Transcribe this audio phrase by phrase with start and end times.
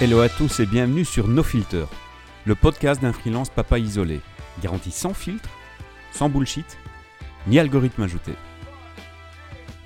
[0.00, 1.86] Hello à tous et bienvenue sur No Filter,
[2.46, 4.20] le podcast d'un freelance papa isolé,
[4.62, 5.50] garanti sans filtre,
[6.12, 6.78] sans bullshit,
[7.48, 8.30] ni algorithme ajouté.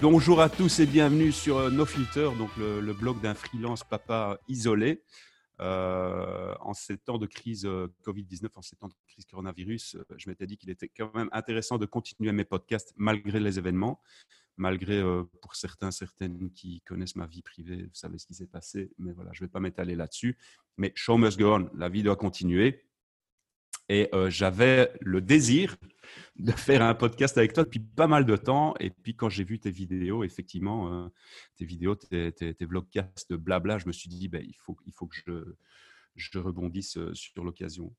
[0.02, 4.38] Bonjour à tous et bienvenue sur euh, No Filter, donc le, blog d'un freelance papa
[4.48, 5.02] isolé.
[5.60, 10.28] Euh, en ces temps de crise euh, Covid-19, en ces temps de crise coronavirus, je
[10.28, 13.98] m'étais dit qu'il était quand même intéressant de continuer mes podcasts malgré les événements
[14.56, 18.46] malgré euh, pour certains, certaines qui connaissent ma vie privée, vous savez ce qui s'est
[18.46, 20.36] passé, mais voilà, je ne vais pas m'étaler là-dessus.
[20.76, 22.84] Mais show must go on, la vie doit continuer.
[23.88, 25.76] Et euh, j'avais le désir
[26.36, 28.74] de faire un podcast avec toi depuis pas mal de temps.
[28.80, 31.08] Et puis quand j'ai vu tes vidéos, effectivement, euh,
[31.56, 34.92] tes vidéos, tes, tes, tes vlogcasts, blabla, je me suis dit, ben, il, faut, il
[34.92, 35.56] faut que je,
[36.16, 37.94] je rebondisse sur l'occasion.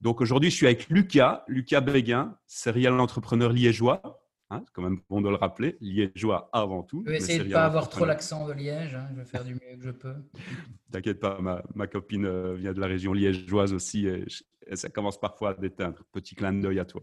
[0.00, 4.25] Donc aujourd'hui, je suis avec Lucas, Lucas Béguin, serial entrepreneur liégeois.
[4.48, 7.02] Hein, c'est quand même bon de le rappeler, liégeois avant tout.
[7.04, 9.44] Je vais essayer de ne pas avoir trop l'accent de Liège, hein, je vais faire
[9.44, 10.14] du mieux que je peux.
[10.92, 14.24] T'inquiète pas, ma, ma, copine euh, vient de la région liégeoise aussi et,
[14.74, 16.02] ça commence parfois à déteindre.
[16.12, 17.02] Petit clin d'œil à toi.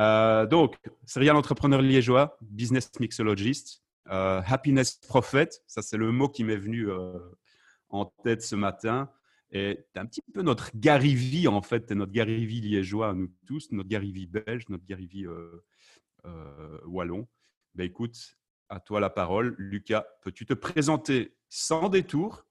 [0.00, 6.44] Euh, donc, serial entrepreneur liégeois, business mixologist, euh, happiness prophet, ça c'est le mot qui
[6.44, 6.88] m'est venu
[7.90, 9.10] en tête ce matin.
[9.50, 13.88] Et tu un petit peu notre Gary en fait, notre Gary liégeois, nous tous, notre
[13.88, 15.64] Gary belge, notre Gary euh,
[16.86, 17.26] wallon.
[17.74, 19.54] Ben, écoute, à toi la parole.
[19.58, 22.46] Lucas, peux-tu te présenter sans détour,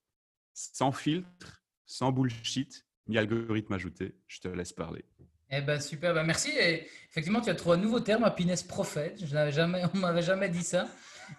[0.53, 4.15] sans filtre, sans bullshit, ni algorithme ajouté?
[4.27, 5.05] Je te laisse parler.
[5.49, 6.51] Eh ben super, ben merci.
[7.09, 9.25] Effectivement, tu as trouvé un nouveau terme, happiness prophète.
[9.25, 10.89] Je n'avais jamais, on m'avait jamais dit ça.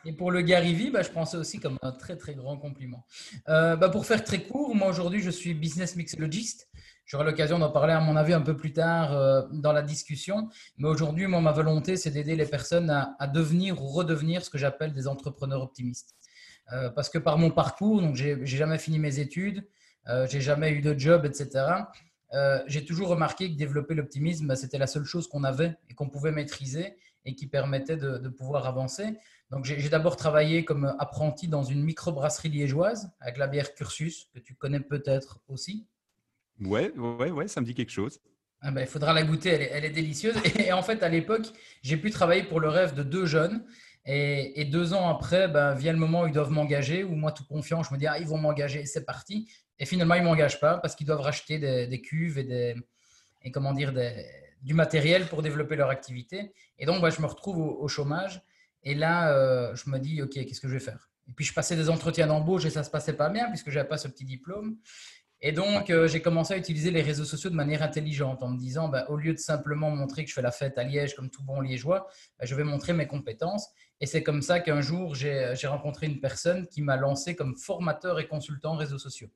[0.05, 3.07] Et pour le Gary ben, je pensais aussi comme un très très grand compliment.
[3.49, 6.69] Euh, ben, pour faire très court, moi aujourd'hui je suis business mixologist.
[7.09, 10.49] J'aurai l'occasion d'en parler, à mon avis, un peu plus tard euh, dans la discussion.
[10.77, 14.59] Mais aujourd'hui, moi, ma volonté, c'est d'aider les personnes à, devenir ou redevenir ce que
[14.59, 16.15] j'appelle des entrepreneurs optimistes.
[16.73, 19.67] Euh, parce que par mon parcours, donc j'ai jamais fini mes études,
[20.09, 21.65] euh, j'ai jamais eu de job, etc.
[22.35, 25.95] Euh, j'ai toujours remarqué que développer l'optimisme, bah, c'était la seule chose qu'on avait et
[25.95, 29.19] qu'on pouvait maîtriser et qui permettait de, pouvoir avancer.
[29.51, 34.39] Donc, j'ai d'abord travaillé comme apprenti dans une microbrasserie liégeoise avec la bière Cursus, que
[34.39, 35.87] tu connais peut-être aussi.
[36.61, 38.21] Ouais, ouais, ouais, ça me dit quelque chose.
[38.61, 40.35] Ah ben, il faudra la goûter, elle est, délicieuse.
[40.59, 41.47] Et, en fait, à l'époque,
[41.83, 43.65] j'ai pu travailler pour le rêve de deux jeunes.
[44.05, 47.45] Et, deux ans après, ben, vient le moment où ils doivent m'engager, où moi, tout
[47.45, 49.49] confiant, je me dis, ah, ils vont m'engager, c'est parti.
[49.79, 52.75] Et finalement, ils ne m'engagent pas parce qu'ils doivent racheter des, cuves et, des,
[53.43, 53.93] et comment dire,
[54.63, 56.53] du matériel pour développer leur activité.
[56.79, 58.43] Et donc, ben, je me retrouve au, chômage.
[58.83, 61.11] Et là, euh, je me dis, OK, qu'est-ce que je vais faire?
[61.29, 63.71] Et puis, je passais des entretiens d'embauche et ça ne se passait pas bien puisque
[63.71, 64.79] je n'avais pas ce petit diplôme.
[65.41, 68.59] Et donc, euh, j'ai commencé à utiliser les réseaux sociaux de manière intelligente en me
[68.59, 71.31] disant, bah, au lieu de simplement montrer que je fais la fête à Liège comme
[71.31, 73.69] tout bon liégeois, bah, je vais montrer mes compétences.
[74.01, 78.19] Et c'est comme ça qu'un jour, j'ai rencontré une personne qui m'a lancé comme formateur
[78.19, 79.29] et consultant réseaux sociaux.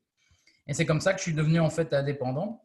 [0.66, 2.64] Et c'est comme ça que je suis devenu en fait indépendant.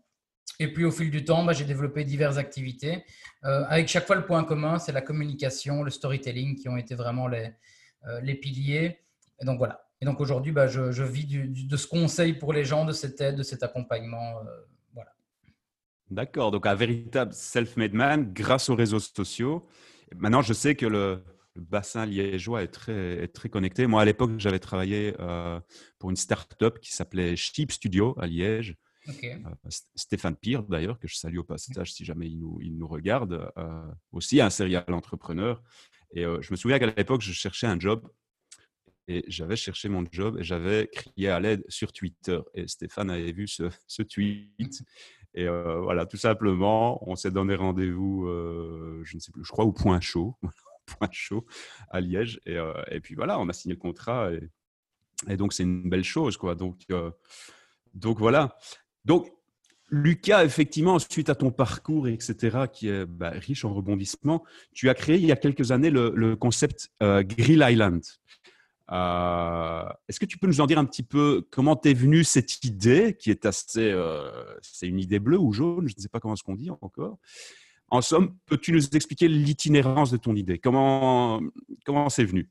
[0.60, 3.06] Et puis au fil du temps, bah, j'ai développé diverses activités.
[3.44, 6.96] Euh, avec chaque fois, le point commun, c'est la communication, le storytelling qui ont été
[6.96, 7.52] vraiment les,
[8.08, 9.00] euh, les piliers.
[9.40, 12.86] Et donc voilà, et donc aujourd'hui, bah, je, vis de ce conseil pour les gens,
[12.86, 14.40] de cette aide, de cet accompagnement.
[14.40, 14.44] Euh,
[14.94, 15.12] voilà.
[16.12, 19.68] D'accord, donc un véritable self-made man grâce aux réseaux sociaux.
[20.16, 21.24] Maintenant, je sais que le,
[21.56, 23.88] bassin liégeois est très, est très connecté.
[23.88, 25.60] Moi, à l'époque, j'avais travaillé euh,
[25.98, 28.76] pour une start-up qui s'appelait Sheep Studio à Liège.
[29.10, 29.36] Euh,
[29.96, 33.52] Stéphane Pire, d'ailleurs, que je salue au passage si jamais il nous, il nous regarde,
[34.12, 35.64] aussi un serial entrepreneur.
[36.14, 38.08] Et je me souviens qu'à l'époque, je cherchais un job
[39.08, 42.40] et j'avais cherché mon job et j'avais crié à l'aide sur Twitter.
[42.54, 43.48] Et Stéphane avait vu
[43.88, 44.84] ce, tweet.
[45.34, 49.52] Et euh, voilà, tout simplement, on s'est donné rendez-vous, euh, je ne sais plus, je
[49.52, 50.36] crois au Point Chaud,
[50.86, 51.46] Point Chaud
[51.90, 52.40] à Liège.
[52.46, 54.32] Et, euh, et, puis voilà, on a signé le contrat.
[55.28, 56.56] Et, donc, c'est une belle chose, quoi.
[56.56, 56.86] Donc,
[58.20, 58.58] voilà.
[59.06, 59.32] Donc,
[59.90, 64.44] Lucas, effectivement, suite à ton parcours, etc., qui est bah, riche en rebondissements,
[64.74, 68.02] tu as créé il y a quelques années le concept Grill Island.
[68.92, 72.64] Euh, est-ce que tu peux nous en dire un petit peu comment t'es venue cette
[72.64, 74.30] idée qui est assez, euh,
[74.62, 77.18] c'est une idée bleue ou jaune, je ne sais pas comment ce qu'on dit encore.
[77.90, 80.60] En somme, peux-tu nous expliquer l'itinérance de ton idée?
[80.60, 81.42] Comment
[81.86, 82.50] comment c'est venu?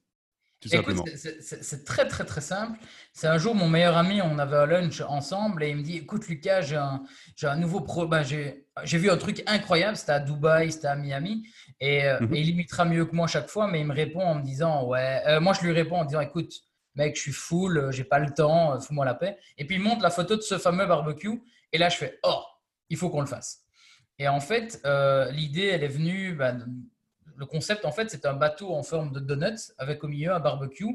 [0.65, 2.79] C'est très très très simple.
[3.13, 5.99] C'est un jour mon meilleur ami, on avait un lunch ensemble et il me dit
[5.99, 7.03] écoute Lucas, j'ai un,
[7.43, 11.47] un, nouveau pro, ben, j'ai vu un truc incroyable, c'était à Dubaï, c'était à Miami
[11.81, 12.35] et, euh, mhm.
[12.35, 15.23] il imitera mieux que moi chaque fois, mais il me répond en me disant ouais,
[15.27, 16.53] euh, moi je lui réponds en disant écoute
[16.95, 19.37] mec, je suis full, euh, j'ai pas le temps, fous-moi la paix.
[19.59, 21.43] Et puis il montre la photo de ce fameux barbecue
[21.73, 22.43] et là je fais oh,
[22.89, 23.63] il faut qu'on le fasse.
[24.19, 24.81] Et en fait,
[25.31, 26.35] l'idée elle est venue.
[26.35, 26.67] Ben,
[27.37, 30.41] le concept, en fait, c'est un bateau en forme de donuts avec au milieu un
[30.41, 30.87] barbecue.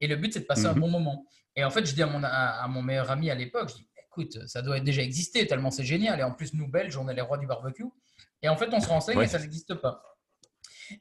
[0.00, 0.80] Et le but, c'est de passer un Mhm.
[0.80, 1.26] bon moment.
[1.56, 3.74] Et en fait, je dis à mon, à, à mon meilleur ami à l'époque, je
[3.76, 6.18] dis, écoute, ça doit déjà exister tellement c'est génial.
[6.20, 7.84] Et en plus, nous, Belges, on est les rois du barbecue.
[8.42, 9.24] Et en fait, on se renseigne Ouais.
[9.26, 10.02] et ça n'existe pas.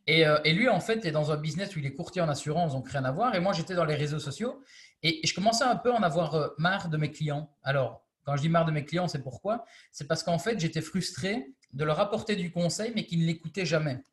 [0.06, 2.30] Et, euh, et lui, en fait, est dans un business où il est courtier en
[2.30, 3.34] assurance, donc rien à voir.
[3.36, 4.62] Et moi, j'étais dans les réseaux sociaux
[5.02, 7.50] et je commençais un peu à en avoir euh, marre de mes clients.
[7.64, 9.66] Alors, quand je dis marre de mes clients, c'est pourquoi?
[9.92, 13.66] C'est parce qu'en fait, j'étais frustré de leur apporter du conseil, mais qu'ils ne l'écoutaient
[13.66, 14.04] jamais.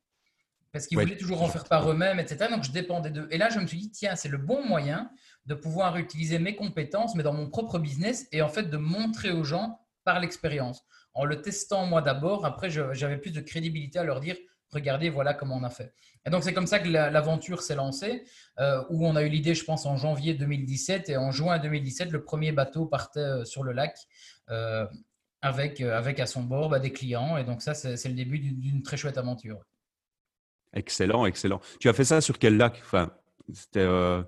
[0.73, 1.05] Parce qu'ils Ouais.
[1.05, 2.51] voulaient toujours en faire par eux-mêmes, etc.
[2.51, 3.29] Donc, je dépendais d'eux.
[3.31, 5.11] Et là, je me suis dit, tiens, c'est le bon moyen
[5.47, 9.31] de pouvoir utiliser mes compétences, mais dans mon propre business, et en fait, de montrer
[9.31, 10.83] aux gens par l'expérience.
[11.15, 14.37] En le testant moi d'abord, après, j'avais plus de crédibilité à leur dire,
[14.71, 15.95] regardez, voilà comment on a fait.
[16.27, 18.25] Et donc, c'est comme ça que la- l'aventure s'est lancée,
[18.59, 21.09] euh, où on a eu l'idée, je pense, en janvier 2017.
[21.09, 23.97] Et en juin 2017, le premier bateau partait euh, sur le lac
[24.51, 24.85] euh,
[25.41, 27.37] avec, avec à son bord bah, des clients.
[27.37, 29.61] Et donc, ça, c'est le début d'une très chouette aventure.
[30.76, 31.61] Excellent, excellent.
[31.81, 32.81] Tu as fait ça sur quel lac?
[32.84, 33.11] Enfin,
[33.52, 33.81] c'était.
[33.81, 34.23] euh,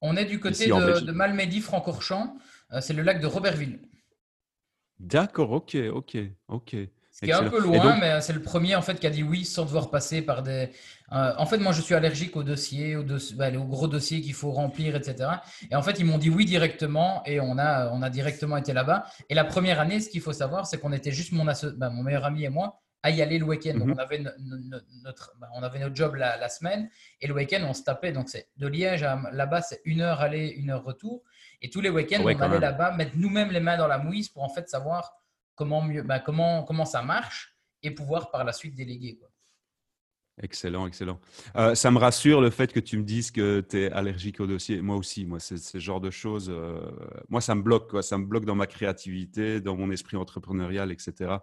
[0.00, 2.36] On est du côté de, de Malmedy, Francorchamps.
[2.72, 3.80] Euh, c'est le lac de Robertville.
[5.00, 6.16] D'accord, ok, ok,
[6.48, 6.76] ok.
[7.10, 9.10] Ce qui est un peu loin, donc- mais c'est le premier en fait qui a
[9.10, 10.70] dit oui sans devoir passer par des.
[11.12, 13.04] Euh, en fait, moi, je suis allergique aux dossiers, aux,
[13.36, 15.30] bah, aux gros dossiers qu'il faut remplir, etc.
[15.70, 18.72] Et en fait, ils m'ont dit oui directement et on a, on a directement été
[18.72, 19.04] là-bas.
[19.30, 21.88] Et la première année, ce qu'il faut savoir, c'est qu'on était juste mon, asso- bah,
[21.90, 23.74] mon meilleur ami et moi à y aller le week-end.
[23.76, 23.92] Mhm.
[23.92, 26.88] on avait, no- no- no- notre, bah, on avait notre job la, la semaine
[27.20, 28.12] et le week-end, on se tapait.
[28.12, 31.22] Donc, c'est de Liège à là-bas, c'est une heure aller, une heure retour.
[31.60, 34.30] Et tous les week-ends, ouais, on allait là-bas, mettre nous-mêmes les mains dans la mouise
[34.30, 35.12] pour en fait savoir
[35.54, 39.16] comment, mieux, bah, comment, comment ça marche et pouvoir par la suite déléguer.
[39.18, 39.28] Quoi.
[40.42, 41.20] Excellent, excellent.
[41.56, 44.46] Euh, ça me rassure le fait que tu me dises que tu es allergique au
[44.46, 44.80] dossier.
[44.80, 46.48] Moi aussi, moi, c'est ce genre de choses.
[46.50, 46.80] euh,
[47.28, 48.02] moi, ça me bloque, quoi.
[48.02, 51.34] Ça me bloque dans ma créativité, dans mon esprit entrepreneurial, etc.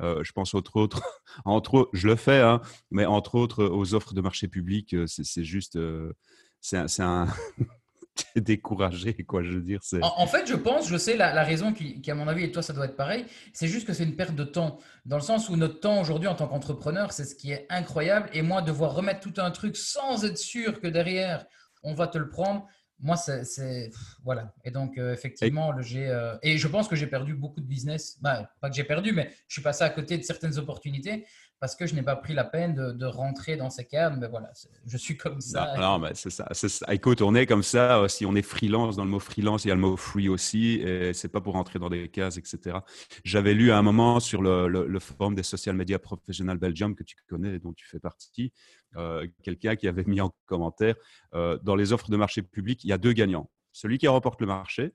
[0.00, 1.02] Euh, je pense entre autres,
[1.44, 2.60] entre autres, je le fais, hein,
[2.90, 6.12] mais entre autres aux offres de marché public, euh, c'est juste, euh,
[6.60, 7.26] c'est un, un-
[8.36, 9.42] découragé, quoi.
[9.42, 9.80] Je veux dire.
[10.02, 12.52] En, fait, je pense, je sais la, la raison qui, qui, à mon avis, et
[12.52, 14.78] toi, ça doit être pareil, c'est juste que c'est une perte de temps.
[15.04, 18.28] Dans le sens où notre temps aujourd'hui en tant qu'entrepreneur, c'est ce qui est incroyable.
[18.32, 21.46] Et moi, devoir remettre tout un truc sans être sûr que derrière,
[21.82, 22.66] on va te le prendre,
[23.00, 23.90] moi, c'est.
[24.24, 24.54] Voilà.
[24.64, 27.66] Et donc, euh, effectivement, le, j'ai, euh, et je pense que j'ai perdu beaucoup de
[27.66, 28.18] business.
[28.22, 31.26] Bah, pas que j'ai perdu, mais je suis passé à côté de certaines opportunités
[31.58, 34.16] parce que je n'ai pas pris la peine de, rentrer dans ces cadres.
[34.18, 34.50] Mais voilà,
[34.86, 35.74] je suis comme ça.
[35.78, 36.92] Non, mais c'est ça, ça.
[36.92, 38.00] Écoute, on est comme ça.
[38.00, 40.28] euh, Si on est freelance, dans le mot freelance, il y a le mot free
[40.28, 40.74] aussi.
[40.74, 42.78] Et c'est pas pour rentrer dans des cases, etc.
[43.24, 47.16] J'avais lu à un moment sur le, forum des social media professionnels Belgium que tu
[47.28, 48.52] connais dont tu fais partie,
[48.96, 50.96] euh, quelqu'un qui avait mis en commentaire
[51.34, 53.50] euh, dans les offres de marché public, il y a deux gagnants.
[53.72, 54.94] Celui qui remporte le marché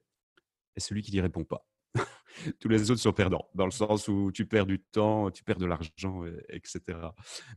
[0.76, 1.66] et celui qui n'y répond pas.
[2.60, 5.58] Tous les autres sont perdants, dans le sens où tu perds du temps, tu perds
[5.58, 6.80] de l'argent, et- etc.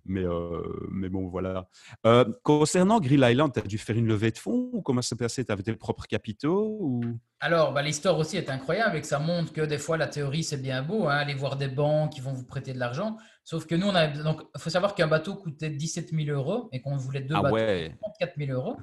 [0.04, 1.69] Mais, euh, mais bon, voilà.
[2.04, 5.10] Euh, concernant Grill Island, tu as dû faire une levée de fonds ou comment ça
[5.10, 5.44] s'est passé?
[5.44, 7.00] Tu avais tes propres capitaux ou...
[7.40, 10.42] Alors, bah, l'histoire aussi est incroyable et que ça montre que des fois la théorie
[10.42, 13.16] c'est bien beau, hein, aller voir des banques qui vont vous prêter de l'argent.
[13.44, 16.69] Sauf que nous, on a donc il faut savoir qu'un bateau coûtait 17 000 euros
[16.72, 18.76] et qu'on voulait deux Ah bateaux ouais, pour 34 000 euros.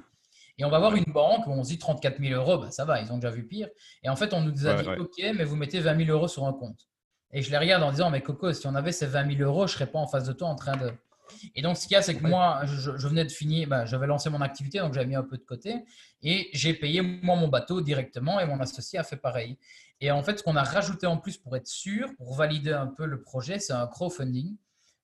[0.62, 2.84] Et on va voir une banque où on se dit 34 000 euros, bah, ça
[2.84, 3.68] va, ils ont déjà vu pire.
[4.04, 4.98] Et en fait, on nous a Ouais, dit ouais.
[4.98, 6.86] OK, mais vous mettez 20 000 euros sur un compte.
[7.32, 9.66] Et je les regarde en disant, mais Coco, si on avait ces 20 000 euros,
[9.66, 10.92] je serais pas en face de toi en train de.
[11.56, 12.30] Et donc, ce qu'il y a, c'est que Ouais.
[12.30, 15.24] moi, je, je venais de finir, bah, j'avais lancé mon activité, donc j'avais mis un
[15.24, 15.84] peu de côté.
[16.22, 19.58] Et j'ai payé, moi, mon bateau directement et mon associé a fait pareil.
[20.00, 22.86] Et en fait, ce qu'on a rajouté en plus pour être sûr, pour valider un
[22.86, 24.56] peu le projet, c'est un crowdfunding.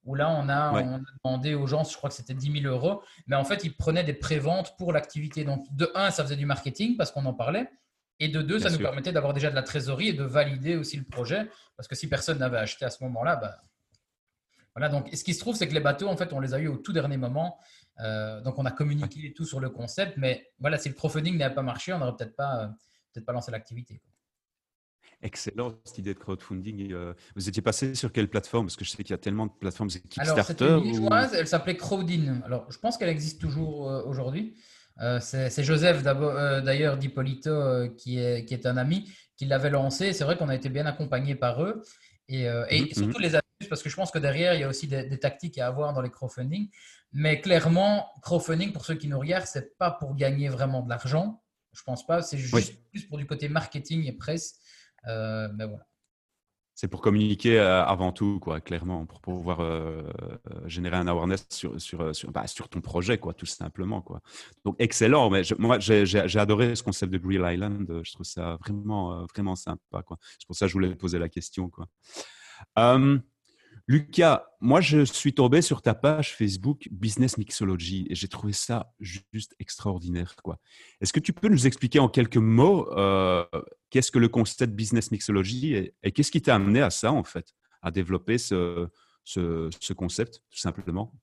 [0.08, 0.82] Où là, on a, Ouais.
[0.84, 3.62] on a demandé aux gens, je crois que c'était 10 000 euros, mais en fait,
[3.64, 5.44] ils prenaient des préventes pour l'activité.
[5.44, 7.70] Donc, de un, ça faisait du marketing parce qu'on en parlait.
[8.18, 10.76] Et de deux, Bien ça nous permettait d'avoir déjà de la trésorerie et de valider
[10.76, 11.48] aussi le projet.
[11.76, 13.62] Parce que si personne n'avait acheté à ce moment-là, bah,
[14.74, 14.88] voilà.
[14.88, 16.58] Donc, et ce qui se trouve, c'est que les bateaux, en fait, on les a
[16.58, 17.58] eu au tout dernier moment.
[18.00, 20.16] Euh, donc, on a communiqué et tout sur le concept.
[20.16, 22.66] Mais voilà, si le crowdfunding n'avait pas marché, on n'aurait peut-être pas, euh,
[23.12, 23.98] peut-être pas lancé l'activité.
[23.98, 24.10] quoi.
[25.22, 26.92] Excellent cette idée de crowdfunding.
[26.92, 28.66] Euh, Vous étiez passé sur quelle plateforme?
[28.66, 31.08] Parce que je sais qu'il y a tellement de plateformes, c'est Alors, Kickstarter une ou...
[31.34, 32.40] elle s'appelait Crowdin.
[32.44, 34.56] Alors, je pense qu'elle existe toujours euh, aujourd'hui.
[35.00, 40.12] Euh, c'est Joseph, d'ailleurs, d'Hippolito, qui, est, qui est un ami, qui l'avait lancé.
[40.12, 41.82] C'est vrai qu'on a été bien accompagné par eux.
[42.28, 44.68] Et, et Mhm, surtout les astuces, parce que je pense que derrière, il y a
[44.68, 46.68] aussi des, des tactiques à avoir dans les crowdfunding.
[47.12, 51.42] Mais clairement, crowdfunding, pour ceux qui nous regardent, c'est pas pour gagner vraiment de l'argent.
[51.72, 52.20] Je pense pas.
[52.22, 52.78] C'est juste Oui.
[52.90, 54.58] plus pour du côté marketing et presse.
[55.06, 55.86] Euh, voilà.
[56.74, 60.02] C'est pour communiquer euh, avant tout, quoi, clairement, pour pouvoir euh,
[60.66, 64.00] générer un awareness sur, sur, sur, bah, sur ton projet, quoi, tout simplement.
[64.00, 64.20] Quoi.
[64.64, 65.28] Donc, excellent.
[65.28, 68.02] Mais moi, j'ai adoré ce concept de Grill Island.
[68.04, 70.04] Je trouve ça vraiment, vraiment sympa.
[70.38, 71.68] C'est pour ça que je voulais poser la question.
[71.68, 71.86] Quoi.
[72.78, 73.18] Euh,
[73.88, 78.92] Lucas, moi, je suis tombé sur ta page Facebook Business Mixology et j'ai trouvé ça
[79.00, 80.36] juste extraordinaire.
[80.44, 80.58] Quoi.
[81.00, 83.46] Est-ce que tu peux nous expliquer en quelques mots euh,
[83.88, 87.54] qu'est-ce que le concept Business Mixology et, qu'est-ce qui t'a amené à ça, en fait,
[87.80, 88.88] à développer ce,
[89.24, 91.14] ce, concept, tout simplement?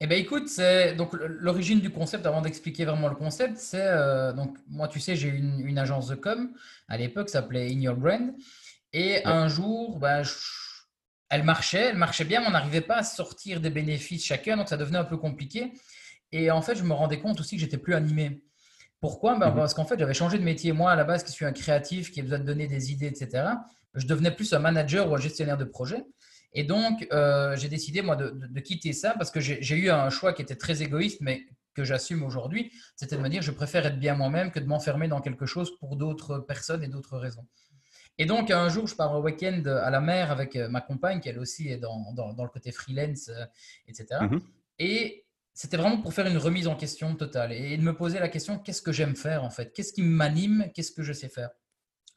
[0.00, 2.24] Eh bien, écoute, c'est donc l'origine du concept.
[2.24, 6.08] Avant d'expliquer vraiment le concept, c'est euh, donc moi, tu sais, j'ai une, une agence
[6.08, 6.54] de com
[6.88, 8.32] à l'époque, s'appelait In Your Brand,
[8.94, 10.32] et un jour, bah, je
[11.30, 14.68] elle marchait, elle marchait bien, mais on n'arrivait pas à sortir des bénéfices chacun, donc
[14.68, 15.72] ça devenait un peu compliqué.
[16.32, 18.42] Et en fait, je me rendais compte aussi que j'étais plus animé.
[19.00, 19.38] Pourquoi?
[19.38, 19.56] Ben, mhm.
[19.56, 20.72] Parce qu'en fait, j'avais changé de métier.
[20.72, 23.06] Moi, à la base, qui suis un créatif, qui a besoin de donner des idées,
[23.06, 23.44] etc.,
[23.94, 26.04] je devenais plus un manager ou un gestionnaire de projet.
[26.52, 30.32] Et donc, euh, j'ai décidé, moi, de, quitter ça parce que j'ai eu un choix
[30.32, 32.72] qui était très égoïste, mais que j'assume aujourd'hui.
[32.96, 35.78] C'était de me dire, je préfère être bien moi-même que de m'enfermer dans quelque chose
[35.78, 37.46] pour d'autres personnes et d'autres raisons.
[38.18, 41.20] Et donc, un jour, je pars au week-end à la mer avec euh, ma compagne,
[41.20, 43.44] qui elle aussi est dans, dans, le côté freelance, euh,
[43.86, 44.06] etc.
[44.78, 45.22] Et mhm.
[45.54, 48.58] c'était vraiment pour faire une remise en question totale et de me poser la question
[48.58, 49.72] qu'est-ce que j'aime faire en fait?
[49.72, 50.70] Qu'est-ce qui m'anime?
[50.74, 51.50] Qu'est-ce que je sais faire?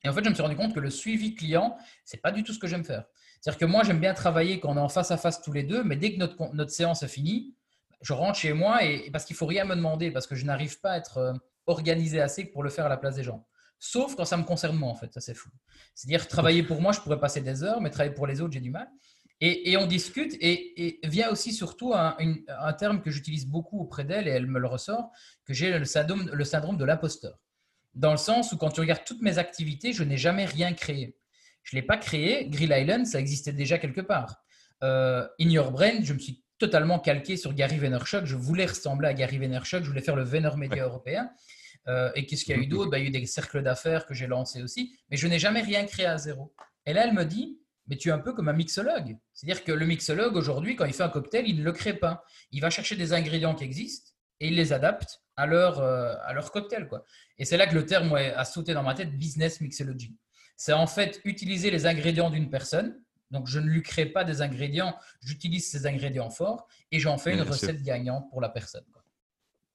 [0.04, 2.44] Et en fait, je me suis rendu compte que le suivi client, c'est pas du
[2.44, 3.06] tout ce que j'aime faire.
[3.40, 5.64] C'est-à-dire que moi, j'aime bien travailler quand on est en face à face tous les
[5.64, 7.56] deux, mais dès que notre, notre séance est finie,
[8.02, 10.80] je rentre chez moi et parce qu'il faut rien me demander, parce que je n'arrive
[10.80, 11.34] pas à être euh,
[11.68, 13.46] organisé assez pour le faire à la place des gens.
[13.84, 15.12] Sauf quand ça me concerne moi, en fait.
[15.12, 15.50] Ça, c'est fou.
[15.96, 18.60] C'est-à-dire, travailler pour moi, je pourrais passer des heures, mais travailler pour les autres, j'ai
[18.60, 18.88] du mal.
[19.44, 22.16] Et, on discute, et, vient aussi surtout un,
[22.78, 25.10] terme que j'utilise beaucoup auprès d'elle, et elle me le ressort,
[25.46, 27.40] que j'ai le syndrome, le syndrome de l'imposteur.
[27.96, 31.18] Dans le sens où, quand tu regardes toutes mes activités, je n'ai jamais rien créé.
[31.64, 32.48] Je ne l'ai pas créé.
[32.50, 34.44] Grill Island, ça existait déjà quelque part.
[34.84, 38.26] Euh, In Your Brain, je me suis totalement calqué sur Gary Vaynerchuk.
[38.26, 39.84] Je voulais ressembler à Gary Vaynerchuk.
[39.84, 41.32] Je voulais faire le Vayner Média européen.
[41.88, 42.92] Euh, et qu'est-ce qu'il y a eu d'autre?
[42.92, 45.40] Bah, Il y a eu des cercles d'affaires que j'ai lancés aussi, mais je n'ai
[45.40, 46.54] jamais rien créé à zéro.
[46.86, 49.18] Et là, elle me dit, mais tu es un peu comme un mixologue.
[49.34, 52.24] C'est-à-dire que le mixologue, aujourd'hui, quand il fait un cocktail, il ne le crée pas.
[52.52, 56.34] Il va chercher des ingrédients qui existent et il les adapte à leur, euh, à
[56.34, 56.88] leur cocktail.
[56.88, 57.04] Quoi.
[57.38, 60.16] Et c'est là que le terme a sauté dans ma tête, business mixology.
[60.58, 63.02] C'est en fait utiliser les ingrédients d'une personne.
[63.32, 67.34] Donc, je ne lui crée pas des ingrédients, j'utilise ces ingrédients forts et j'en fais
[67.34, 68.84] une recette gagnante pour la personne.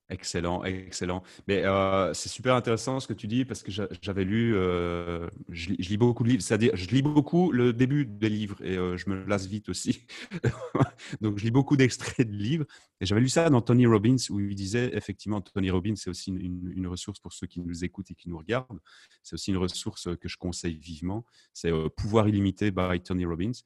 [0.09, 1.25] Excellent, excellent.
[1.49, 5.71] Mais euh, c'est super intéressant ce que tu dis parce que j'avais lu, euh, je,
[5.71, 9.11] lis beaucoup de livres, c'est-à-dire je lis beaucoup le début des livres et euh, je
[9.11, 10.07] me lasse vite aussi.
[11.21, 12.67] Donc je lis beaucoup d'extraits de livres
[13.01, 16.31] et j'avais lu ça dans Tony Robbins où il disait effectivement Tony Robbins c'est aussi
[16.31, 18.79] une, ressource pour ceux qui nous écoutent et qui nous regardent.
[19.25, 21.25] C'est aussi une ressource que je conseille vivement.
[21.53, 23.59] C'est Pouvoir illimité by Tony Robbins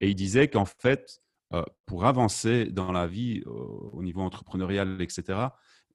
[0.00, 1.22] et il disait qu'en fait
[1.86, 5.50] pour avancer dans la vie au niveau entrepreneurial etc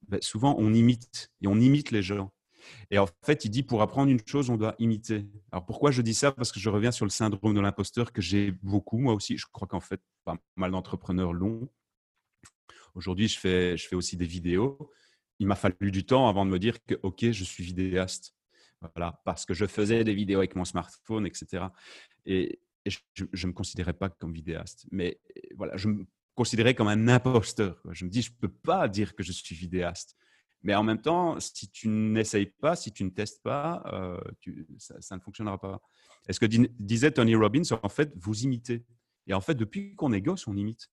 [0.08, 2.31] ben, souvent on imite et on imite les gens.
[2.89, 5.25] Et en fait, il dit pour apprendre une chose, on doit imiter.
[5.51, 6.31] Alors pourquoi je dis ça?
[6.31, 9.38] Parce que je reviens sur le syndrome de l'imposteur que j'ai beaucoup, moi aussi.
[9.38, 11.70] Je crois qu'en fait, pas mal d'entrepreneurs l'ont.
[12.96, 14.91] Aujourd'hui, je fais, je fais aussi des vidéos.
[15.39, 18.36] Il m'a fallu du temps avant de me dire que, OK, je suis vidéaste.
[18.96, 21.65] Voilà, parce que je faisais des vidéos avec mon smartphone, etc.
[22.25, 24.88] Et, je ne me considérais pas comme vidéaste.
[24.91, 25.20] Mais
[25.55, 25.88] voilà, je
[26.36, 27.82] considéré comme un imposteur.
[27.92, 30.16] Je me dis, je ne peux pas dire que je suis vidéaste.
[30.64, 34.20] Mais en même temps, si tu n'essayes pas, si tu ne testes pas, euh,
[34.78, 35.82] ça, ne fonctionnera pas.
[36.28, 38.86] est ce que disait Tony Robbins, en fait, vous imitez.
[39.28, 40.90] Et en fait, depuis qu'on est gosse, on imite.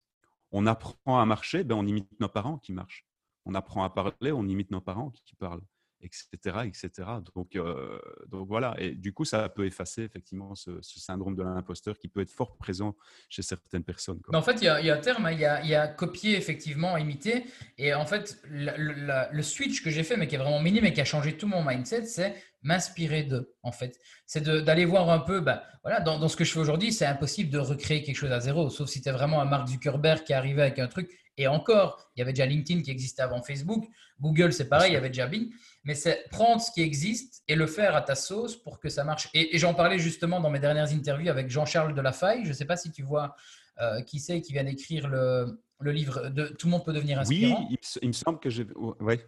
[0.51, 3.05] On apprend à marcher, ben on imite nos parents qui marchent.
[3.45, 5.61] On apprend à parler, on imite nos parents qui parlent
[6.01, 6.57] etc.
[6.65, 6.89] etc.
[7.35, 11.97] Donc, euh, donc voilà, et du coup, ça peut effacer effectivement ce, syndrome de l'imposteur
[11.97, 12.95] qui peut être fort présent
[13.29, 14.19] chez certaines personnes.
[14.31, 16.97] en fait, il y, a, un terme, hein, il, y a, y a copier, effectivement,
[16.97, 17.45] imiter.
[17.77, 21.01] Et en fait, le switch que j'ai fait, mais qui est vraiment minime et qui
[21.01, 23.97] a changé tout mon mindset, c'est m'inspirer d'eux, en fait.
[24.25, 27.49] C'est d'aller voir un peu, ben, voilà, dans, ce que je fais aujourd'hui, c'est impossible
[27.49, 30.33] de recréer quelque chose à zéro, sauf si tu es vraiment un Mark Zuckerberg qui
[30.33, 31.09] est arrivé avec un truc.
[31.37, 33.85] Et encore, il y avait déjà LinkedIn qui existait avant Facebook.
[34.19, 35.49] Google, c'est pareil, il y avait déjà Bing
[35.85, 39.03] mais c'est prendre ce qui existe et le faire à ta sauce pour que ça
[39.03, 39.29] marche.
[39.33, 42.43] Et, j'en parlais justement dans mes dernières interviews avec Jean-Charles Delafaille.
[42.43, 43.35] Je ne sais pas si tu vois
[43.79, 47.67] euh, qui c'est qui vient d'écrire le, livre de Tout le monde peut devenir inspirant.
[47.69, 48.65] Oui, il, me semble que j'ai.
[48.99, 49.19] Oui.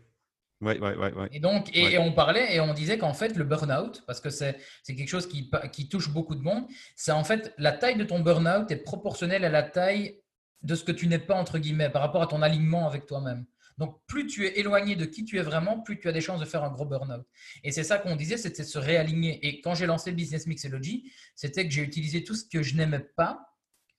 [0.59, 4.03] Ouais, ouais, ouais, Et donc, et, on parlait et on disait qu'en fait, le burn-out,
[4.07, 7.71] parce que c'est quelque chose qui, qui touche beaucoup de monde, c'est en fait la
[7.71, 10.19] taille de ton burn-out est proportionnelle à la taille
[10.63, 13.45] de ce que tu n'es pas, entre guillemets, par rapport à ton alignement avec toi-même.
[13.77, 16.39] Donc, plus tu es éloigné de qui tu es vraiment, plus tu as des chances
[16.39, 17.25] de faire un gros burn-out.
[17.63, 19.45] Et c'est ça qu'on disait, c'était se réaligner.
[19.45, 22.75] Et quand j'ai lancé le Business Mixology, c'était que j'ai utilisé tout ce que je
[22.75, 23.46] n'aimais pas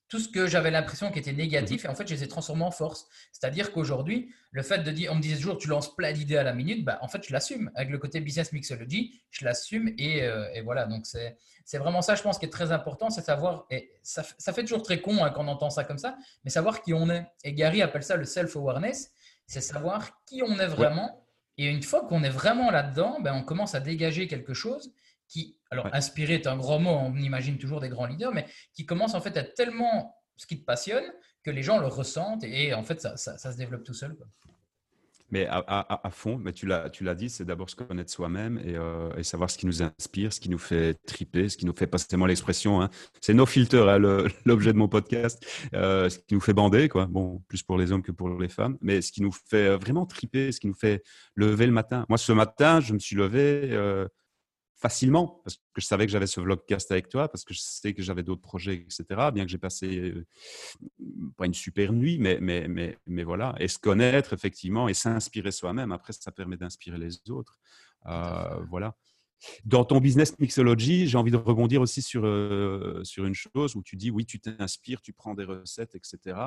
[0.08, 2.64] tout ce que j'avais l'impression qui était négatif, et en fait, je les ai transformés
[2.64, 3.06] en force.
[3.32, 6.42] C'est-à-dire qu'aujourd'hui, le fait de dire, on me disait toujours, tu lances plein d'idées à
[6.42, 7.70] la minute, bah, en fait, je l'assume.
[7.74, 10.86] Avec le côté business mixology, je l'assume, et, euh, et, voilà.
[10.86, 14.52] Donc, c'est vraiment ça, je pense, qui est très important, c'est savoir, et ça, ça,
[14.54, 17.10] fait toujours très con hein, quand on entend ça comme ça, mais savoir qui on
[17.10, 17.26] est.
[17.44, 19.12] Et Gary appelle ça le self-awareness,
[19.46, 21.24] c'est savoir qui on est vraiment.
[21.58, 24.92] Et une fois qu'on est vraiment là-dedans, ben, on commence à dégager quelque chose
[25.28, 28.86] qui, alors inspiré est un grand mot, on imagine toujours des grands leaders, mais qui
[28.86, 31.04] commence en fait à être tellement ce qui te passionne
[31.44, 34.16] que les gens le ressentent et, en fait ça, ça, se développe tout seul.
[35.30, 38.58] Mais à, à, fond, mais tu l'as, tu l'as dit, c'est d'abord se connaître soi-même
[38.64, 41.66] et, euh, et, savoir ce qui nous inspire, ce qui nous fait triper, ce qui
[41.66, 42.88] nous fait, pas seulement l'expression, hein.
[43.20, 43.98] c'est nos filters, hein,
[44.46, 45.44] l'objet de mon podcast,
[45.74, 47.04] euh, ce qui nous fait bander, quoi.
[47.04, 50.06] Bon, plus pour les hommes que pour les femmes, mais ce qui nous fait vraiment
[50.06, 51.02] triper, ce qui nous fait
[51.34, 52.06] lever le matin.
[52.08, 54.08] Moi, ce matin, je me suis levé, euh,
[54.78, 57.94] facilement parce que je savais que j'avais ce vlogcast avec toi, parce que je sais
[57.94, 59.04] que j'avais d'autres projets, etc.
[59.34, 60.26] Bien que j'ai passé euh,
[61.36, 63.54] pas une super nuit, mais, mais, mais, mais voilà.
[63.58, 65.90] Et se connaître effectivement et s'inspirer soi-même.
[65.90, 67.58] Après, ça permet d'inspirer les autres.
[68.06, 68.96] Euh, voilà.
[69.64, 73.82] Dans ton business mixology, j'ai envie de rebondir aussi sur, euh, sur une chose où
[73.82, 76.38] tu dis oui, tu t'inspires, tu prends des recettes, etc.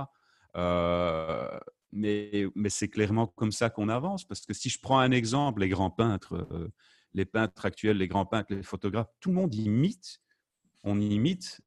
[1.94, 4.26] mais mais c'est clairement comme ça qu'on avance.
[4.26, 6.48] Parce que si je prends un exemple, les grands peintres,
[7.14, 10.22] les peintres actuels, les grands peintres, les photographes, tout le monde imite.
[10.84, 11.62] On imite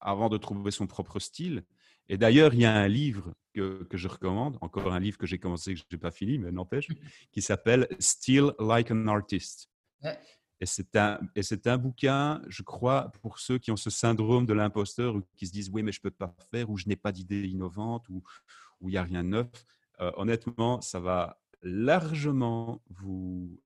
[0.00, 1.64] avant de trouver son propre style.
[2.08, 5.38] Et d'ailleurs, il y a un livre que, je recommande, encore un livre que j'ai
[5.38, 6.88] commencé, que je n'ai pas fini, mais n'empêche,
[7.32, 9.68] qui s'appelle Still Like an Artist.
[10.60, 14.46] Et c'est un, et c'est un bouquin, je crois, pour ceux qui ont ce syndrome
[14.46, 16.86] de l'imposteur ou qui se disent oui, mais je ne peux pas faire, ou je
[16.86, 18.22] n'ai pas d'idée innovante, ou
[18.82, 19.48] il n'y a rien de neuf.
[20.00, 23.60] Euh, honnêtement, ça va largement vous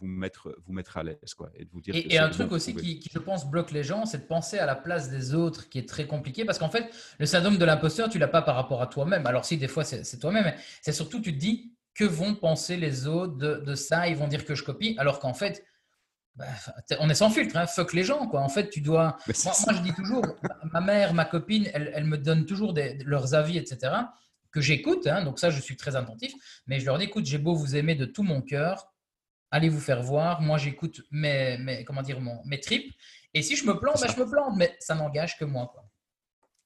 [0.00, 1.34] vous, mettre, vous mettre à l'aise.
[1.36, 4.18] Quoi, et, vous dire et, un truc aussi qui, je pense, bloque les gens, c'est
[4.18, 6.44] de penser à la place des autres, qui est très compliqué.
[6.44, 9.26] Parce qu'en fait, le syndrome de l'imposteur, tu l'as pas par rapport à toi-même.
[9.26, 10.52] Alors si, des fois, c'est toi-même,
[10.82, 14.44] c'est surtout, tu te dis, que vont penser les autres de, ça Ils vont dire
[14.44, 15.64] que je copie, alors qu'en fait,
[16.36, 16.44] bah,
[17.00, 18.28] on est sans filtre, hein, fuck les gens.
[18.28, 18.42] Quoi.
[18.42, 19.16] En fait, tu dois.
[19.44, 20.22] Moi, je dis toujours,
[20.72, 23.94] ma mère, ma copine, elle, elle me donne toujours des, leurs avis, etc.,
[24.52, 25.06] que j'écoute.
[25.06, 26.34] Hein, donc, ça, je suis très attentif.
[26.66, 28.92] Mais je leur dis écoute, j'ai beau vous aimer de tout mon cœur,
[29.50, 30.40] allez vous faire voir.
[30.40, 32.92] Moi, j'écoute mes, mes, comment dire, mon, mes tripes.
[33.34, 35.70] Et si je me plante, ben, je me plante, mais ça n'engage que moi.
[35.72, 35.84] Quoi.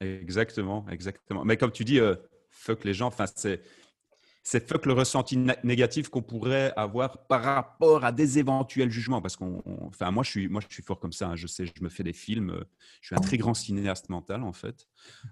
[0.00, 1.44] Exactement, exactement.
[1.44, 2.14] Mais comme tu dis, euh,
[2.50, 3.62] fuck les gens, enfin, c'est,
[4.42, 9.20] c'est fuck le ressenti négatif qu'on pourrait avoir par rapport à des éventuels jugements.
[9.20, 11.28] Parce qu'on, enfin, moi, je suis, moi, je suis fort comme ça.
[11.28, 11.36] Hein.
[11.36, 12.50] Je sais, je me fais des films.
[12.50, 12.64] Euh,
[13.00, 14.86] je suis un très grand cinéaste mental, en fait.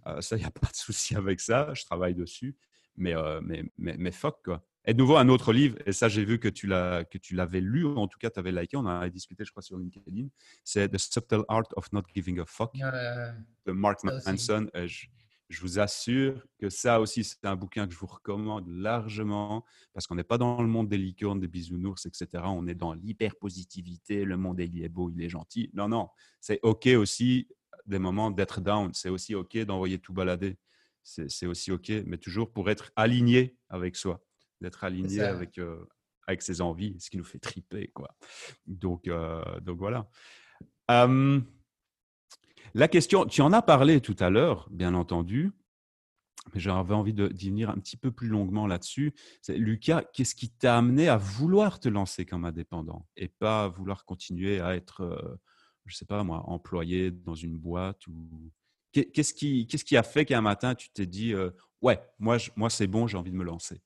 [0.07, 1.73] Euh, ça, il n'y a pas de souci avec ça.
[1.75, 2.57] Je travaille dessus.
[2.97, 4.67] Mais, mais, mais, mais fuck, quoi.
[4.89, 7.99] Et de nouveau, un autre livre, et ça, j'ai vu que tu l'avais lu, ou
[7.99, 10.29] en tout cas, tu avais liké, on en a discuté, je crois, sur LinkedIn.
[10.65, 14.67] C'est The Subtle Art of Not Giving a Fuck de Mark Manson.
[14.75, 20.07] Je, vous assure que ça aussi, c'est un bouquin que je vous recommande largement parce
[20.07, 22.45] qu'on n'est pas dans le monde des licornes, des bisounours, etc.
[22.47, 25.69] On est dans l'hyper-positivité, le monde, il est beau, il est gentil.
[25.75, 26.09] Non, non,
[26.41, 27.47] c'est OK aussi
[27.85, 28.91] des moments d'être down.
[28.95, 30.57] C'est aussi OK d'envoyer tout balader.
[31.03, 34.23] C'est aussi OK, mais toujours pour être aligné avec soi
[34.61, 35.85] d'être aligné avec, euh,
[36.27, 37.89] avec ses envies, ce qui nous fait triper.
[37.89, 38.15] Quoi.
[38.67, 40.09] Donc, euh, donc voilà.
[40.89, 41.39] la
[42.89, 45.53] question, tu en as parlé tout à l'heure, bien entendu,
[46.55, 49.15] mais j'avais envie d'y venir un petit peu plus longuement là-dessus.
[49.49, 54.05] Lucas, qu'est-ce qui t'a amené à vouloir te lancer comme indépendant et pas à vouloir
[54.05, 55.37] continuer à être, euh,
[55.85, 58.51] je sais pas moi, employé dans une boîte ou
[58.93, 61.35] qu'est-ce qui, qu'est-ce qui a fait qu'un matin tu t'es dit
[61.83, 63.81] ouais, moi, moi c'est bon, j'ai envie de me lancer.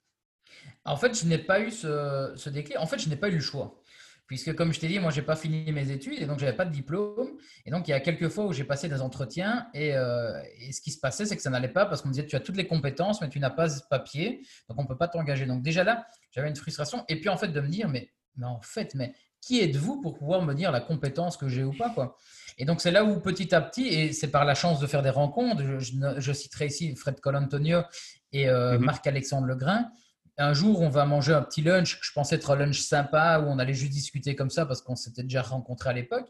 [0.85, 2.79] En fait, je n'ai pas eu ce, déclic.
[2.79, 3.79] En fait, je n'ai pas eu le choix.
[4.27, 6.45] Puisque, comme je t'ai dit, moi, je n'ai pas fini mes études et donc, je
[6.45, 7.37] n'avais pas de diplôme.
[7.67, 10.81] Et donc, il y a quelques fois où j'ai passé des entretiens euh, et, ce
[10.81, 12.57] qui se passait, c'est que ça n'allait pas parce qu'on me disait tu as toutes
[12.57, 15.45] les compétences, mais tu n'as pas ce papier, donc on ne peut pas t'engager.
[15.45, 17.05] Donc, déjà là, j'avais une frustration.
[17.09, 20.15] Et puis, en fait, de me dire mais, mais en fait, mais qui êtes-vous pour
[20.15, 22.17] pouvoir me dire la compétence que j'ai ou pas quoi?
[22.59, 25.03] Et donc, c'est là où petit à petit, et c'est par la chance de faire
[25.03, 27.83] des rencontres, je, citerai ici Fred Colantonio
[28.33, 28.79] et euh, mm-hmm.
[28.79, 29.91] Marc-Alexandre Legrain
[30.39, 31.99] un jour, on va manger un petit lunch.
[32.03, 34.97] Je pensais être un lunch sympa où on allait juste discuter comme ça parce qu'on
[34.97, 36.29] s'était déjà rencontrés à l'époque.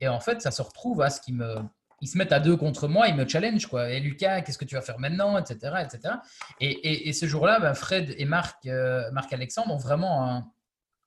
[0.00, 1.56] Et en fait, ça se retrouve à ce qu'ils me,
[2.00, 3.90] ils se mettent à deux contre moi, ils me challenge quoi.
[3.90, 6.14] Et Lucas, qu'est-ce que tu vas faire maintenant, etc., etc.
[6.60, 10.52] Et, ce jour-là, ben, Fred et Marc, euh, Marc Alexandre ont vraiment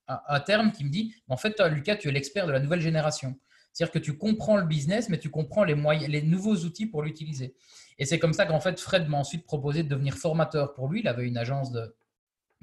[0.08, 2.82] un, terme qui me dit, en fait, toi, Lucas, tu es l'expert de la nouvelle
[2.82, 3.40] génération.
[3.72, 7.04] C'est-à-dire que tu comprends le business, mais tu comprends les moyens, les nouveaux outils pour
[7.04, 7.56] l'utiliser.
[7.98, 11.00] Et c'est comme ça qu'en fait, Fred m'a ensuite proposé de devenir formateur pour lui.
[11.00, 11.96] Il avait une agence de,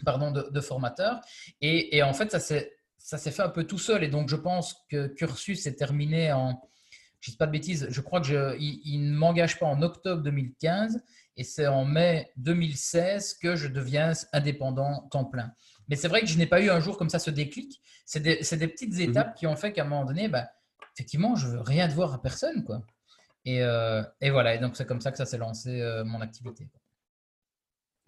[0.05, 1.21] pardon, de, formateur.
[1.61, 2.39] Et, et, en fait, ça
[3.19, 4.05] s'est fait un peu tout seul.
[4.05, 6.61] Et donc, je pense que cursus s'est terminé en,
[7.21, 11.03] je ne dis pas de bêtises, je crois qu'il ne m'engage pas en octobre 2015
[11.37, 15.53] et c'est en mai 2016 que je deviens indépendant temps plein.
[15.89, 17.81] Mais c'est vrai que je n'ai pas eu un jour comme ça ce déclic.
[18.05, 19.01] C'est des, petites mhm.
[19.01, 20.49] étapes qui ont fait qu'à un moment donné, bah,
[20.95, 22.65] effectivement, je veux rien devoir à personne.
[22.65, 22.83] Quoi.
[23.45, 26.21] Et, euh, et voilà, et donc c'est comme ça que ça s'est lancé euh, mon
[26.21, 26.69] activité.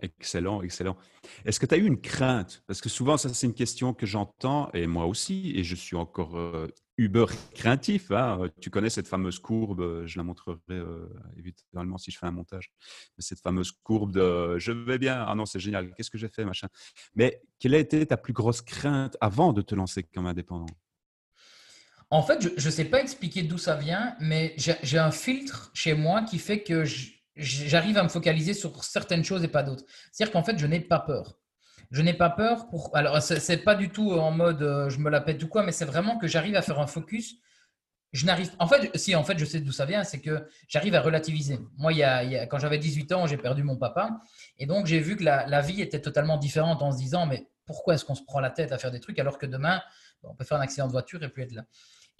[0.02, 0.96] Excellent, excellent.
[1.44, 2.62] Est-ce que tu as eu une crainte?
[2.66, 5.96] Parce que souvent, ça, c'est une question que j'entends, et moi aussi, et je suis
[5.96, 8.10] encore euh, uber craintif.
[8.10, 8.48] Hein.
[8.60, 12.72] Tu connais cette fameuse courbe, je la montrerai euh, évidemment si je fais un montage,
[13.18, 16.44] cette fameuse courbe de je vais bien, ah non, c'est génial, qu'est-ce que j'ai fait,
[16.44, 16.68] machin.
[17.14, 20.66] Mais quelle a été ta plus grosse crainte avant de te lancer comme indépendant?
[22.12, 25.94] En fait, je ne sais pas expliquer d'où ça vient, mais j'ai un filtre chez
[25.94, 26.84] moi qui fait que
[27.36, 29.84] j'arrive à me focaliser sur certaines choses et pas d'autres.
[30.12, 31.38] C'est-à-dire qu'en fait, je n'ai pas peur.
[31.90, 32.94] Je n'ai pas peur pour.
[32.96, 35.72] Alors, c'est pas du tout en mode euh, je me la pète ou quoi, mais
[35.72, 37.36] c'est vraiment que j'arrive à faire un focus.
[38.12, 38.50] Je n'arrive.
[38.58, 41.58] En fait, si, en fait, je sais d'où ça vient, c'est que j'arrive à relativiser.
[41.78, 41.92] Moi,
[42.48, 44.20] quand j'avais 18 ans, j'ai perdu mon papa.
[44.58, 47.48] Et donc, j'ai vu que la, la, vie était totalement différente en se disant mais
[47.66, 49.80] pourquoi est-ce qu'on se prend la tête à faire des trucs alors que demain,
[50.22, 51.64] on peut faire un accident de voiture et puis être là?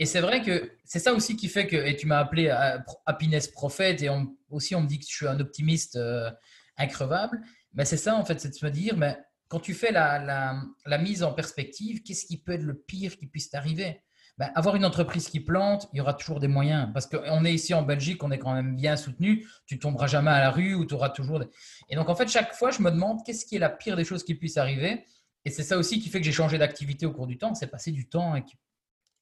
[0.01, 2.79] Et c'est vrai que c'est ça aussi qui fait que, et tu m'as appelé euh,
[3.05, 4.09] Happiness Prophète, et
[4.49, 6.31] aussi on me dit que je suis un optimiste euh,
[6.79, 7.43] increvable.
[7.75, 10.55] Mais c'est ça en fait, c'est de se dire, mais quand tu fais la,
[11.03, 14.01] mise en perspective, qu'est-ce qui peut être le pire qui puisse t'arriver?
[14.39, 16.89] Ben, Avoir une entreprise qui plante, il y aura toujours des moyens.
[16.95, 19.47] Parce qu'on est ici en Belgique, on est quand même bien soutenu.
[19.67, 21.41] Tu tomberas jamais à la rue ou tu auras toujours.
[21.41, 21.47] Des...
[21.91, 24.05] Et donc, en fait, chaque fois, je me demande qu'est-ce qui est la pire des
[24.05, 25.05] choses qui puissent arriver?
[25.45, 27.55] Et c'est ça aussi qui fait que j'ai changé d'activité au cours du temps.
[27.55, 28.57] C'est passer du temps avec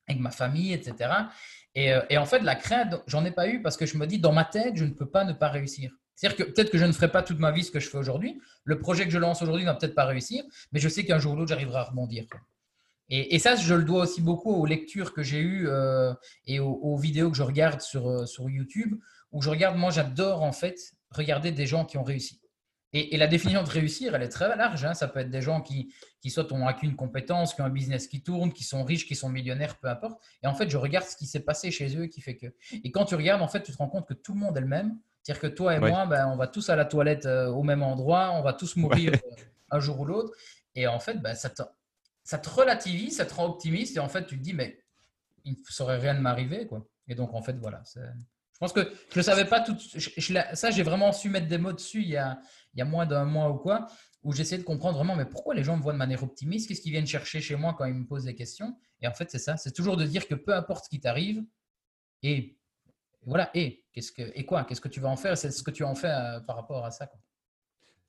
[0.08, 1.10] avec ma famille, etc.
[1.76, 4.18] Euh, et, en fait, la crainte, j'en ai pas eu parce que je me dis,
[4.18, 5.90] dans ma tête, je ne peux pas ne pas réussir.
[6.14, 7.98] C'est-à-dire que peut-être que je ne ferai pas toute ma vie ce que je fais
[7.98, 8.40] aujourd'hui.
[8.64, 10.42] Le projet que je lance aujourd'hui ne va peut-être pas réussir,
[10.72, 12.26] mais je sais qu'un jour ou l'autre, j'arriverai à rebondir.
[13.10, 16.12] Et, ça, je le dois aussi beaucoup aux lectures que j'ai eues euh,
[16.46, 18.98] et aux, vidéos que je regarde sur, euh, sur YouTube,
[19.32, 20.76] où je regarde, moi, j'adore en fait
[21.10, 22.40] regarder des gens qui ont réussi.
[22.94, 24.84] Et, la définition de réussir, elle est très large.
[24.84, 24.94] Hein.
[24.94, 27.70] Ça peut être des gens qui, qui soit ont acquis une compétence, qui ont un
[27.70, 30.22] business qui tourne, qui sont riches, qui sont millionnaires, peu importe.
[30.42, 32.46] Et en fait, je regarde ce qui s'est passé chez eux qui fait que.
[32.72, 34.62] Et quand tu regardes, en fait, tu te rends compte que tout le monde est
[34.62, 34.98] le même.
[35.22, 37.82] C'est-à-dire que toi et moi, ben, on va tous à la toilette euh, au même
[37.82, 40.32] endroit, on va tous mourir euh, un jour ou l'autre.
[40.74, 41.62] Et en fait, ben, ça, te,
[42.24, 43.98] ça te relativise, ça te rend optimiste.
[43.98, 44.82] Et en fait, tu te dis, mais
[45.44, 46.66] il ne saurait rien de m'arriver.
[46.66, 46.86] Quoi.
[47.06, 47.82] Et donc, en fait, voilà.
[47.94, 49.76] Je pense que je ne savais pas tout.
[50.54, 52.40] ça, j'ai vraiment su mettre des mots dessus il y a,
[52.78, 53.88] il y a moins d'un mois ou quoi,
[54.22, 56.68] où j'essayais de comprendre vraiment, mais pourquoi les gens me voient de manière optimiste?
[56.68, 58.76] Qu'est-ce qu'ils viennent chercher chez moi quand ils me posent des questions?
[59.00, 59.56] Et en fait, c'est ça.
[59.56, 61.42] C'est toujours de dire que peu importe ce qui t'arrive,
[62.22, 62.56] et
[63.26, 64.62] voilà, et qu'est-ce que et quoi?
[64.62, 65.36] Qu'est-ce que tu vas en faire?
[65.36, 67.10] C'est ce que tu en fais euh, par rapport à ça.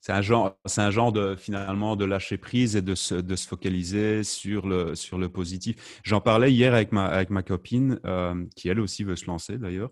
[0.01, 3.35] C'est un genre, c'est un genre de finalement de lâcher prise et de se, de
[3.35, 5.99] se focaliser sur le sur le positif.
[6.03, 9.57] J'en parlais hier avec ma avec ma copine euh, qui elle aussi veut se lancer
[9.57, 9.89] d'ailleurs.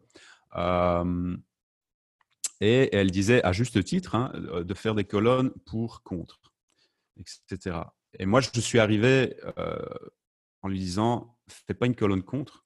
[0.56, 1.36] Euh,
[2.62, 6.40] et elle disait, à juste titre, hein, euh, de faire des colonnes pour, contre,
[7.18, 7.78] etc.
[8.20, 9.78] Et moi, je suis arrivé euh,
[10.62, 12.66] en lui disant, fais pas une colonne contre,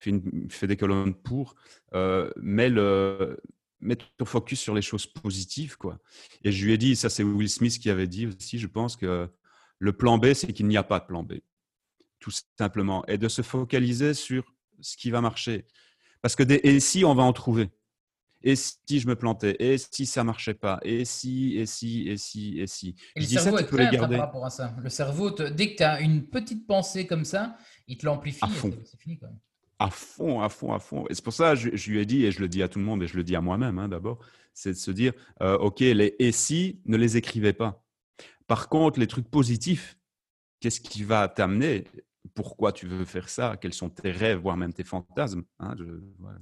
[0.00, 1.54] fais, des colonnes pour,
[1.94, 3.38] euh, mets, le,
[3.80, 5.76] mets ton focus sur les choses positives.
[5.76, 5.98] Quoi.
[6.42, 8.96] Et je lui ai dit, ça c'est Will Smith qui avait dit aussi, je pense
[8.96, 9.28] que
[9.78, 11.34] le plan B, c'est qu'il n'y a pas de plan B,
[12.18, 13.04] tout simplement.
[13.06, 15.66] Et de se focaliser sur ce qui va marcher.
[16.22, 17.70] Parce que des et si, on va en trouver.
[18.42, 19.56] Et si je me plantais?
[19.58, 20.78] Et si ça marchait pas?
[20.82, 22.94] Et si, et si, et si, et si?
[23.16, 24.16] Le cerveau ça, tu peux les garder.
[24.16, 24.74] Par rapport à ça.
[24.82, 28.44] Le cerveau, dès que tu as une petite pensée comme ça, il te l'amplifie.
[28.44, 28.72] À fond.
[29.78, 31.06] À fond, à fond, à fond.
[31.08, 32.78] Et c'est pour ça que je, lui ai dit, et je le dis à tout
[32.78, 34.18] le monde, et je le dis à moi-même hein, d'abord,
[34.52, 37.82] c'est de se dire, euh, OK, les et si, ne les écrivez pas.
[38.46, 39.96] Par contre, les trucs positifs,
[40.60, 41.84] qu'est-ce qui va t'amener?
[42.34, 45.42] Pourquoi tu veux faire ça, quels sont tes rêves, voire même tes fantasmes.
[45.58, 45.86] Hein, tu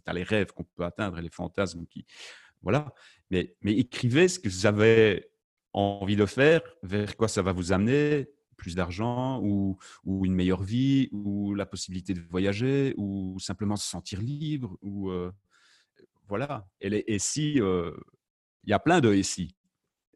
[0.06, 2.06] as les rêves qu'on peut atteindre et les fantasmes qui.
[2.62, 2.92] Voilà.
[3.30, 5.30] Mais, mais écrivez ce que vous avez
[5.72, 10.62] envie de faire, vers quoi ça va vous amener, plus d'argent ou, ou, une meilleure
[10.62, 15.30] vie ou la possibilité de voyager ou simplement se sentir libre ou euh,
[16.28, 17.92] voilà et, si euh,
[18.64, 19.54] il y a plein de et si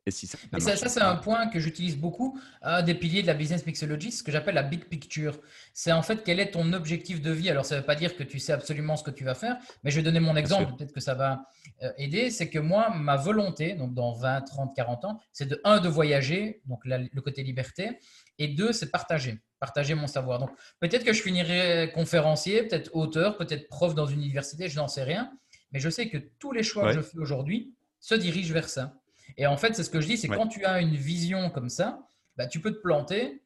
[0.04, 3.64] et, ça, ça, c'est un point que j'utilise beaucoup, un des piliers de la business
[3.64, 5.38] mixology, ce que j'appelle la big picture.
[5.74, 7.48] C'est en fait quel est ton objectif de vie?
[7.50, 9.58] Alors, ça ne veut pas dire que tu sais absolument ce que tu vas faire,
[9.84, 11.46] mais je vais donner mon exemple, peut-être que ça va
[11.82, 12.30] euh, aider.
[12.30, 15.88] C'est que moi, ma volonté, donc dans 20, 30, 40 ans, c'est de, un, de
[15.88, 17.98] voyager, donc le côté liberté,
[18.38, 20.40] et deux, c'est partager, partager mon savoir.
[20.40, 24.88] Donc, peut-être que je finirai conférencier, peut-être auteur, peut-être prof dans une université, je n'en
[24.88, 25.30] sais rien,
[25.70, 28.96] mais je sais que tous les choix que je fais aujourd'hui se dirigent vers ça.
[29.36, 31.68] Et en fait, c'est ce que je dis, c'est quand tu as une vision comme
[31.68, 33.42] ça, bah, tu peux te planter.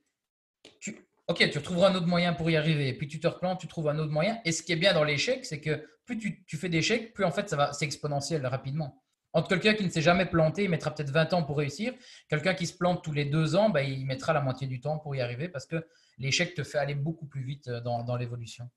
[1.28, 2.92] ok, tu retrouveras un autre moyen pour y arriver.
[2.94, 4.40] Puis tu te replantes, tu trouves un autre moyen.
[4.44, 7.24] Et ce qui est bien dans l'échec, c'est que plus tu, tu fais d'échecs, plus
[7.24, 9.02] en fait, ça va, c'est exponentiel rapidement.
[9.36, 11.92] Entre quelqu'un qui ne s'est jamais planté, il mettra peut-être 20 ans pour réussir.
[12.30, 14.98] Quelqu'un qui se plante tous les deux ans, bah, il mettra la moitié du temps
[14.98, 18.70] pour y arriver parce que l'échec te fait aller beaucoup plus vite euh, dans, l'évolution.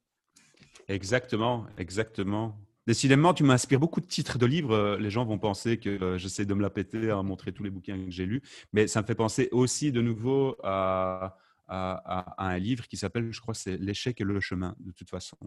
[0.89, 2.59] Exactement, exactement.
[2.89, 4.73] Décidément, tu m'inspires beaucoup de titres de livres.
[4.73, 7.63] Euh, les gens vont penser que euh, j'essaie de me la péter à montrer tous
[7.63, 8.41] les bouquins que j'ai lus.
[8.73, 13.53] Mais ça me fait penser aussi de nouveau à, un livre qui s'appelle, je crois,
[13.53, 15.37] c'est L'échec et le chemin, de toute façon.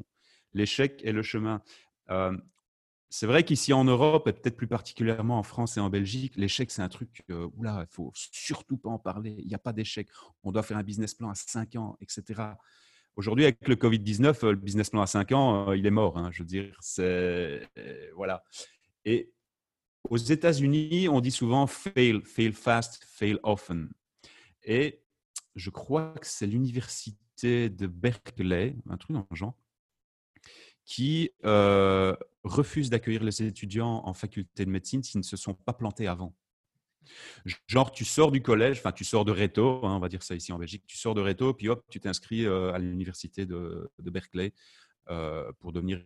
[0.55, 1.61] L'échec et le chemin
[3.13, 6.71] c'est vrai qu'ici en Europe, et peut-être plus particulièrement en France et en Belgique, l'échec,
[6.71, 9.37] c'est un truc, euh, oula, il faut surtout pas en parler.
[9.39, 10.09] Il n'y a pas d'échec.
[10.45, 12.43] On doit faire un business plan à 5 ans, etc.
[13.17, 16.17] Aujourd'hui, avec le Covid-19, euh, le business plan à 5 ans, euh, il est mort.
[16.17, 17.69] Hein, je veux dire, c'est.
[18.17, 18.43] voilà.
[19.05, 19.31] Et
[20.09, 23.91] aux États-Unis, on dit souvent fail, fail fast, fail often.
[24.65, 25.03] Et
[25.55, 29.55] je crois que c'est l'université de Berkeley, un truc dans le genre,
[30.85, 35.73] qui euh, refusent d'accueillir les étudiants en faculté de médecine s'ils ne se sont pas
[35.73, 36.35] plantés avant.
[37.67, 40.35] Genre, tu sors du collège, enfin, tu sors de Réto, hein, on va dire ça
[40.35, 43.91] ici en Belgique, tu sors de Réto, puis hop, tu t'inscris euh, à l'université de,
[43.99, 44.53] Berkeley
[45.11, 46.03] euh, pour devenir,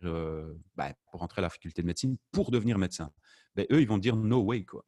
[0.75, 3.11] bah, pour entrer à la faculté de médecine, pour devenir médecin.
[3.55, 4.85] Ben, eux, ils vont dire no way, quoi.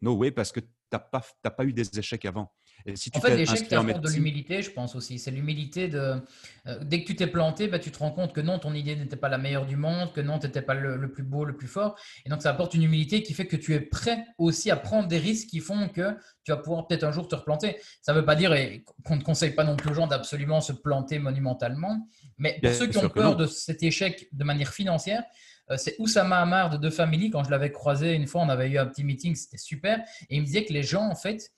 [0.00, 2.52] No way, parce que tu n'as pas, pas eu des échecs avant
[3.14, 5.18] en fait, l'échec, c'est de l'humilité, je pense aussi.
[5.18, 6.16] C'est l'humilité de.
[6.66, 8.96] Euh, dès que tu t'es planté, bah, tu te rends compte que non, ton idée
[8.96, 11.56] n'était pas la meilleure du monde, que non, tu n'étais pas le, plus beau, le
[11.56, 11.96] plus fort.
[12.24, 15.08] Et donc, ça apporte une humilité qui fait que tu es prêt aussi à prendre
[15.08, 17.76] des risques qui font que tu vas pouvoir peut-être un jour te replanter.
[18.00, 18.54] Ça ne veut pas dire
[19.04, 22.08] qu'on ne conseille pas non plus aux gens d'absolument se planter monumentalement.
[22.38, 25.22] Mais pour ceux qui ont peur de cet échec de manière financière,
[25.70, 27.30] euh, c'est Oussama Amar de Deux Familles.
[27.30, 30.00] Quand je l'avais croisé une fois, on avait eu un petit meeting, c'était super.
[30.28, 31.52] Et il me disait que les gens, en fait,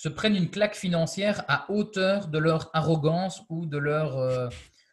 [0.00, 4.48] se prennent une claque financière à hauteur de leur arrogance ou de leur, euh,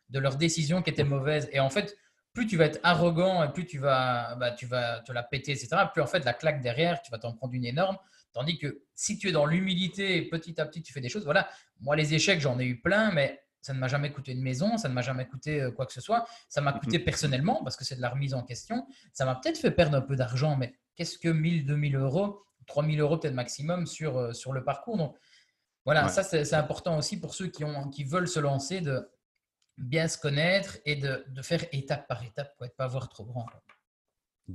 [0.09, 1.47] de leur décision qui était mauvaise.
[1.53, 1.95] Et en fait,
[2.33, 5.53] plus tu vas être arrogant et plus tu vas, bah, tu vas te la péter,
[5.53, 7.97] etc., plus en fait la claque derrière, tu vas t'en prendre une énorme.
[8.33, 11.23] Tandis que si tu es dans l'humilité et petit à petit tu fais des choses,
[11.23, 11.47] voilà,
[11.79, 14.77] moi les échecs j'en ai eu plein, mais ça ne m'a jamais coûté une maison,
[14.77, 16.25] ça ne m'a jamais coûté euh, quoi que ce soit.
[16.49, 18.85] Ça m'a coûté personnellement parce que c'est de la remise en question.
[19.13, 22.99] Ça m'a peut-être fait perdre un peu d'argent, mais qu'est-ce que 1000, 2000 euros 3000
[22.99, 24.97] euros peut-être maximum sur, euh, sur le parcours.
[24.97, 25.15] Donc
[25.85, 29.09] voilà, ça c'est important aussi pour ceux qui, ont, qui veulent se lancer de
[29.77, 33.25] bien se connaître et de, de faire étape par étape, pour ne pas avoir trop
[33.25, 33.45] grand.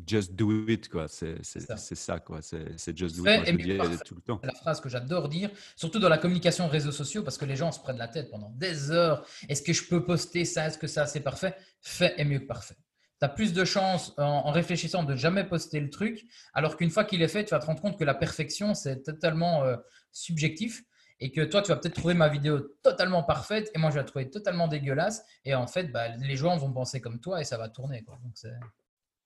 [0.07, 1.07] Just do it, quoi.
[1.07, 1.77] C'est ça.
[1.77, 2.19] ça.
[2.19, 2.41] quoi.
[2.43, 3.47] C'est just do it.
[3.47, 4.41] Je tout le temps.
[4.43, 7.73] La phrase que j'adore dire, surtout dans la communication réseaux sociaux, parce que les gens
[7.73, 9.27] se prennent la tête pendant des heures.
[9.49, 10.67] Est-ce que je peux poster ça?
[10.67, 11.55] Est-ce que ça, c'est parfait?
[11.81, 12.77] Fait est mieux que parfait
[13.23, 17.05] tu as plus de chances en, réfléchissant de jamais poster le truc, alors qu'une fois
[17.05, 19.77] qu'il est fait, tu vas te rendre compte que la perfection, c'est totalement euh,
[20.11, 20.83] subjectif
[21.21, 24.01] et que toi, tu vas peut-être trouver ma vidéo totalement parfaite et moi, je vais
[24.01, 25.25] la trouver totalement dégueulasse.
[25.45, 28.03] Et en fait, bah, les gens vont penser comme toi et ça va tourner.
[28.03, 28.19] Quoi.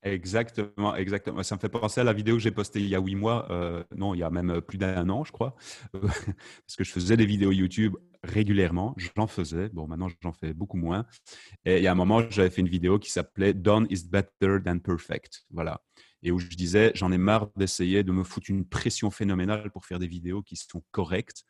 [0.07, 1.43] Exactement, exactement.
[1.43, 3.51] Ça me fait penser à la vidéo que j'ai postée il y a huit mois,
[3.51, 5.57] euh, non, il y a même plus d'un an, je crois,
[5.93, 8.95] parce que je faisais des vidéos YouTube régulièrement.
[9.17, 9.69] J'en faisais.
[9.71, 11.07] Bon, maintenant, j'en fais beaucoup moins.
[11.65, 14.59] Et il y a un moment, j'avais fait une vidéo qui s'appelait Done is better
[14.65, 15.45] than perfect.
[15.51, 15.83] Voilà.
[16.23, 19.87] Et où je disais, j'en ai marre d'essayer de me foutre une pression phénoménale pour
[19.87, 21.45] faire des vidéos qui sont correctes.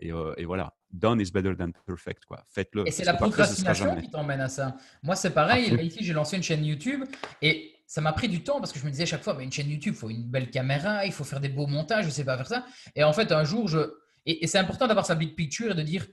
[0.00, 2.24] Et, euh, et, voilà, done is better than perfect.
[2.24, 2.42] Quoi.
[2.50, 2.86] Faites-le.
[2.86, 4.76] Et c'est la procrastination qui t'emmène à ça.
[5.02, 5.74] Moi, c'est pareil.
[5.84, 7.04] ici, j'ai lancé une chaîne YouTube
[7.42, 9.50] et ça m'a pris du temps parce que je me disais chaque fois, mais une
[9.50, 12.12] chaîne YouTube, il faut une belle caméra, il faut faire des beaux montages, je ne
[12.12, 12.66] sais pas faire ça.
[12.94, 13.78] Et en fait, un jour, je.
[14.26, 16.06] Et, c'est important d'avoir sa big picture et de dire,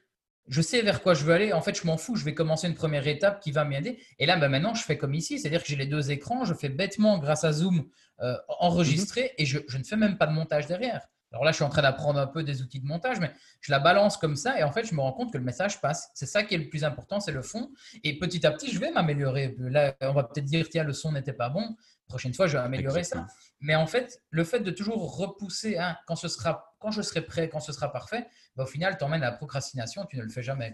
[0.47, 1.51] je sais vers quoi je veux aller.
[1.51, 3.99] En fait, je m'en fous, je vais commencer une première étape qui va m'aider.
[4.19, 6.53] Et là, ben, maintenant, je fais comme ici, c'est-à-dire que j'ai les deux écrans, je
[6.53, 7.85] fais bêtement grâce à Zoom
[8.21, 11.05] euh, enregistrer et je, je, ne fais même pas de montage derrière.
[11.35, 13.69] Alors là, je suis en train d'apprendre un peu des outils de montage, mais je
[13.69, 16.09] la balance comme ça et en fait, je me rends compte que le message passe.
[16.13, 17.73] C'est ça qui est le plus important, c'est le fond.
[18.05, 19.53] Et petit à petit, je vais m'améliorer.
[19.59, 21.75] Là, on va peut-être dire, tiens, le son n'était pas bon.
[22.07, 23.27] prochaine fois, je vais améliorer ça.
[23.59, 27.19] Mais en fait, le fait de toujours repousser hein, quand, ce sera, quand je serai
[27.19, 30.29] prêt, quand ce sera parfait, bah, au final, t'emmènes à la procrastination, tu ne le
[30.29, 30.73] fais jamais.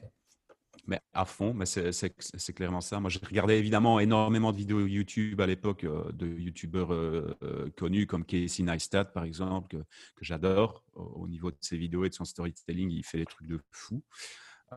[0.92, 3.00] Mais à fond, mais c'est clairement ça.
[3.00, 7.70] Moi, j'ai regardé évidemment énormément de vidéos YouTube à l'époque euh, de YouTubeurs euh, euh,
[7.78, 10.84] connus comme Casey Neistat, par exemple, que, que j'adore.
[10.96, 14.04] Au, niveau de ses vidéos et de son storytelling, il fait des trucs de fou.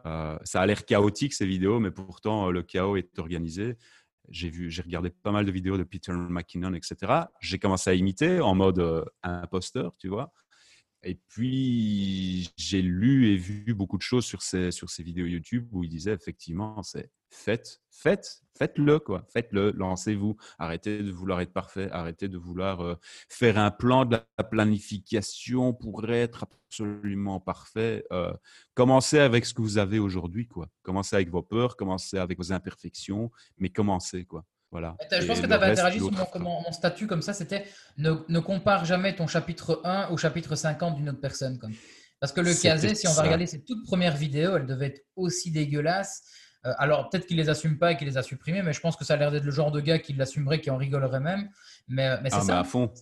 [0.04, 3.76] ça a l'air chaotique, ces vidéos, mais pourtant, le chaos est organisé.
[4.28, 7.24] J'ai vu, j'ai regardé pas mal de vidéos de Peter McKinnon, etc.
[7.40, 10.32] J'ai commencé à imiter en mode imposteur, tu vois.
[11.04, 15.68] Et puis, j'ai lu et vu beaucoup de choses sur ces, sur ces vidéos YouTube
[15.72, 19.26] où il disait effectivement, c'est faites, faites, faites-le, quoi.
[19.32, 20.36] Faites-le, lancez-vous.
[20.58, 22.94] Arrêtez de vouloir être parfait, arrêtez de vouloir euh,
[23.28, 28.04] faire un plan de la planification pour être absolument parfait.
[28.12, 28.32] Euh,
[28.74, 30.68] commencez avec ce que vous avez aujourd'hui, quoi.
[30.82, 34.44] Commencez avec vos peurs, commencez avec vos imperfections, mais commencez, quoi.
[34.74, 34.96] Voilà.
[35.08, 36.10] Je pense que tu avais interagi sur
[36.40, 37.64] mon, statut comme ça, c'était
[37.96, 41.60] ne, compare jamais ton chapitre 1 au chapitre 50 d'une autre personne.
[41.60, 41.74] Comme.
[42.18, 45.04] Parce que le casé, si on va regarder ses toutes premières vidéos, elles devaient être
[45.14, 46.24] aussi dégueulasses.
[46.66, 48.96] Euh, alors peut-être qu'il les assume pas et qu'il les a supprimées, mais je pense
[48.96, 51.48] que ça a l'air d'être le genre de gars qui l'assumerait, qui en rigolerait même.
[51.86, 52.58] Mais, mais c'est ah, ça.
[52.58, 52.92] À fond.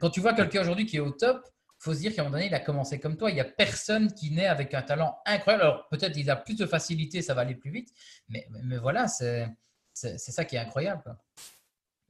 [0.00, 1.40] Quand tu vois quelqu'un aujourd'hui qui est au top,
[1.78, 3.30] faut se dire qu'à un moment donné, il a commencé comme toi.
[3.30, 5.62] Il n'y a personne qui naît avec un talent incroyable.
[5.62, 7.90] Alors peut-être il a plus de facilité, ça va aller plus vite.
[8.28, 9.46] Mais, mais voilà, c'est
[9.92, 11.16] c'est ça qui est incroyable.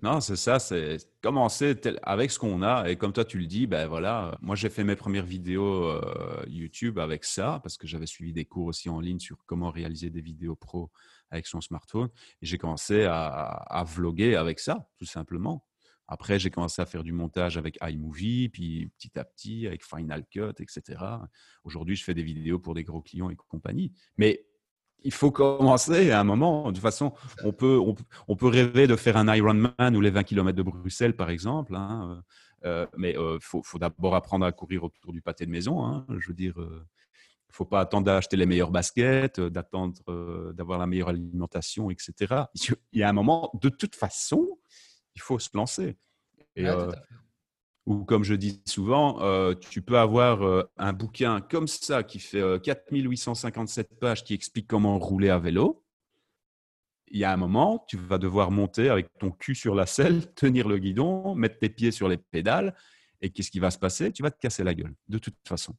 [0.03, 2.90] Non, c'est ça, c'est commencer avec ce qu'on a.
[2.90, 6.45] Et comme toi, tu le dis, ben voilà, moi j'ai fait mes premières vidéos euh,
[6.49, 10.11] YouTube avec ça, parce que j'avais suivi des cours aussi en ligne sur comment réaliser
[10.11, 10.90] des vidéos pro
[11.31, 12.09] avec son smartphone.
[12.40, 15.64] Et j'ai commencé à, à, vloguer avec ça, tout simplement.
[16.09, 20.27] Après, j'ai commencé à faire du montage avec iMovie, puis petit à petit avec Final
[20.27, 21.01] Cut, etc.
[21.62, 23.92] Aujourd'hui, je fais des vidéos pour des gros clients et compagnie.
[24.16, 24.45] Mais
[25.05, 26.69] il faut commencer à un moment.
[26.69, 27.12] De toute façon,
[27.45, 27.79] on peut,
[28.29, 31.75] on, peut rêver de faire un Ironman ou les 20 km de Bruxelles, par exemple.
[31.75, 32.23] Hein,
[32.65, 35.85] euh, euh, mais il euh, faut, d'abord apprendre à courir autour du pâté de maison.
[35.85, 36.07] Hein.
[36.19, 40.87] je veux dire, il ne faut pas attendre d'acheter les meilleures baskets, d'attendre d'avoir la
[40.87, 42.45] meilleure alimentation, etc.
[42.93, 44.59] Il y a un moment, de toute façon,
[45.15, 45.97] il faut se lancer.
[46.57, 46.67] Et,
[47.87, 52.21] ou comme je dis souvent, euh, tu peux avoir euh, un bouquin comme ça qui
[52.21, 55.85] fait 4857 euh, pages qui explique comment rouler à vélo.
[57.09, 60.33] Il y a un moment, tu vas devoir monter avec ton cul sur la selle,
[60.35, 62.75] tenir le guidon, mettre tes pieds sur les pédales.
[63.21, 64.12] Et qu'est-ce qui va se passer?
[64.12, 65.77] Tu vas te casser la gueule, de toute façon.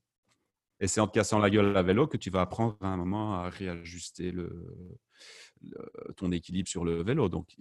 [0.80, 2.98] Et c'est en te cassant la gueule à vélo que tu vas apprendre à un
[2.98, 4.98] moment à réajuster le,
[6.18, 7.30] ton équilibre sur le vélo.
[7.30, 7.56] Donc,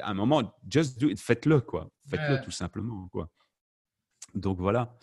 [0.00, 1.90] à un moment, just do it, faites-le, quoi.
[2.08, 3.28] Faites-le tout simplement, quoi.
[4.34, 4.96] Donc voilà.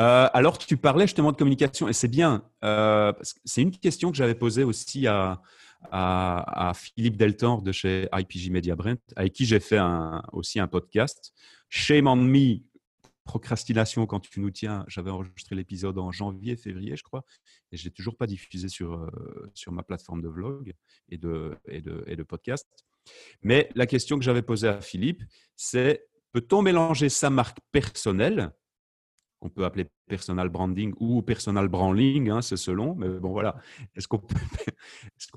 [0.00, 2.44] Euh, alors tu parlais justement de communication et c'est bien.
[2.64, 3.12] Euh,
[3.44, 5.42] c'est une question que j'avais posée aussi à,
[6.74, 9.80] Philippe Deltor de chez IPG Media Brent, avec qui j'ai fait
[10.32, 11.32] aussi un podcast.
[11.68, 12.60] Shame on me,
[13.28, 14.84] procrastination quand tu nous tiens.
[14.88, 17.24] J'avais enregistré l'épisode en janvier, février, je crois,
[17.70, 19.10] et je l'ai toujours pas diffusé sur, euh,
[19.54, 20.72] sur ma plateforme de vlog
[21.10, 22.66] et de, et de, et de podcast.
[23.42, 25.22] Mais la question que j'avais posée à Philippe,
[25.56, 28.52] c'est peut-on mélanger sa marque personnelle
[29.40, 32.94] qu'on peut appeler personal branding ou personal branding, hein, c'est selon.
[32.94, 33.56] Mais bon, voilà.
[33.94, 34.18] Est-ce qu'on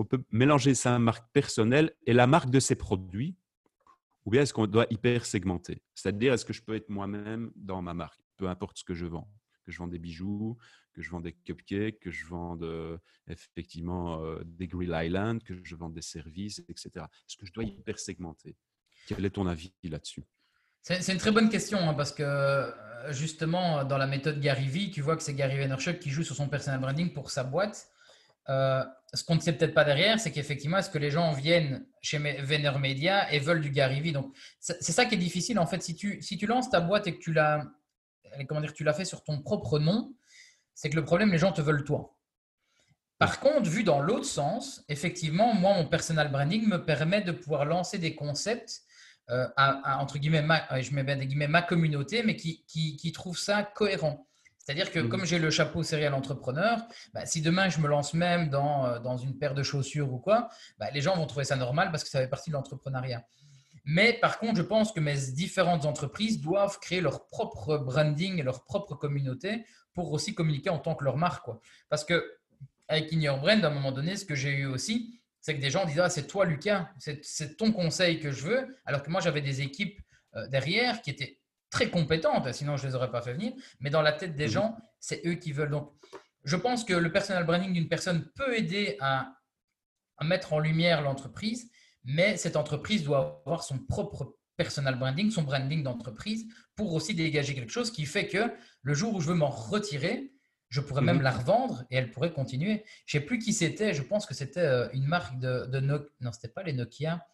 [0.06, 3.36] peut, mélanger sa marque personnelle et la marque de ses produits
[4.26, 7.82] ou bien est-ce qu'on doit hyper segmenter C'est-à-dire, est-ce que je peux être moi-même dans
[7.82, 9.28] ma marque, peu importe ce que je vends
[9.66, 10.58] Que je vends des bijoux,
[10.94, 12.58] que je vends des cupcakes, que je vends
[13.28, 16.92] effectivement euh, des Grill Island, que je vends des services, etc.
[16.96, 18.56] Est-ce que je dois hyper segmenter
[19.08, 20.24] Quel est ton avis là-dessus?
[20.82, 22.72] C'est une très bonne question hein, parce que euh,
[23.12, 26.36] justement, dans la méthode Gary Vee, tu vois que c'est Gary Vaynerchuk qui joue sur
[26.36, 27.88] son personal branding pour sa boîte.
[28.50, 31.86] Euh, ce qu'on ne sait peut-être pas derrière, c'est qu'effectivement, est-ce que les gens viennent
[32.02, 34.12] chez Vayner Media et veulent du Gary Vee?
[34.12, 35.82] Donc, c'est ça qui est difficile en fait.
[35.84, 37.65] Si tu, si tu lances ta boîte et que tu l'as,
[38.48, 40.13] comment dire, tu l'as fait sur ton propre nom,
[40.74, 42.15] c'est que le problème, les gens te veulent toi.
[43.20, 47.65] Par contre, vu dans l'autre sens, effectivement, moi, mon personal branding me permet de pouvoir
[47.65, 48.82] lancer des concepts
[49.32, 53.12] euh, à, entre guillemets, ma, je mets bien des guillemets, ma communauté, mais qui, qui,
[53.12, 54.28] trouve ça cohérent.
[54.58, 55.10] C'est-à-dire que mhm.
[55.10, 56.80] comme j'ai le chapeau serial entrepreneur,
[57.13, 60.20] bah, si demain je me lance même dans, euh, dans une paire de chaussures ou
[60.20, 63.26] quoi, bah, les gens vont trouver ça normal parce que ça fait partie de l'entrepreneuriat.
[63.86, 68.44] Mais par contre, je pense que mes différentes entreprises doivent créer leur propre branding et
[68.44, 71.44] leur propre communauté pour aussi communiquer en tant que leur marque.
[71.44, 71.60] Quoi.
[71.89, 72.24] Parce que
[72.88, 75.72] avec In Brand, à un moment donné, ce que j'ai eu aussi, c'est que des
[75.72, 76.90] gens disent ah, c'est toi, Lucas,
[77.22, 78.78] c'est ton conseil que je veux.
[78.86, 80.00] Alors que moi, j'avais des équipes
[80.36, 81.40] euh, derrière qui étaient
[81.72, 83.54] très compétentes, sinon je ne les aurais pas fait venir.
[83.80, 84.52] Mais dans la tête des mhm.
[84.52, 85.72] gens, c'est eux qui veulent.
[85.72, 85.92] Donc,
[86.44, 89.34] je pense que le personal branding d'une personne peut aider à,
[90.24, 91.72] mettre en lumière l'entreprise,
[92.04, 97.56] mais cette entreprise doit avoir son propre personal branding, son branding d'entreprise, pour aussi dégager
[97.56, 100.32] quelque chose qui fait que le jour où je veux m'en retirer,
[100.72, 101.24] je pourrais même mhm.
[101.24, 102.86] la revendre et elle pourrait continuer.
[103.06, 103.94] Je ne sais plus qui c'était.
[103.94, 106.10] Je pense que c'était euh, une marque de, de Nokia.
[106.22, 107.28] Non, c'était pas les Nokia.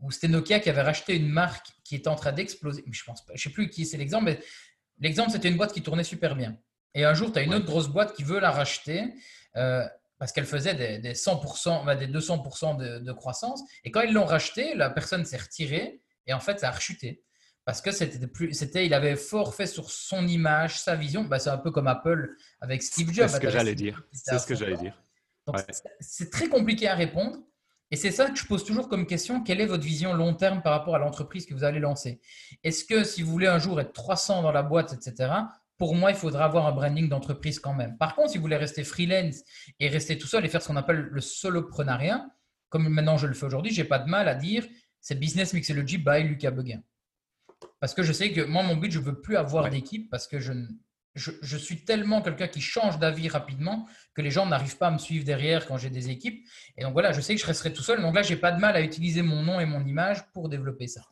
[0.00, 2.84] Ou c'était Nokia qui avait racheté une marque qui était en train d'exploser.
[2.90, 3.32] Je pense pas.
[3.34, 4.40] Je sais plus qui c'est l'exemple, mais
[5.00, 6.58] l'exemple, c'était une boîte qui tournait super bien.
[6.94, 9.14] Et un jour, tu as une autre grosse boîte qui veut la racheter
[9.56, 13.62] euh, parce qu'elle faisait des, 100%, des 200% de, de, croissance.
[13.84, 17.24] Et quand ils l'ont racheté, la personne s'est retirée et en fait, ça a rechuté.
[17.64, 21.24] Parce que c'était plus, c'était, il avait fort fait sur son image, sa vision.
[21.24, 23.28] Bah, c'est un peu comme Apple avec Steve Jobs.
[23.28, 24.02] C'est ce que j'allais dire.
[24.12, 25.00] C'est ce que j'allais dire.
[26.00, 27.38] c'est très compliqué à répondre.
[27.92, 29.42] Et c'est ça que je pose toujours comme question.
[29.42, 32.20] Quelle est votre vision long terme par rapport à l'entreprise que vous allez lancer?
[32.64, 35.30] Est-ce que si vous voulez un jour être 300 dans la boîte, etc.,
[35.76, 37.98] pour moi, il faudra avoir un branding d'entreprise quand même.
[37.98, 39.42] Par contre, si vous voulez rester freelance
[39.78, 42.26] et rester tout seul et faire ce qu'on appelle le soloprenariat,
[42.70, 44.66] comme maintenant je le fais aujourd'hui, j'ai pas de mal à dire
[45.00, 46.80] c'est Business Mixology by Lucas Beguin.
[47.80, 50.26] Parce que je sais que moi, mon but, je ne veux plus avoir d'équipe parce
[50.26, 50.52] que je,
[51.14, 54.98] je, suis tellement quelqu'un qui change d'avis rapidement que les gens n'arrivent pas à me
[54.98, 56.46] suivre derrière quand j'ai des équipes.
[56.76, 58.00] Et donc voilà, je sais que je resterai tout seul.
[58.00, 60.48] Donc là, je n'ai pas de mal à utiliser mon nom et mon image pour
[60.48, 61.02] développer ça.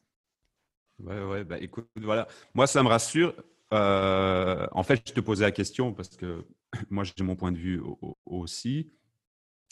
[0.98, 2.26] Ouais, ouais, bah écoute, voilà.
[2.54, 3.34] Moi, ça me rassure.
[3.72, 6.46] Euh, en fait, je te posais la question parce que
[6.90, 7.82] moi, j'ai mon point de vue
[8.26, 8.90] aussi.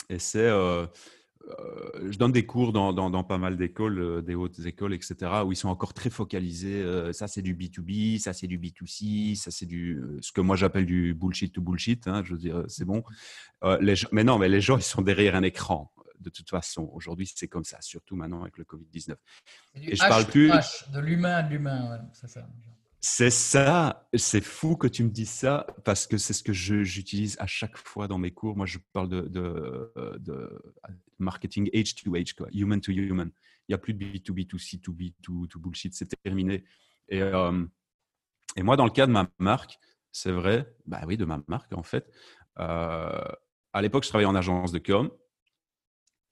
[0.09, 0.87] Et c'est, euh,
[2.11, 5.53] je donne des cours dans, dans, pas mal d'écoles, euh, des hautes écoles, etc., où
[5.53, 6.83] ils sont encore très focalisés.
[6.83, 10.57] Euh, ça, c'est du B2B, ça, c'est du B2C, ça, c'est du ce que moi
[10.57, 12.07] j'appelle du bullshit to bullshit.
[12.07, 13.03] Hein, je veux dire, c'est bon.
[13.81, 15.93] Les, mais non, mais les gens, ils sont derrière un écran.
[16.21, 19.15] De toute façon, aujourd'hui, c'est comme ça, surtout maintenant avec le Covid-19.
[19.77, 20.51] Et je parle plus.
[20.93, 22.47] de l'humain à l'humain, c'est ça.
[23.11, 27.37] C'est ça, c'est fou que tu me dises ça parce que c'est ce que j'utilise
[27.41, 28.55] à chaque fois dans mes cours.
[28.55, 30.63] Moi, je parle de,
[31.19, 33.31] marketing H2H, quoi, human to human.
[33.67, 36.65] Il n'y a plus de B2B, 2 C, 2B, 2 bullshit, c'est terminé.
[37.09, 37.65] Et, euh,
[38.57, 39.79] et moi, dans le cas de ma marque,
[40.13, 42.13] c'est vrai, bah oui, de ma marque en fait.
[42.61, 43.33] Euh,
[43.73, 45.11] à l'époque, je travaillais en agence de com.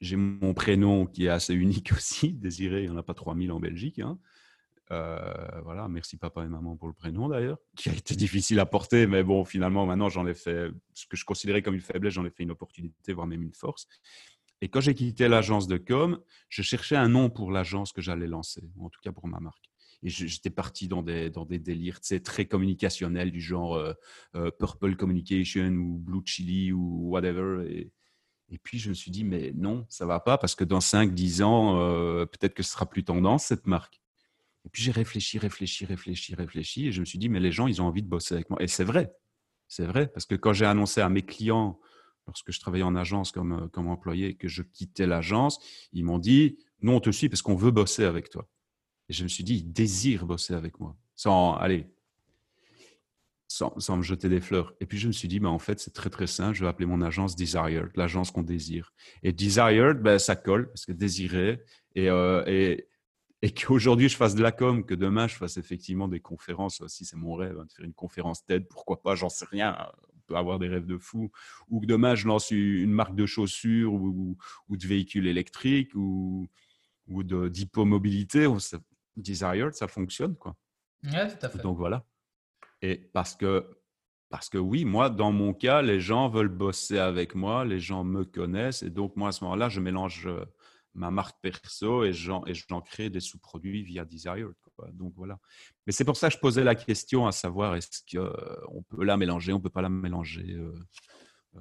[0.02, 3.50] J'ai mon prénom qui est assez unique aussi, Désiré, il n'y en a pas 3000
[3.50, 3.98] en Belgique.
[3.98, 4.18] Hein.
[4.92, 8.66] Euh, voilà, merci papa et maman pour le prénom d'ailleurs, qui a été difficile à
[8.66, 12.14] porter, mais bon, finalement, maintenant, j'en ai fait ce que je considérais comme une faiblesse,
[12.14, 13.86] j'en ai fait une opportunité, voire même une force.
[14.62, 16.18] Et quand j'ai quitté l'agence de com,
[16.48, 19.64] je cherchais un nom pour l'agence que j'allais lancer, en tout cas pour ma marque.
[20.02, 23.92] Et j'étais parti dans des, dans des délires très communicationnels du genre euh,
[24.34, 27.66] euh, Purple Communication ou Blue Chili ou whatever.
[27.68, 27.90] Et,
[28.62, 32.26] puis je me suis dit, mais non, ça va pas parce que dans 5-10 ans,
[32.26, 34.00] peut-être que ce sera plus tendance cette marque.
[34.66, 37.68] Et puis j'ai réfléchi, réfléchi, réfléchi, réfléchi, et je me suis dit, mais les gens,
[37.68, 38.60] ils ont envie de bosser avec moi.
[38.60, 39.14] Et c'est vrai,
[39.68, 41.78] c'est vrai, parce que quand j'ai annoncé à mes clients,
[42.26, 45.60] lorsque je travaillais en agence comme, euh, comme employé, que je quittais l'agence,
[45.92, 48.48] ils m'ont dit, nous, on te suit parce qu'on veut bosser avec toi.
[49.08, 51.86] Et je me suis dit, ils désirent bosser avec moi, sans, allez,
[53.46, 54.74] sans, sans, me jeter des fleurs.
[54.80, 56.68] Et puis je me suis dit, mais en fait, c'est très très simple, je vais
[56.68, 58.92] appeler mon agence Desired, l'agence qu'on désire.
[59.22, 61.62] Et Desired, ben, ça colle, parce que désirer,
[61.94, 62.88] et, euh, et
[63.42, 67.04] et qu'aujourd'hui je fasse de la com, que demain je fasse effectivement des conférences, aussi
[67.04, 69.76] c'est mon rêve, hein, de faire une conférence TED, pourquoi pas, j'en sais rien,
[70.14, 71.30] on peut avoir des rêves de fou,
[71.68, 74.36] ou que demain je lance une marque de chaussures ou,
[74.68, 76.48] de véhicules électriques ou,
[77.08, 78.46] ou d'hypomobilité,
[79.16, 80.56] Desired, ça fonctionne quoi.
[81.04, 81.62] Ouais, tout à fait.
[81.62, 82.04] Donc voilà.
[82.82, 83.78] Et parce que,
[84.28, 88.04] parce que oui, moi, dans mon cas, les gens veulent bosser avec moi, les gens
[88.04, 90.44] me connaissent, et donc moi, à ce moment-là, je mélange euh,
[90.96, 94.48] ma marque perso et j'en, j'en crée des sous-produits via Desire.
[94.92, 95.38] Donc voilà.
[95.86, 99.04] Mais c'est pour ça que je posais la question à savoir est-ce qu'on euh, peut
[99.04, 100.46] la mélanger, on ne peut pas la mélanger.
[100.50, 100.74] Euh,
[101.56, 101.60] euh,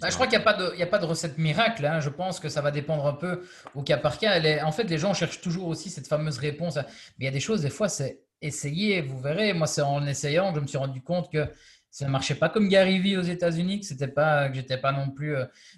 [0.00, 1.86] bah, je crois qu'il n'y a, pas de, il y a pas de recette miracle.
[1.86, 2.00] Hein.
[2.00, 3.44] Je pense que ça va dépendre un peu
[3.74, 4.64] au cas par cas.
[4.64, 6.76] En fait, les gens cherchent toujours aussi cette fameuse réponse.
[6.76, 6.82] Mais
[7.20, 9.52] il y a des choses, des fois, c'est essayer, vous verrez.
[9.52, 11.48] Moi, c'est en essayant que je me suis rendu compte que
[11.90, 14.90] ça ne marchait pas comme Gary Vee aux États-Unis, que c'était pas, que j'étais pas
[14.90, 15.36] non plus.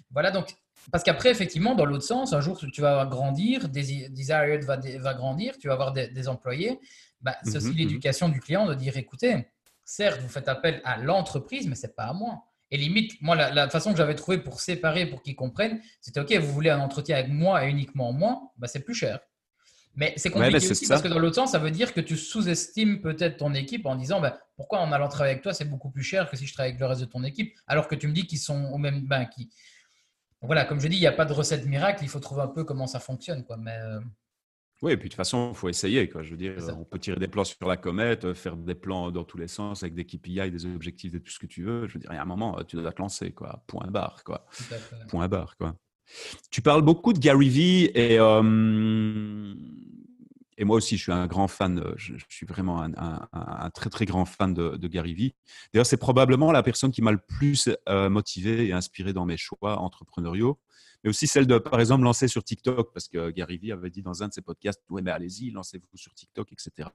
[0.09, 0.55] voilà, donc
[0.91, 5.57] parce qu'après, effectivement, dans l'autre sens, un jour, tu vas grandir, Desired va, va grandir,
[5.57, 6.79] tu vas avoir des, employés.
[7.21, 7.77] Bah, c'est aussi mhm, mhm.
[7.79, 9.47] l'éducation du client de dire écoutez,
[9.83, 12.43] certes, vous faites appel à l'entreprise, mais ce n'est pas à moi.
[12.69, 16.33] Et limite, moi, la, façon que j'avais trouvé pour séparer, pour qu'ils comprennent, c'était OK,
[16.33, 19.19] vous voulez un entretien avec moi et uniquement moi, bah, c'est plus cher.
[19.95, 23.01] Mais c'est compliqué aussi parce que dans l'autre sens, ça veut dire que tu sous-estimes
[23.01, 26.03] peut-être ton équipe en disant bah, pourquoi en allant travailler avec toi, c'est beaucoup plus
[26.03, 28.13] cher que si je travaille avec le reste de ton équipe, alors que tu me
[28.13, 29.07] dis qu'ils sont au même.
[29.07, 29.49] Ben, qui,
[30.41, 32.47] voilà, comme je dis, il n'y a pas de recette miracle, il faut trouver un
[32.47, 33.43] peu comment ça fonctionne.
[33.43, 33.57] Quoi.
[33.57, 33.99] Mais, euh,
[34.81, 36.07] Oui, et puis de toute façon, il faut essayer.
[36.09, 36.21] Quoi.
[36.21, 39.11] Je veux dire, on peut tirer des plans sur la comète, euh, faire des plans
[39.11, 41.87] dans tous les sens avec des KPI, des objectifs, et tout ce que tu veux.
[41.87, 43.31] Je veux dire, il y a un moment, tu dois te lancer.
[43.31, 43.63] Quoi.
[43.67, 44.23] Point barre.
[44.23, 44.45] Quoi.
[45.09, 45.57] Point barre.
[45.57, 45.75] Quoi.
[46.51, 49.53] Tu parles beaucoup de Gary Vee et euh,
[50.57, 54.05] et moi aussi, je suis un grand fan, euh, je, suis vraiment un, très très
[54.05, 55.35] grand fan de, Gary Vee.
[55.71, 59.37] D'ailleurs, c'est probablement la personne qui m'a le plus euh, motivé et inspiré dans mes
[59.37, 60.59] choix entrepreneuriaux,
[61.03, 64.01] mais aussi celle de, par exemple, lancer sur TikTok, parce que Gary Vee avait dit
[64.01, 66.89] dans un de ses podcasts, ouais, mais allez-y, lancez-vous sur TikTok, etc.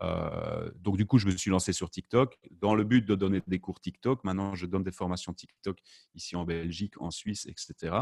[0.00, 3.42] Euh, donc du coup, je me suis lancé sur TikTok dans le but de donner
[3.46, 4.24] des cours TikTok.
[4.24, 5.78] Maintenant, je donne des formations TikTok
[6.14, 7.96] ici en Belgique, en Suisse, etc.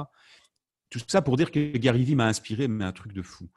[0.90, 3.48] Tout ça pour dire que Gary Vee m'a inspiré, mais un truc de fou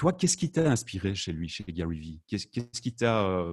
[0.00, 2.20] toi, qu'est-ce qui t'a inspiré chez lui, chez Gary Vee?
[2.26, 2.46] Qu'est-ce
[2.80, 3.52] qui t'a euh,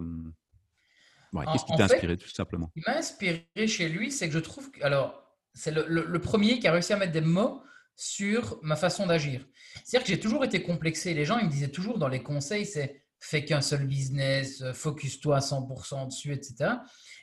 [1.34, 2.72] qu'est-ce qui t'a inspiré tout simplement?
[2.74, 5.22] Ce qui m'a inspiré chez lui, c'est que je trouve que alors
[5.54, 7.62] c'est le, premier qui a réussi à mettre des mots
[7.98, 9.46] sur ma façon d'agir.
[9.84, 11.14] C'est-à-dire que j'ai toujours été complexé.
[11.14, 15.38] Les gens, ils me disaient toujours dans les conseils, c'est fais qu'un seul business, focus-toi
[15.38, 16.76] à 100% dessus, etc.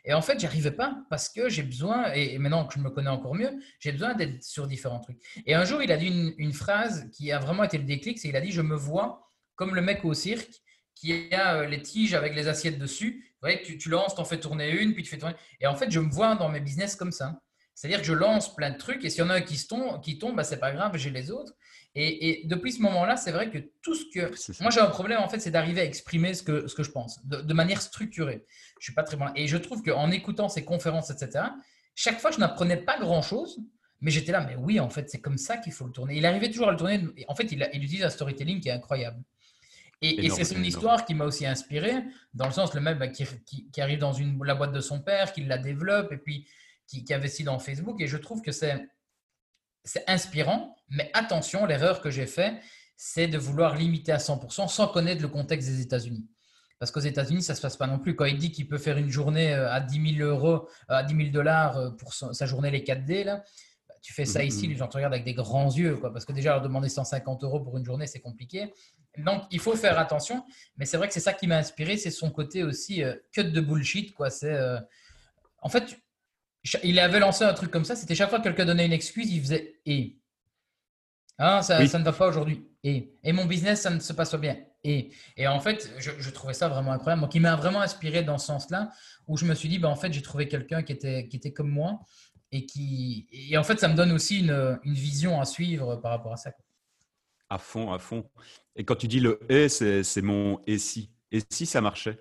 [0.05, 3.11] Et en fait, j'arrivais pas parce que j'ai besoin, et maintenant que je me connais
[3.11, 5.19] encore mieux, j'ai besoin d'être sur différents trucs.
[5.47, 8.29] Et un jour, il a dit une, phrase qui a vraiment été le déclic, c'est
[8.29, 10.51] il a dit, je me vois comme le mec au cirque
[10.95, 13.35] qui a euh, les tiges avec les assiettes dessus.
[13.43, 15.35] Vous tu, tu lances, en fais tourner une, puis tu fais tourner.
[15.61, 17.41] Et en fait, je me vois dans mes business comme ça.
[17.75, 20.01] C'est-à-dire que je lance plein de trucs et s'il y en a un qui tombe,
[20.01, 21.53] qui tombe bah, c'est pas grave, j'ai les autres.
[21.97, 24.63] Et, depuis ce moment-là, c'est vrai que tout ce que.
[24.63, 26.91] Moi, j'ai un problème, en fait, c'est d'arriver à exprimer ce que, ce que je
[26.91, 28.45] pense de, manière structurée.
[28.81, 29.27] Je suis pas très bon.
[29.37, 31.45] Et je trouve qu'en écoutant ces conférences, etc.,
[31.95, 33.61] chaque fois, je n'apprenais pas grand-chose,
[34.01, 36.17] mais j'étais là, mais oui, en fait, c'est comme ça qu'il faut le tourner.
[36.17, 37.01] Il arrivait toujours à le tourner.
[37.29, 39.23] En fait, il, il utilise un storytelling qui est incroyable.
[40.03, 41.93] Et, c'est son histoire qui m'a aussi inspiré,
[42.35, 43.25] dans le sens, le mec bah, qui,
[43.73, 46.47] qui, arrive dans une, la boîte de son père, qui la développe, et puis
[46.87, 48.01] qui, qui investit dans Facebook.
[48.01, 48.89] Et je trouve que c'est
[50.07, 52.55] inspirant, mais attention, l'erreur que j'ai faite,
[52.97, 56.29] c'est de vouloir limiter à 100% sans connaître le contexte des États-Unis.
[56.79, 58.17] Parce qu'aux États-Unis, ça ne se passe pas non plus.
[58.17, 61.03] Quand il dit qu'il peut faire une journée euh, à 10 000 euros, euh, à
[61.03, 63.45] 10 000 dollars euh, pour sa journée les 4D, là,
[63.89, 64.47] bah, tu fais ça mm-hmm.
[64.47, 66.89] ici, les gens te regardent avec des grands yeux, quoi, parce que déjà, leur demander
[66.89, 68.73] 150 euros pour une journée, c'est compliqué.
[69.17, 70.45] Donc, il faut faire attention.
[70.77, 73.61] Mais c'est vrai que c'est ça qui m'a inspiré, c'est son côté aussi cut de
[73.61, 74.13] bullshit.
[74.13, 74.29] Quoi.
[74.29, 74.59] C'est,
[75.63, 75.97] en fait,
[76.83, 79.31] il avait lancé un truc comme ça, c'était chaque fois que quelqu'un donnait une excuse,
[79.31, 80.19] il faisait et.
[81.37, 82.69] Ah, ça, ne va pas aujourd'hui.
[82.85, 83.13] Et.
[83.23, 84.57] et mon business, ça ne se passe pas bien.
[84.85, 87.23] Et, et en fait, je, trouvais ça vraiment incroyable.
[87.23, 88.91] Donc, il m'a vraiment inspiré dans ce sens-là,
[89.27, 91.53] où je me suis dit, bah, en fait, j'ai trouvé quelqu'un qui était, qui était
[91.53, 92.01] comme moi.
[92.53, 96.13] Et, qui, et en fait, ça me donne aussi une, une vision à suivre par
[96.13, 96.53] rapport à ça.
[97.49, 98.31] À fond, à fond.
[98.77, 101.11] Et quand tu dis le et, c'est mon et si.
[101.33, 102.19] Et si ça marchait?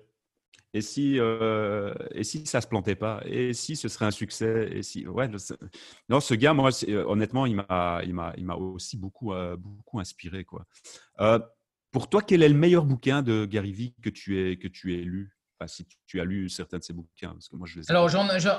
[0.74, 3.22] Et si, euh, et si ça se plantait pas?
[3.26, 4.68] Et si ce serait un succès?
[4.72, 5.30] Et si, ouais,
[6.08, 9.56] non, ce gars, moi, euh, honnêtement, il m'a, il m'a, il m'a aussi beaucoup, euh,
[9.56, 10.66] beaucoup inspiré, quoi.
[11.92, 14.94] pour toi, quel est le meilleur bouquin de Gary Vee que tu aies, que tu
[14.94, 15.30] aies lu?
[15.60, 18.10] Enfin, si tu as lu certains de ses bouquins, parce que moi je les alors,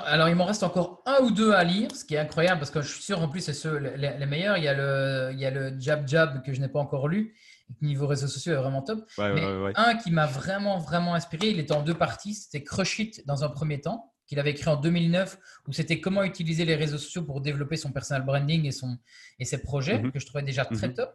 [0.06, 2.70] alors, il m'en reste encore un ou deux à lire, ce qui est incroyable parce
[2.70, 4.56] que je suis sûr en plus c'est ceux les, les, meilleurs.
[4.56, 7.08] Il y a le, il y a le Jab Jab que je n'ai pas encore
[7.08, 7.34] lu
[7.80, 9.04] niveau réseaux sociaux est vraiment top.
[9.18, 9.42] Mais
[9.74, 12.34] un qui m'a vraiment, vraiment inspiré, il était en deux parties.
[12.34, 16.22] C'était Crush It dans un premier temps, qu'il avait écrit en 2009, où c'était comment
[16.22, 18.98] utiliser les réseaux sociaux pour développer son personal branding et, son,
[19.38, 20.12] et ses projets, mhm.
[20.12, 20.94] que je trouvais déjà très mhm.
[20.94, 21.14] top.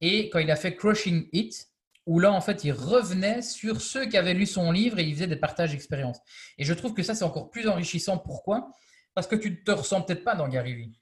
[0.00, 1.68] Et quand il a fait Crushing It,
[2.06, 5.14] où là, en fait, il revenait sur ceux qui avaient lu son livre et il
[5.14, 6.18] faisait des partages d'expériences.
[6.58, 8.18] Et je trouve que ça, c'est encore plus enrichissant.
[8.18, 8.72] Pourquoi?
[9.14, 11.01] Parce que tu ne te ressens peut-être pas dans Gary Vee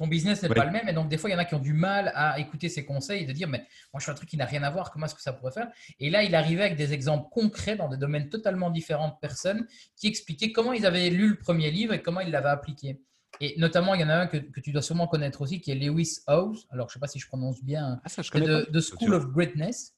[0.00, 0.88] ton business n'est pas le même.
[0.88, 2.86] Et donc, des fois, il y en a qui ont du mal à écouter ses
[2.86, 4.90] conseils et de dire, mais moi, je fais un truc qui n'a rien à voir,
[4.90, 5.68] comment est-ce que ça pourrait faire?
[5.98, 9.66] Et là, il arrivait avec des exemples concrets dans des domaines totalement différents de personnes
[9.96, 13.02] qui expliquaient comment ils avaient lu le premier livre et comment ils l'avaient appliqué.
[13.42, 15.74] Et notamment, il y en a un que, tu dois sûrement connaître aussi, qui est
[15.74, 16.56] Lewis Howes.
[16.70, 18.00] Alors, je ne sais pas si je prononce bien.
[18.02, 19.94] Ah, ça, je connais de, School of Greatness.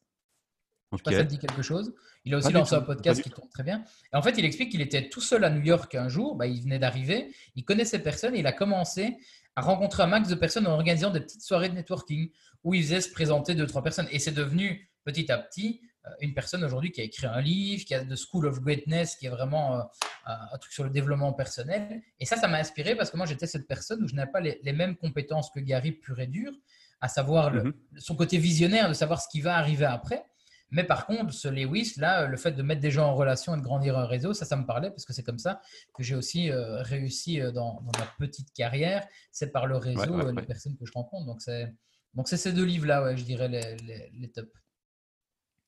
[0.90, 1.94] Je sais pas si ça te dit quelque chose.
[2.24, 3.84] Il a aussi lancé un podcast qui tourne très bien.
[4.12, 6.36] Et en fait, il explique qu'il était tout seul à New York un jour.
[6.36, 7.32] Bah, il venait d'arriver.
[7.54, 8.34] Il connaissait personne.
[8.34, 9.16] Et il a commencé
[9.56, 12.30] à rencontrer un max de personnes en organisant des petites soirées de networking
[12.64, 14.08] où il faisait se présenter deux, trois personnes.
[14.10, 17.84] Et c'est devenu petit à petit euh, une personne aujourd'hui qui a écrit un livre,
[17.84, 19.82] qui a The School of Greatness, qui est vraiment euh,
[20.26, 22.02] un truc sur le développement personnel.
[22.18, 24.40] Et ça, ça m'a inspiré parce que moi, j'étais cette personne où je n'avais pas
[24.40, 26.52] les, mêmes compétences que Gary pur et dur,
[27.00, 27.72] à savoir mm-hmm.
[27.98, 30.24] son côté visionnaire, de savoir ce qui va arriver après.
[30.72, 33.58] Mais par contre, ce Lewis, là, le fait de mettre des gens en relation et
[33.58, 35.60] de grandir un réseau, ça, ça me parlait parce que c'est comme ça
[35.94, 39.06] que j'ai aussi euh, réussi euh, dans, ma petite carrière.
[39.30, 41.26] C'est par le réseau, euh, les personnes que je rencontre.
[41.26, 41.74] Donc, c'est,
[42.14, 44.50] donc ces deux livres-là, ouais, je dirais, les, les, les tops.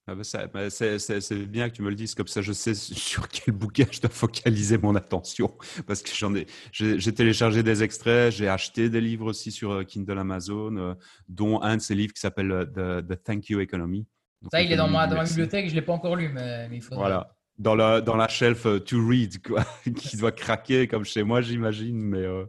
[0.06, 3.26] Ah bah bah c'est bien que tu me le dises, comme ça je sais sur
[3.26, 5.56] quel bouquin je dois focaliser mon attention.
[5.86, 10.18] Parce que j'en ai, j'ai téléchargé des extraits, j'ai acheté des livres aussi sur Kindle
[10.18, 10.94] Amazon,
[11.28, 14.06] dont un de ces livres qui s'appelle The, Thank You Economy.
[14.50, 16.68] Ça, il est dans ma, dans ma bibliothèque, je ne l'ai pas encore lu, mais,
[16.72, 16.94] il faut.
[16.94, 17.30] Voilà.
[17.56, 19.64] Dans la, dans la shelf euh, to read, quoi,
[19.96, 22.00] qui doit craquer comme chez moi, j'imagine.
[22.02, 22.44] Mais, euh,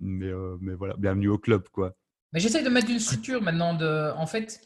[0.00, 1.92] mais, euh, mais voilà, bienvenue au club, quoi.
[2.32, 3.74] Mais j'essaie de mettre une structure maintenant.
[3.74, 4.60] De, en fait,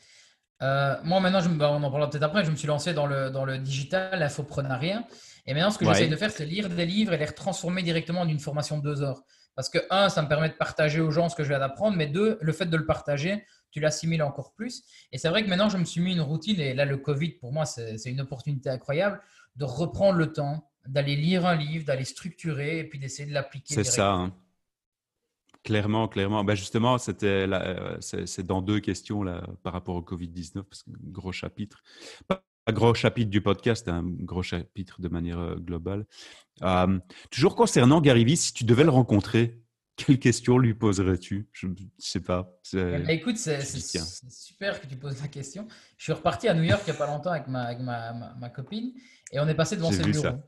[0.60, 3.30] moi maintenant, je, bah, on en parlera peut-être après, je me suis lancé dans le,
[3.30, 5.04] dans le digital, l'infoprenariat.
[5.46, 8.20] Et maintenant, ce que j'essaie de faire, c'est lire des livres et les transformer directement
[8.20, 9.22] en une formation de deux heures.
[9.56, 11.96] Parce que, un, ça me permet de partager aux gens ce que je viens d'apprendre,
[11.96, 13.44] mais deux, le fait de le partager,
[13.74, 14.84] tu l'assimiles encore plus.
[15.10, 17.32] Et c'est vrai que maintenant, je me suis mis une routine, et là, le Covid,
[17.32, 19.20] pour moi, c'est une opportunité incroyable
[19.56, 23.74] de reprendre le temps, d'aller lire un livre, d'aller structurer, et puis d'essayer de l'appliquer.
[23.74, 24.12] C'est ça.
[24.12, 24.34] Hein.
[25.64, 26.44] Clairement, clairement.
[26.44, 30.90] Ben justement, c'était euh, c'est dans deux questions là, par rapport au Covid-19, parce que
[30.90, 31.82] gros chapitre.
[32.28, 36.06] Pas un gros chapitre du podcast, un gros chapitre de manière euh, globale.
[36.62, 36.98] Euh,
[37.30, 39.63] toujours concernant Gary Vee, si tu devais le rencontrer,
[39.96, 41.48] quelle question lui poserais-tu?
[41.52, 42.52] Je ne sais pas.
[42.72, 45.68] Eh ben, écoute, c'est super que tu poses la question.
[45.96, 48.12] Je suis reparti à New York il n'y a pas longtemps avec ma, avec ma,
[48.12, 48.92] ma, copine
[49.30, 50.40] et on est passé devant ses bureaux.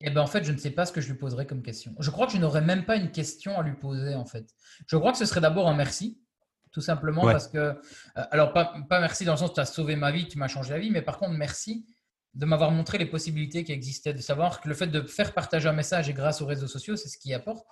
[0.00, 1.92] Eh ben en fait, je ne sais pas ce que je lui poserais comme question.
[1.98, 4.54] Je crois que je n'aurais même pas une question à lui poser en fait.
[4.86, 6.20] Je crois que ce serait d'abord un merci,
[6.70, 7.74] tout simplement parce que, euh,
[8.14, 10.70] alors pas, pas, merci dans le sens tu as sauvé ma vie, tu m'as changé
[10.70, 11.84] la vie, mais par contre merci
[12.34, 15.68] de m'avoir montré les possibilités qui existaient, de savoir que le fait de faire partager
[15.68, 17.66] un message et grâce aux réseaux sociaux, c'est ce qui apporte.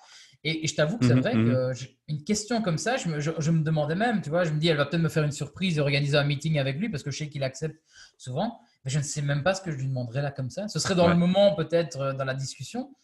[0.44, 1.72] Et, je t'avoue que c'est mhm, vrai que
[2.08, 4.68] une question comme ça, je me, je me, demandais même, tu vois, je me dis,
[4.68, 7.10] elle va peut-être me faire une surprise et organiser un meeting avec lui parce que
[7.10, 7.80] je sais qu'il accepte
[8.16, 10.68] souvent mais je ne sais même pas ce que je lui demanderais là comme ça.
[10.68, 12.94] Ce serait dans le moment, peut-être euh, dans la discussion,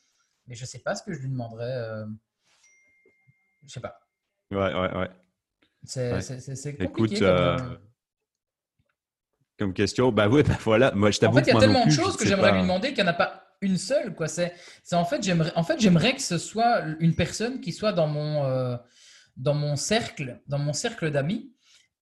[0.46, 1.72] mais je ne sais pas ce que je lui demanderais.
[1.72, 2.06] Euh...
[3.62, 3.98] Je ne sais pas.
[4.52, 5.10] Ouais, ouais, ouais.
[5.82, 6.84] C'est compliqué.
[6.84, 7.76] Écoute, euh,
[9.58, 9.74] comme...
[9.74, 10.92] question, bah oui, bah voilà.
[10.92, 11.38] Moi, je t'avoue.
[11.38, 13.12] En fait, il y a tellement de choses que j'aimerais lui demander qu'il n'y en
[13.12, 14.14] a pas une seule.
[14.14, 14.28] Quoi.
[14.28, 14.52] C'est,
[14.92, 18.44] en fait, j'aimerais, en fait, j'aimerais que ce soit une personne qui soit dans mon,
[18.44, 18.76] euh,
[19.36, 21.52] dans mon cercle, dans mon cercle d'amis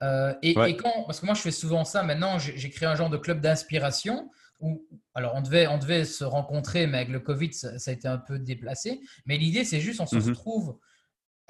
[0.02, 3.10] euh, et, quand, parce que moi je fais souvent ça maintenant, j'ai créé un genre
[3.10, 7.52] de club d'inspiration où, alors on devait, on devait se rencontrer, mais avec le Covid,
[7.52, 9.00] ça, a été un peu déplacé.
[9.26, 10.22] Mais l'idée, c'est juste, on se mhm.
[10.22, 10.78] retrouve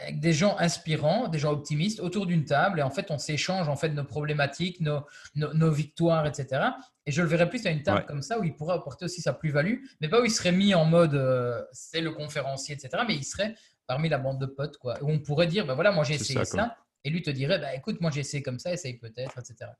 [0.03, 3.69] avec des gens inspirants, des gens optimistes autour d'une table et en fait, on s'échange
[3.69, 6.63] en fait nos problématiques, nos, nos, victoires, etc.
[7.07, 9.21] Et je le verrais plus à une table comme ça où il pourrait apporter aussi
[9.21, 13.03] sa plus-value, mais pas où il serait mis en mode euh, c'est le conférencier, etc.
[13.07, 13.55] Mais il serait
[13.87, 14.97] parmi la bande de potes, quoi.
[15.03, 17.75] Où on pourrait dire, ben voilà, moi j'ai essayé ça et lui te dirait, bah,
[17.75, 19.71] écoute, moi j'ai essayé comme ça, essaye peut-être, etc.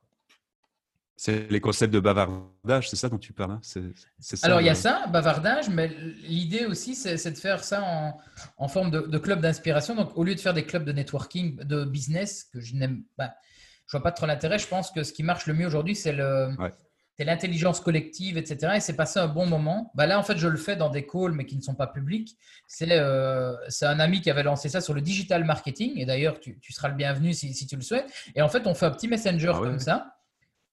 [1.23, 3.61] C'est les concepts de bavardage, c'est ça dont tu parles hein?
[3.61, 5.89] Ça, Alors, il y a ça, bavardage, mais
[6.23, 8.17] l'idée aussi, c'est de faire ça en,
[8.57, 9.95] en forme de, club d'inspiration.
[9.95, 13.35] Donc, au lieu de faire des clubs de networking, de business, que je n'aime pas,
[13.87, 14.59] je vois pas trop l'intérêt.
[14.59, 16.57] Je pense que ce qui marche le mieux aujourd'hui, c'est le,
[17.19, 18.77] c'est l'intelligence collective, etc.
[18.77, 19.93] Et c'est passé un bon moment.
[19.95, 21.87] Bah là, en fait, je le fais dans des calls, mais qui ne sont pas
[21.87, 22.39] publics.
[22.67, 25.99] C'est euh, un ami qui avait lancé ça sur le digital marketing.
[25.99, 28.11] Et d'ailleurs, tu, tu, seras le bienvenu si, si, tu le souhaites.
[28.35, 30.17] Et en fait, on fait un petit messenger ah comme ça,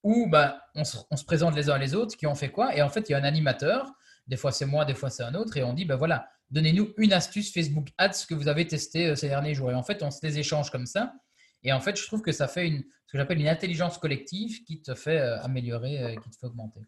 [0.08, 2.74] où bah, on, se, présente les uns les autres, qui ont fait quoi.
[2.74, 3.91] Et en fait, il y a un animateur.
[4.26, 5.58] Des fois, c'est moi, des fois, c'est un autre.
[5.58, 9.16] Et on dit, ben voilà, donnez-nous une astuce Facebook Ads que vous avez testé euh,
[9.16, 9.70] ces derniers jours.
[9.70, 11.14] Et en fait, on se les échange comme ça.
[11.62, 14.82] Et en fait, je trouve que ça fait ce que j'appelle une intelligence collective qui
[14.82, 16.80] te fait euh, améliorer, euh, qui te fait augmenter.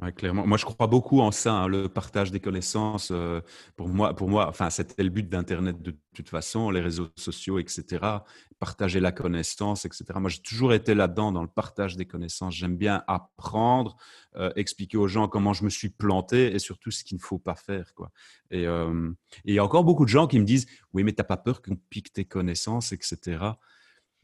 [0.00, 0.46] Ouais, clairement.
[0.46, 3.10] Moi, je crois beaucoup en ça, hein, le partage des connaissances.
[3.10, 3.40] Euh,
[3.74, 7.58] pour moi, pour moi, enfin, c'était le but d'Internet de toute façon, les réseaux sociaux,
[7.58, 8.22] etc.
[8.60, 10.04] Partager la connaissance, etc.
[10.16, 12.54] Moi, j'ai toujours été là-dedans, dans le partage des connaissances.
[12.54, 13.96] J'aime bien apprendre,
[14.36, 17.38] euh, expliquer aux gens comment je me suis planté et surtout ce qu'il ne faut
[17.38, 18.12] pas faire, quoi.
[18.52, 19.10] Et euh,
[19.44, 21.36] il y a encore beaucoup de gens qui me disent, oui, mais tu n'as pas
[21.36, 23.38] peur qu'on pique tes connaissances, etc.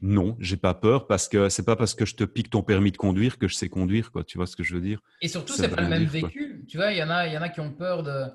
[0.06, 2.92] Non, j'ai pas peur parce que c'est pas parce que je te pique ton permis
[2.92, 4.22] de conduire que je sais conduire, quoi.
[4.22, 5.00] Tu vois ce que je veux dire?
[5.22, 6.62] Et surtout, c'est pas le même vécu.
[6.68, 8.26] Tu vois, il y en a, il y en a qui ont peur de,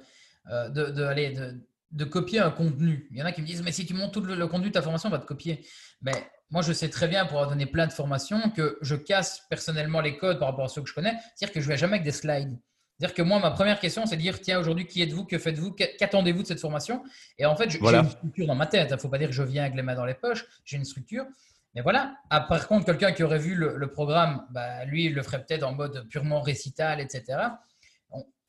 [0.49, 1.61] euh, de, de,
[1.91, 3.07] de, copier un contenu.
[3.11, 4.73] Il y en a qui me disent, mais si tu montes tout le, contenu de
[4.73, 5.63] ta formation, on va te copier.
[6.01, 6.13] Mais
[6.49, 10.01] moi, je sais très bien pour avoir donné plein de formations que je casse personnellement
[10.01, 11.13] les codes par rapport à ceux que je connais.
[11.35, 12.57] C'est-à-dire que je vais jamais avec des slides.
[12.97, 15.23] C'est-à-dire que moi, ma première question, c'est de dire tiens, aujourd'hui, qui êtes-vous?
[15.23, 15.73] Que faites-vous?
[15.99, 17.03] Qu'attendez-vous de cette formation?
[17.37, 18.87] Et en fait, j'ai une structure dans ma tête.
[18.89, 20.47] Il ne faut pas dire que je viens avec les mains dans les poches.
[20.65, 21.27] J'ai une structure.
[21.75, 22.15] Mais voilà.
[22.29, 25.63] Ah, par contre, quelqu'un qui aurait vu le, programme, bah, lui, il le ferait peut-être
[25.63, 27.39] en mode purement récital, etc.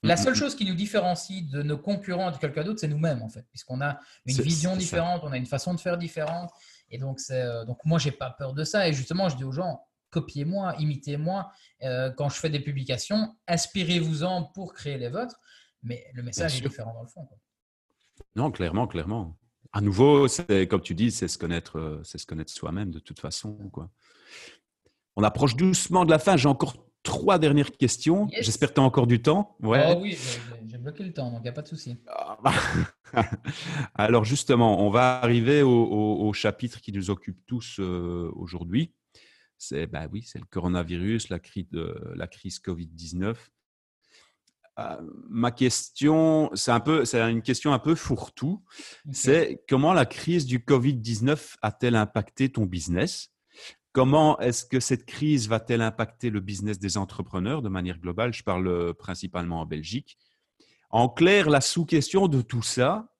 [0.02, 3.28] la seule chose qui nous différencie de nos concurrents de quelqu'un d'autre, c'est nous-mêmes, en
[3.28, 6.50] fait, puisqu'on a une vision différente, on a une façon de faire différente.
[6.90, 8.88] Et donc, euh, donc moi, j'ai pas peur de ça.
[8.88, 11.52] Et justement, je dis aux gens, copiez-moi, imitez-moi.
[11.82, 15.38] Euh, quand je fais des publications, inspirez-vous-en pour créer les vôtres.
[15.82, 17.28] Mais le message est différent dans le fond.
[18.34, 19.36] Non, clairement, clairement
[19.72, 22.98] à nouveau, c'est comme tu dis, c'est se connaître, euh, c'est se connaître soi-même de
[22.98, 23.56] toute façon.
[23.72, 23.90] Quoi.
[25.16, 26.36] On approche doucement de la fin.
[26.36, 28.28] J'ai encore trois dernières questions.
[28.40, 29.56] J'espère que tu as encore du temps.
[29.60, 29.94] Ouais.
[29.96, 30.18] Oh oui,
[30.66, 31.96] j'ai bloqué le temps, donc il n'y a pas de souci.
[33.94, 38.92] Alors justement, on va arriver au, chapitre qui nous occupe tous euh, aujourd'hui.
[39.56, 43.36] C'est bah oui, c'est le coronavirus, la crise, la crise Covid-19.
[45.28, 48.62] Ma question, c'est un peu, c'est une question un peu fourre-tout.
[49.12, 53.30] C'est comment la crise du Covid-19 a-t-elle impacté ton business?
[53.92, 58.32] Comment est-ce que cette crise va-t-elle impacter le business des entrepreneurs de manière globale?
[58.32, 60.16] Je parle euh, principalement en Belgique.
[60.90, 63.12] En clair, la sous-question de tout ça,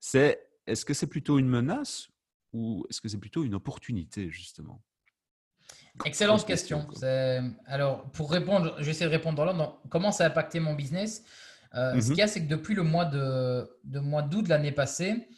[0.00, 2.08] c'est est-ce que c'est plutôt une menace
[2.52, 4.82] ou est-ce que c'est plutôt une opportunité, justement?
[6.04, 6.86] Excellente question.
[7.66, 9.80] Alors, pour répondre, je vais essayer de répondre dans l'ordre.
[9.88, 11.24] Comment ça a impacté mon business?
[11.74, 12.02] Euh, Ce mhm.
[12.02, 15.28] qu'il y a, c'est que depuis le mois de, de mois d'août de l'année passée,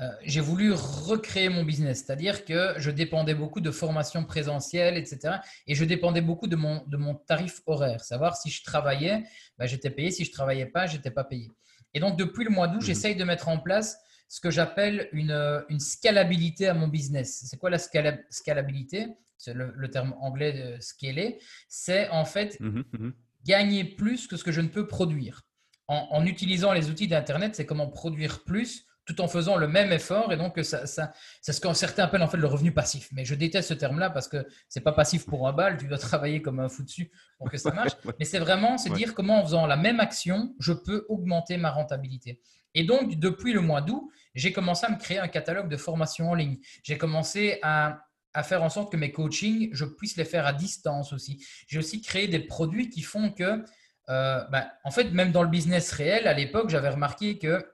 [0.00, 5.36] euh, j'ai voulu recréer mon business, c'est-à-dire que je dépendais beaucoup de formations présentielles, etc.
[5.68, 9.22] Et je dépendais beaucoup de mon, de mon tarif horaire, savoir si je travaillais,
[9.56, 11.48] ben, j'étais payé, si je travaillais pas, j'étais pas payé.
[11.92, 12.86] Et donc depuis le mois d'août, mhm.
[12.86, 13.96] j'essaye de mettre en place
[14.26, 17.44] ce que j'appelle une, une, scalabilité à mon business.
[17.48, 19.06] C'est quoi la scalabilité?
[19.44, 21.38] C'est le, terme anglais de scaler.
[21.68, 23.14] C'est en fait mhm, mhm.
[23.44, 25.42] gagner plus que ce que je ne peux produire.
[25.86, 29.92] En, en utilisant les outils d'Internet, c'est comment produire plus tout en faisant le même
[29.92, 30.32] effort.
[30.32, 33.08] Et donc, ça, c'est ce que certains appellent en fait le revenu passif.
[33.12, 35.76] Mais je déteste ce terme-là parce que c'est pas passif pour un bal.
[35.76, 37.92] Tu dois travailler comme un fou dessus pour que ça marche.
[38.18, 41.70] Mais c'est vraiment, c'est dire comment en faisant la même action, je peux augmenter ma
[41.70, 42.40] rentabilité.
[42.74, 46.30] Et donc, depuis le mois d'août, j'ai commencé à me créer un catalogue de formation
[46.30, 46.58] en ligne.
[46.82, 48.04] J'ai commencé à,
[48.42, 51.44] faire en sorte que mes coachings, je puisse les faire à distance aussi.
[51.68, 53.64] J'ai aussi créé des produits qui font que,
[54.08, 57.64] euh, ben, en fait, même dans le business réel, à l'époque, j'avais remarqué que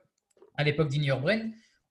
[0.57, 1.49] à l'époque d'In Brain,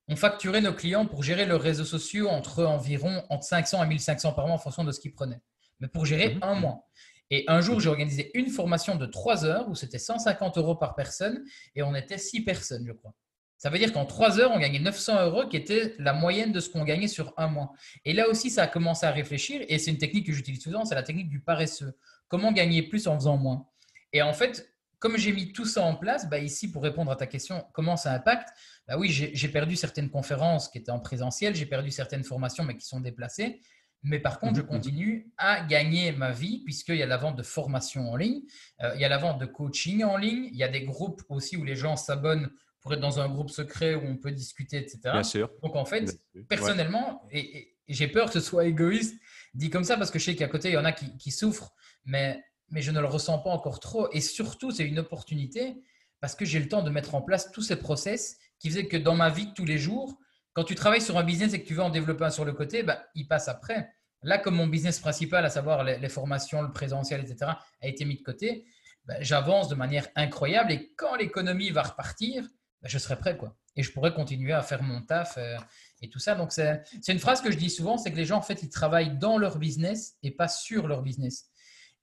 [0.09, 4.33] on facturait nos clients pour gérer leurs réseaux sociaux entre environ entre 500 et 1500
[4.33, 5.41] par mois en fonction de ce qu'ils prenaient.
[5.81, 6.43] Mais pour gérer mhm.
[6.43, 6.87] un mois.
[7.31, 10.97] Et un jour, j'ai organisé une formation de 3 heures où c'était 150 euros par
[10.97, 11.45] personne
[11.77, 13.15] et on était 6 personnes, je crois.
[13.61, 16.61] Ça veut dire qu'en 3 heures, on gagnait 900 euros qui était la moyenne de
[16.61, 17.75] ce qu'on gagnait sur un mois.
[18.07, 20.87] Et là aussi, ça a commencé à réfléchir et c'est une technique que j'utilise souvent,
[20.87, 21.93] c'est la technique du paresseux.
[22.29, 23.69] Comment gagner plus en faisant moins?
[24.15, 27.17] Et en fait, comme j'ai mis tout ça en place, bah ici, pour répondre à
[27.17, 28.49] ta question, comment ça impacte?
[28.89, 32.79] Bah Oui, j'ai perdu certaines conférences qui étaient en présentiel, j'ai perdu certaines formations, mais
[32.79, 33.61] qui sont déplacées.
[34.03, 34.69] Mais par contre, je mhm.
[34.69, 38.41] continue à gagner ma vie puisqu'il y a la vente de formation en ligne,
[38.83, 41.23] euh, il y a la vente de coaching en ligne, il y a des groupes
[41.29, 42.51] aussi où les gens s'abonnent
[42.81, 44.99] pour être dans un groupe secret où on peut discuter, etc.
[45.05, 45.51] Bien sûr.
[45.63, 49.21] Donc en fait, personnellement, et, j'ai peur que ce soit égoïste
[49.53, 51.31] dit comme ça parce que je sais qu'à côté, il y en a qui, qui
[51.33, 51.75] souffrent,
[52.05, 54.09] mais mais je ne le ressens pas encore trop.
[54.13, 55.83] Et surtout, c'est une opportunité
[56.21, 58.97] parce que j'ai le temps de mettre en place tous ces process qui faisaient que
[58.97, 60.19] dans ma vie de tous les jours,
[60.53, 62.53] quand tu travailles sur un business et que tu veux en développer un sur le
[62.53, 63.91] côté, bah, il passe après.
[64.23, 68.17] Là, comme mon business principal, à savoir les, formations, le présentiel, etc., a été mis
[68.17, 68.67] de côté,
[69.07, 72.45] bah, j'avance de manière incroyable et quand l'économie va repartir,
[72.83, 73.37] bah, je serai prêt.
[73.37, 73.57] quoi.
[73.77, 75.57] Et je pourrai continuer à faire mon taf euh,
[76.03, 76.35] et tout ça.
[76.35, 78.71] Donc, c'est une phrase que je dis souvent, c'est que les gens, en fait, ils
[78.71, 81.51] travaillent dans leur business et pas sur leur business.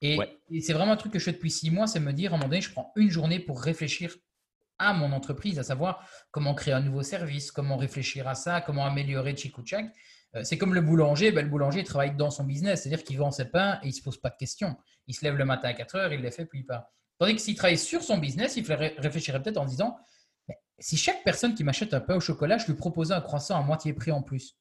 [0.02, 0.20] Et,
[0.62, 2.38] c'est vraiment un truc que je fais depuis six mois, c'est me dire, à un
[2.38, 4.16] moment donné, je prends une journée pour réfléchir
[4.80, 8.86] à mon entreprise, à savoir comment créer un nouveau service, comment réfléchir à ça, comment
[8.86, 9.92] améliorer Chikuchak.
[10.36, 13.18] Euh, c'est comme le boulanger, ben, le boulanger il travaille dans son business, c'est-à-dire qu'il
[13.18, 14.76] vend ses pains et il ne se pose pas de questions.
[15.08, 16.86] Il se lève le matin à 4 heures, il les fait, puis il part.
[17.18, 19.98] Tandis que s'il travaille sur son business, il réfléchirait peut-être en disant,
[20.80, 23.62] si chaque personne qui m'achète un pain au chocolat, je lui proposais un croissant à
[23.62, 24.58] moitié prix en plus.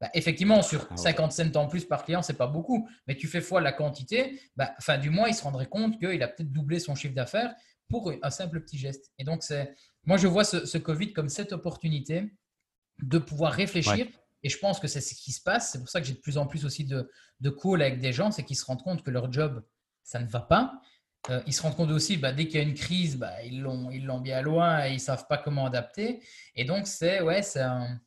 [0.00, 3.28] Bah, effectivement, sur 50 ah cents en plus par client, c'est pas beaucoup, mais tu
[3.28, 6.52] fais fois la quantité, bah, fin du mois, il se rendrait compte qu'il a peut-être
[6.52, 7.54] doublé son chiffre d'affaires
[7.88, 9.12] pour un simple petit geste.
[9.18, 12.30] Et donc, c'est, moi, je vois ce, Covid comme cette opportunité
[13.02, 14.06] de pouvoir réfléchir.
[14.42, 15.72] Et je pense que c'est ce qui se passe.
[15.72, 17.10] C'est pour ça que j'ai de plus en plus aussi de,
[17.40, 19.64] de calls avec des gens, c'est qu'ils se rendent compte que leur job,
[20.02, 20.80] ça ne va pas.
[21.30, 23.62] Euh, ils se rendent compte aussi, bah, dès qu'il y a une crise, bah, ils
[23.62, 26.22] l'ont, ils l'ont bien loin et ils savent pas comment adapter.
[26.54, 27.98] Et donc, c'est ouais, c'est un,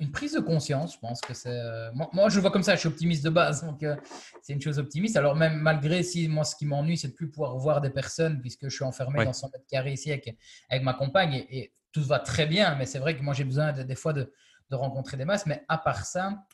[0.00, 1.50] une prise de conscience, je pense que c'est.
[1.50, 3.96] Euh, moi, je le vois comme ça, je suis optimiste de base, donc euh,
[4.42, 5.16] c'est une chose optimiste.
[5.16, 8.40] Alors, même malgré si moi, ce qui m'ennuie, c'est de plus pouvoir voir des personnes,
[8.40, 10.34] puisque je suis enfermé dans 100 mètres carrés ici avec,
[10.70, 13.72] avec ma compagne, et, tout va très bien, mais c'est vrai que moi, j'ai besoin
[13.72, 14.32] des fois de,
[14.70, 16.44] de, rencontrer des masses, mais à part ça,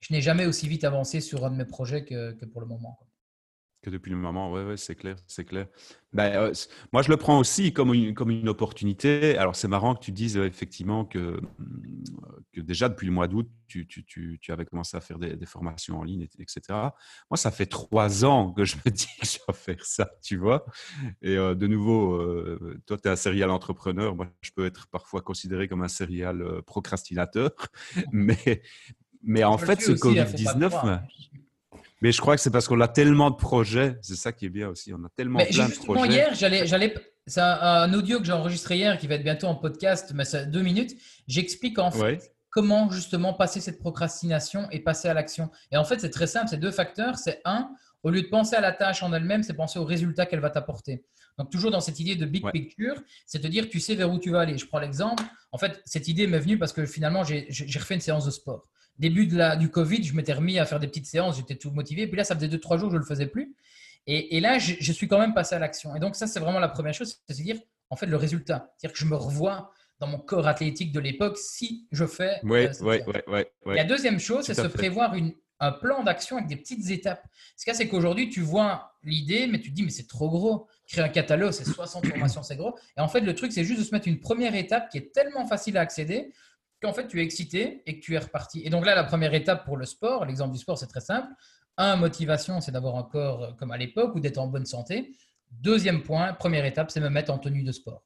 [0.00, 2.66] je n'ai jamais aussi vite avancé sur un de mes projets que, que pour le
[2.66, 2.98] moment.
[3.82, 5.66] Que depuis le moment, oui, ouais, c'est clair, c'est clair.
[6.12, 6.52] Ben, euh,
[6.92, 9.38] moi, je le prends aussi comme une, comme une opportunité.
[9.38, 11.40] Alors, c'est marrant que tu dises euh, effectivement que,
[12.52, 15.34] que déjà depuis le mois d'août, tu, tu, tu, tu, avais commencé à faire des,
[15.34, 16.60] des, formations en ligne, etc.
[16.68, 20.36] Moi, ça fait trois ans que je me dis que je vais faire ça, tu
[20.36, 20.66] vois.
[21.22, 22.18] Et euh, de nouveau,
[22.86, 24.14] toi, tu es un serial entrepreneur.
[24.14, 27.52] Moi, je peux être parfois considéré comme un serial procrastinateur.
[28.12, 28.62] Mais,
[29.22, 31.02] mais en fait, ce hein, Covid-19,
[32.00, 33.98] mais je crois que c'est parce qu'on a tellement de projets.
[34.02, 34.92] C'est ça qui est bien aussi.
[34.94, 36.12] On a tellement plein de projets.
[36.12, 36.94] hier, j'allais, j'allais,
[37.26, 40.46] c'est un, audio que j'ai enregistré hier qui va être bientôt en podcast, mais c'est
[40.46, 40.92] deux minutes.
[41.28, 45.50] J'explique en fait comment justement passer cette procrastination et passer à l'action.
[45.70, 46.48] Et en fait, c'est très simple.
[46.48, 47.16] C'est deux facteurs.
[47.16, 47.70] C'est un,
[48.02, 50.50] au lieu de penser à la tâche en elle-même, c'est penser au résultat qu'elle va
[50.50, 51.04] t'apporter.
[51.38, 52.94] Donc, toujours dans cette idée de big picture,
[53.26, 54.58] c'est de dire tu sais vers où tu vas aller.
[54.58, 55.22] Je prends l'exemple.
[55.52, 58.68] En fait, cette idée m'est venue parce que finalement, j'ai, refait une séance de sport
[58.98, 61.70] début de la, du Covid, je m'étais remis à faire des petites séances, j'étais tout
[61.70, 62.06] motivé.
[62.06, 63.54] Puis là, ça faisait deux, trois jours que je ne le faisais plus.
[64.06, 65.94] Et, là, je, suis quand même passé à l'action.
[65.94, 67.60] Et donc, ça, c'est vraiment la première chose, c'est à dire,
[67.90, 68.72] en fait, le résultat.
[68.76, 72.40] C'est-à-dire que je me revois dans mon corps athlétique de l'époque si je fais.
[72.42, 73.76] Oui, oui, oui.
[73.76, 77.24] La deuxième chose, c'est se prévoir une, un plan d'action avec des petites étapes.
[77.56, 80.08] Ce qu'il y a, c'est qu'aujourd'hui, tu vois l'idée, mais tu te dis, mais c'est
[80.08, 80.66] trop gros.
[80.90, 82.76] Créer un catalogue, c'est 60 formations, c'est gros.
[82.96, 85.14] Et en fait, le truc, c'est juste de se mettre une première étape qui est
[85.14, 86.32] tellement facile à accéder
[86.82, 88.62] qu'en fait, tu es excité et que tu es reparti.
[88.64, 91.28] Et donc là, la première étape pour le sport, l'exemple du sport, c'est très simple.
[91.76, 95.12] Un, motivation, c'est d'avoir un corps comme à l'époque ou d'être en bonne santé.
[95.52, 98.02] Deuxième point, première étape, c'est me mettre en tenue de sport.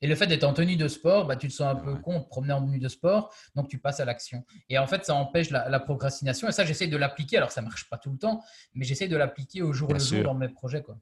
[0.00, 2.20] Et le fait d'être en tenue de sport, bah, tu te sens un peu con
[2.20, 4.44] de promener en tenue de sport, donc tu passes à l'action.
[4.68, 6.48] Et en fait, ça empêche la, procrastination.
[6.48, 7.38] Et ça, j'essaie de l'appliquer.
[7.38, 8.40] Alors, ça ne marche pas tout le temps,
[8.74, 10.82] mais j'essaie de l'appliquer au jour le jour dans mes projets.
[10.82, 10.96] Quoi.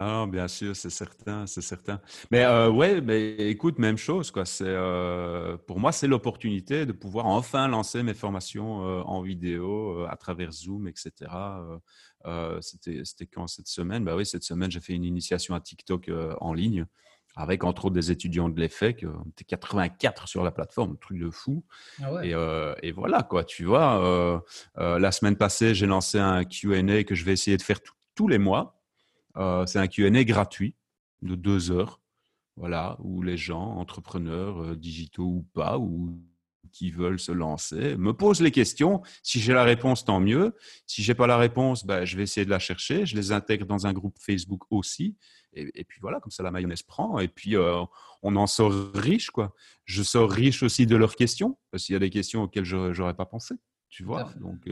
[0.00, 2.00] Non, bien sûr, c'est certain, c'est certain.
[2.30, 4.46] Mais euh, ouais, mais écoute, même chose, quoi.
[4.46, 10.04] C'est euh, pour moi, c'est l'opportunité de pouvoir enfin lancer mes formations euh, en vidéo
[10.08, 11.30] à travers Zoom, etc.
[12.60, 14.04] c'était, c'était quand cette semaine?
[14.04, 16.86] Bah oui, cette semaine, j'ai fait une initiation à TikTok en ligne
[17.34, 19.06] avec entre autres des étudiants de l'EFEC.
[19.06, 21.64] On était 84 sur la plateforme, truc de fou.
[22.02, 22.34] Ah et,
[22.82, 23.44] et, voilà, quoi.
[23.44, 24.42] Tu vois,
[24.76, 27.80] la semaine passée, j'ai lancé un Q&A que je vais essayer de faire
[28.14, 28.81] tous les mois.
[29.36, 30.74] Euh, c'est un Q&A gratuit
[31.22, 32.00] de deux heures,
[32.56, 36.18] voilà, où les gens, entrepreneurs, euh, digitaux ou pas, ou
[36.72, 39.02] qui veulent se lancer, me posent les questions.
[39.22, 40.56] Si j'ai la réponse, tant mieux.
[40.86, 43.04] Si j'ai pas la réponse, ben, je vais essayer de la chercher.
[43.04, 45.16] Je les intègre dans un groupe Facebook aussi.
[45.54, 47.18] Et, puis voilà, comme ça la mayonnaise prend.
[47.18, 47.84] Et puis euh,
[48.22, 49.54] on en sort riche, quoi.
[49.84, 52.98] Je sors riche aussi de leurs questions, parce qu'il y a des questions auxquelles je
[52.98, 53.54] n'aurais pas pensé.
[53.90, 54.32] Tu vois.
[54.40, 54.66] Donc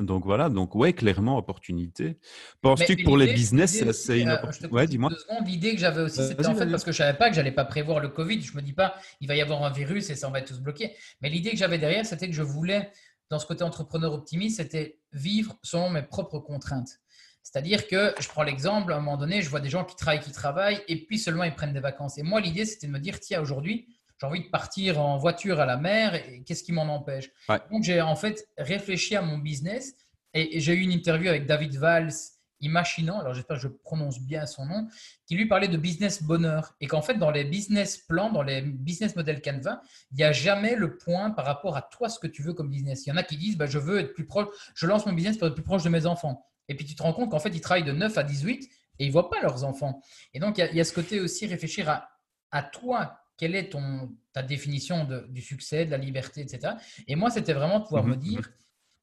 [0.00, 2.18] donc voilà, donc ouais, clairement opportunité.
[2.60, 5.10] Penses-tu que pour les business, c'est une euh, opportunité Ouais, dis-moi.
[5.46, 7.64] L'idée que j'avais aussi, c'était en fait parce que je savais pas que j'allais pas
[7.64, 8.40] prévoir le Covid.
[8.40, 10.60] Je me dis pas, il va y avoir un virus et ça va être tous
[10.60, 10.94] bloqué.
[11.20, 12.90] Mais l'idée que j'avais derrière, c'était que je voulais,
[13.30, 16.98] dans ce côté entrepreneur optimiste, c'était vivre selon mes propres contraintes.
[17.44, 20.20] C'est-à-dire que je prends l'exemple, à un moment donné, je vois des gens qui travaillent,
[20.20, 22.18] qui travaillent, et puis seulement ils prennent des vacances.
[22.18, 23.93] Et moi, l'idée, c'était de me dire, tiens, aujourd'hui,
[24.24, 27.30] j'ai envie de partir en voiture à la mer, et qu'est-ce qui m'en empêche?
[27.70, 29.94] Donc, j'ai en fait réfléchi à mon business
[30.32, 32.12] et, j'ai eu une interview avec David Valls,
[32.60, 34.88] Imaginant, alors j'espère que je prononce bien son nom,
[35.26, 38.62] qui lui parlait de business bonheur et qu'en fait, dans les business plans, dans les
[38.62, 42.26] business models Canva, il n'y a jamais le point par rapport à toi, ce que
[42.26, 43.04] tu veux comme business.
[43.04, 45.12] Il y en a qui disent, bah, je veux être plus proche, je lance mon
[45.12, 46.46] business pour être plus proche de mes enfants.
[46.68, 48.64] Et puis tu te rends compte qu'en fait, ils travaillent de 9 à 18
[48.98, 50.00] et ils ne voient pas leurs enfants.
[50.32, 52.08] Et donc, il y, a, ce côté aussi réfléchir à,
[52.50, 56.74] à toi, quelle est ton, ta définition du succès, de la liberté, etc.
[57.06, 58.52] Et moi, c'était vraiment de pouvoir me mhm, dire, mhm.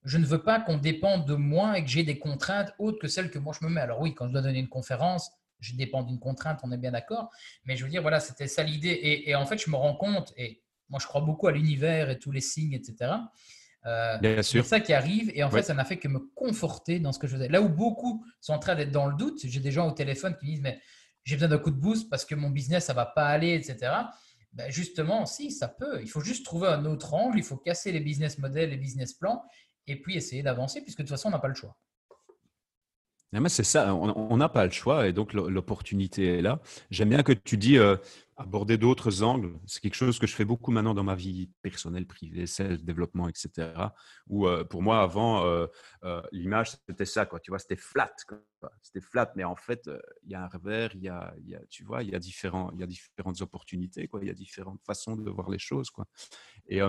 [0.05, 3.07] je ne veux pas qu'on dépende de moi et que j'ai des contraintes autres que
[3.07, 3.81] celles que moi je me mets.
[3.81, 6.91] Alors oui, quand je dois donner une conférence, je dépends d'une contrainte, on est bien
[6.91, 7.29] d'accord.
[7.65, 8.99] Mais je veux dire, voilà, c'était ça l'idée.
[9.25, 12.17] Et, en fait, je me rends compte, et moi je crois beaucoup à l'univers et
[12.17, 13.13] tous les signes, etc.
[13.85, 15.31] Euh, c'est ça qui arrive.
[15.33, 17.47] Et en fait, ça n'a fait que me conforter dans ce que je faisais.
[17.47, 20.35] Là où beaucoup sont en train d'être dans le doute, j'ai des gens au téléphone
[20.39, 20.79] qui disent, mais
[21.23, 23.91] j'ai besoin d'un coup de boost parce que mon business, ça va pas aller, etc.
[24.53, 26.01] Ben justement, si, ça peut.
[26.01, 29.13] Il faut juste trouver un autre angle, il faut casser les business models, les business
[29.13, 29.43] plans,
[29.87, 31.77] et puis essayer d'avancer, puisque de toute façon, on n'a pas le choix.
[33.47, 36.59] C'est ça, on n'a pas le choix et donc l'opportunité est là.
[36.89, 37.95] J'aime bien que tu dis euh,
[38.35, 39.57] aborder d'autres angles.
[39.65, 43.71] C'est quelque chose que je fais beaucoup maintenant dans ma vie personnelle, privée, self-développement, etc.
[44.27, 45.67] Où euh, pour moi, avant, euh,
[46.33, 47.39] l'image, c'était ça, quoi.
[47.39, 48.13] Tu vois, c'était flat.
[48.81, 49.89] C'était flat, mais en fait,
[50.23, 51.33] il y a un revers, il y a,
[51.69, 54.09] tu vois, il y a, différentes opportunités.
[54.21, 56.05] Il y a différentes façons de voir les choses, quoi.
[56.67, 56.81] Et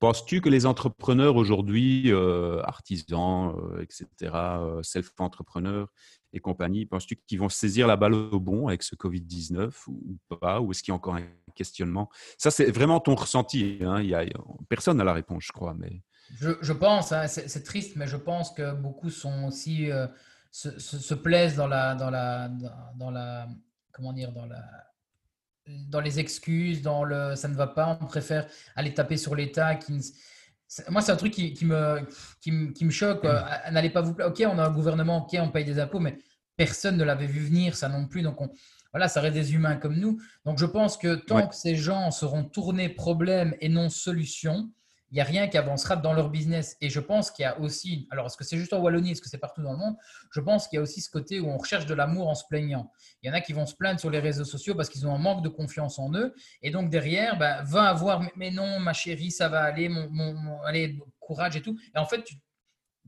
[0.00, 5.88] Penses-tu que les entrepreneurs aujourd'hui, euh, artisans, euh, etc., euh, self-entrepreneurs
[6.32, 10.60] et compagnie, penses-tu qu'ils vont saisir la balle au bon avec ce Covid-19 ou pas
[10.60, 11.24] Ou est-ce qu'il y a encore un
[11.56, 12.10] questionnement?
[12.36, 13.78] Ça, c'est vraiment ton ressenti.
[13.80, 14.24] Hein, il y a,
[14.68, 15.74] personne n'a la réponse, je crois.
[15.74, 16.02] Mais...
[16.38, 19.88] Je, pense, hein, c'est triste, mais je pense que beaucoup sont aussi,
[20.52, 22.50] se, se, plaisent dans la, dans la,
[22.94, 23.48] dans la,
[23.90, 24.87] comment dire, dans la
[25.68, 28.46] dans les excuses, dans le ça ne va pas, on préfère
[28.76, 29.74] aller taper sur l'État.
[29.74, 30.00] Qui...
[30.88, 32.00] Moi, c'est un truc qui, me,
[32.40, 33.24] qui, me, choque.
[33.24, 33.72] Mm.
[33.72, 36.18] N'allez pas vous Ok, on a un gouvernement, ok, on paye des impôts, mais
[36.56, 38.22] personne ne l'avait vu venir, ça non plus.
[38.22, 38.50] Donc, on,
[38.92, 40.20] voilà, ça reste des humains comme nous.
[40.44, 44.70] Donc, je pense que tant que ces gens seront tournés problème et non solution,
[45.10, 46.76] il n'y a rien qui avancera dans leur business.
[46.80, 49.22] Et je pense qu'il y a aussi, alors est-ce que c'est juste en Wallonie, est-ce
[49.22, 49.96] que c'est partout dans le monde?
[50.32, 52.44] Je pense qu'il y a aussi ce côté où on recherche de l'amour en se
[52.48, 52.92] plaignant.
[53.22, 55.14] Il y en a qui vont se plaindre sur les réseaux sociaux parce qu'ils ont
[55.14, 56.34] un manque de confiance en eux.
[56.62, 60.98] Et donc derrière, ben, va avoir, mais non, ma chérie, ça va aller, mon, allez,
[61.20, 61.78] courage et tout.
[61.94, 62.36] Et en fait, tu,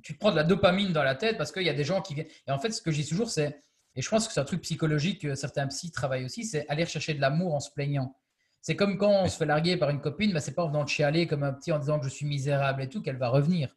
[0.03, 2.01] tu te prends de la dopamine dans la tête parce qu'il y a des gens
[2.01, 2.28] qui viennent.
[2.46, 3.61] Et en fait, ce que je dis toujours, c'est,
[3.94, 6.86] et je pense que c'est un truc psychologique que certains psys travaillent aussi, c'est aller
[6.86, 8.16] chercher de l'amour en se plaignant.
[8.62, 10.84] C'est comme quand on se fait larguer par une copine, bah, c'est pas en venant
[10.84, 13.28] de chialer comme un petit en disant que je suis misérable et tout qu'elle va
[13.28, 13.74] revenir.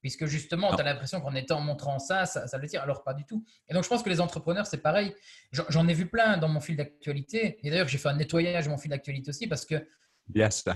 [0.00, 2.82] Puisque justement, tu as l'impression qu'en étant en montrant ça, ça, le tire.
[2.82, 3.44] Alors, pas du tout.
[3.68, 5.14] Et donc, je pense que les entrepreneurs, c'est pareil.
[5.52, 7.58] J'en ai vu plein dans mon fil d'actualité.
[7.62, 9.86] Et d'ailleurs, j'ai fait un nettoyage de mon fil d'actualité aussi parce que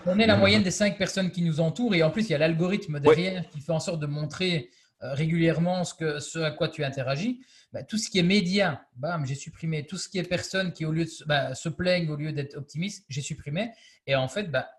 [0.07, 1.95] on est la moyenne des cinq personnes qui nous entourent.
[1.95, 4.71] Et en plus, il y a l'algorithme derrière qui fait en sorte de montrer
[5.01, 7.41] régulièrement ce, que, ce à quoi tu interagis.
[7.73, 9.87] Bah, tout ce qui est média, bam, j'ai supprimé.
[9.87, 12.57] Tout ce qui est personne qui, au lieu de bah, se plaignent, au lieu d'être
[12.57, 13.73] optimiste, j'ai supprimé.
[14.07, 14.71] Et en fait, bah,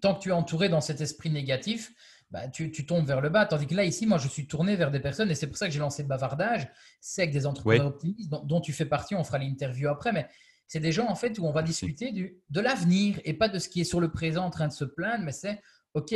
[0.00, 1.92] tant que tu es entouré dans cet esprit négatif,
[2.30, 3.46] bah, tu, tombes vers le bas.
[3.46, 5.66] Tandis que là, ici, moi, je suis tourné vers des personnes, et c'est pour ça
[5.66, 6.68] que j'ai lancé Bavardage,
[7.00, 10.26] c'est avec des entrepreneurs optimistes dont, tu fais partie, on fera l'interview après, mais
[10.66, 13.58] c'est des gens, en fait, où on va discuter du, de l'avenir et pas de
[13.58, 15.60] ce qui est sur le présent en train de se plaindre, mais c'est,
[15.94, 16.12] OK,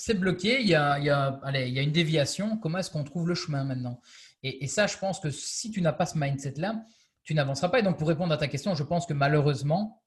[0.00, 2.78] c'est bloqué, il y, a, il, y a, allez, il y a une déviation, comment
[2.78, 4.00] est-ce qu'on trouve le chemin maintenant?
[4.42, 6.82] Et, ça, je pense que si tu n'as pas ce mindset-là,
[7.22, 7.80] tu n'avanceras pas.
[7.80, 10.02] Et donc, pour répondre à ta question, je pense que malheureusement,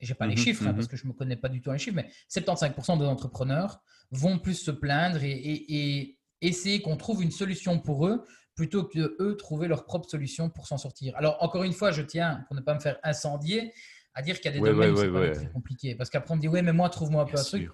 [0.00, 0.90] et je n'ai pas les mhm, chiffres hein, parce mhm.
[0.90, 4.40] que je ne me connais pas du tout les chiffres, mais 75% des entrepreneurs vont
[4.40, 8.24] plus se plaindre et, essayer qu'on trouve une solution pour eux
[8.56, 11.16] plutôt que eux trouver leur propre solution pour s'en sortir.
[11.16, 13.72] Alors, encore une fois, je tiens, pour ne pas me faire incendier,
[14.14, 15.94] à dire qu'il y a des domaines qui sont très compliqués.
[15.94, 17.70] Parce qu'après, on me dit, oui, mais moi, trouve-moi un peu un truc.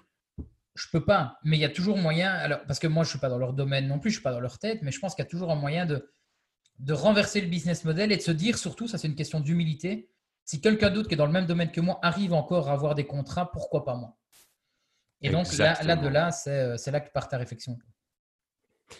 [0.79, 2.31] Je peux pas, mais il y a toujours moyen.
[2.31, 4.31] Alors, parce que moi, je suis pas dans leur domaine non plus, je suis pas
[4.31, 6.09] dans leur tête, mais je pense qu'il y a toujours un moyen de,
[6.79, 10.09] de renverser le business model et de se dire surtout, ça c'est une question d'humilité,
[10.45, 12.95] si quelqu'un d'autre qui est dans le même domaine que moi arrive encore à avoir
[12.95, 14.17] des contrats, pourquoi pas moi?
[15.21, 17.77] Et donc là, là, de là, euh, c'est là que part ta réflexion.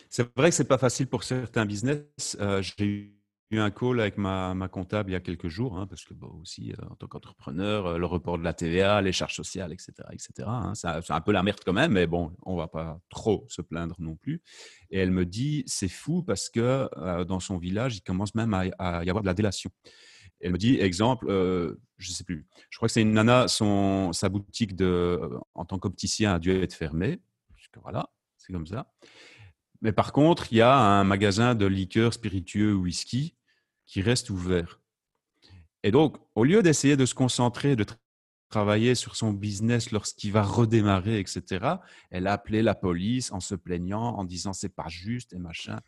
[0.09, 2.37] C'est vrai que c'est pas facile pour certains business.
[2.39, 3.18] Euh, j'ai eu
[3.57, 6.29] un call avec ma, ma, comptable il y a quelques jours, hein, parce que bon,
[6.41, 10.47] aussi, euh, en tant qu'entrepreneur, le report de la TVA, les charges sociales, etc., etc.
[10.47, 13.61] Hein, c'est un peu la merde quand même, mais bon, on va pas trop se
[13.63, 14.43] plaindre non plus.
[14.91, 16.87] Et elle me dit, c'est fou parce que
[17.23, 19.71] dans son village, il commence même à, y avoir de la délation.
[20.41, 23.47] Elle me dit, exemple, euh, je ne sais plus, je crois que c'est une nana,
[23.47, 27.19] son, sa boutique de, euh, en tant qu'opticien a dû être fermée.
[27.81, 28.91] Voilà, c'est comme ça.
[29.81, 33.35] Mais par contre, il y a un magasin de liqueurs spiritueux whisky
[33.89, 34.79] qui reste ouvert.
[35.81, 37.85] Et donc, au lieu d'essayer de se concentrer, de
[38.49, 41.75] travailler sur son business lorsqu'il va redémarrer, etc.,
[42.11, 45.79] elle a appelé la police en se plaignant, en disant c'est pas juste et machin.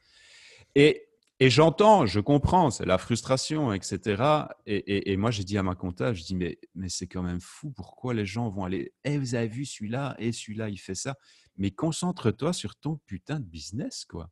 [0.76, 1.08] Et
[1.44, 4.46] et j'entends, je comprends, c'est la frustration, etc.
[4.68, 8.14] Et, moi, j'ai dit à ma comptable, je dis, mais, c'est quand même fou, pourquoi
[8.14, 11.16] les gens vont aller, eh, vous avez vu celui-là, et celui-là, il fait ça.
[11.58, 14.30] Mais concentre-toi sur ton putain de business, quoi.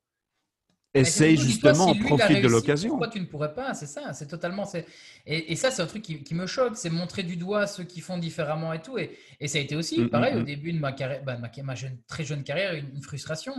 [0.94, 2.90] Essaye justement, profite de l'occasion.
[2.90, 3.76] Pourquoi tu ne pourrais pas?
[3.76, 4.68] C'est ça, c'est totalement.
[5.28, 8.02] Et, et, ça, c'est un truc qui, me choque, c'est montrer du doigt ceux qui
[8.02, 8.98] font différemment et tout.
[8.98, 9.18] Et,
[9.48, 10.46] ça a été aussi, mmh, pareil, mmh, au mmh.
[10.46, 13.54] début de ma, carrière, bah, ma, jeune, très jeune carrière, une frustration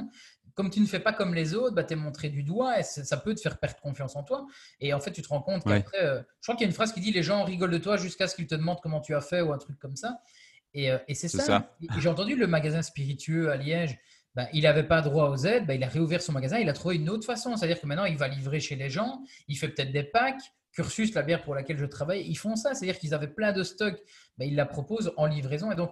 [0.55, 2.83] comme tu ne fais pas comme les autres, bah, tu es montré du doigt et
[2.83, 4.47] ça peut te faire perdre confiance en toi.
[4.81, 6.75] Et en fait, tu te rends compte qu'après, euh, je crois qu'il y a une
[6.75, 9.15] phrase qui dit les gens rigolent de toi jusqu'à ce qu'ils te demandent comment tu
[9.15, 10.21] as fait ou un truc comme ça.
[10.75, 11.75] Et, euh, c'est ça.
[11.99, 13.99] J'ai entendu le magasin spiritueux à Liège.
[14.35, 16.73] Bah, il n'avait pas droit aux aides, bah, il a réouvert son magasin, il a
[16.73, 17.57] trouvé une autre façon.
[17.57, 20.43] C'est-à-dire que maintenant, il va livrer chez les gens, il fait peut-être des packs.
[20.73, 22.75] Cursus, la bière pour laquelle je travaille, ils font ça.
[22.75, 24.01] C'est-à-dire qu'ils avaient plein de stocks,
[24.39, 25.73] ils la proposent en livraison.
[25.73, 25.91] Et donc,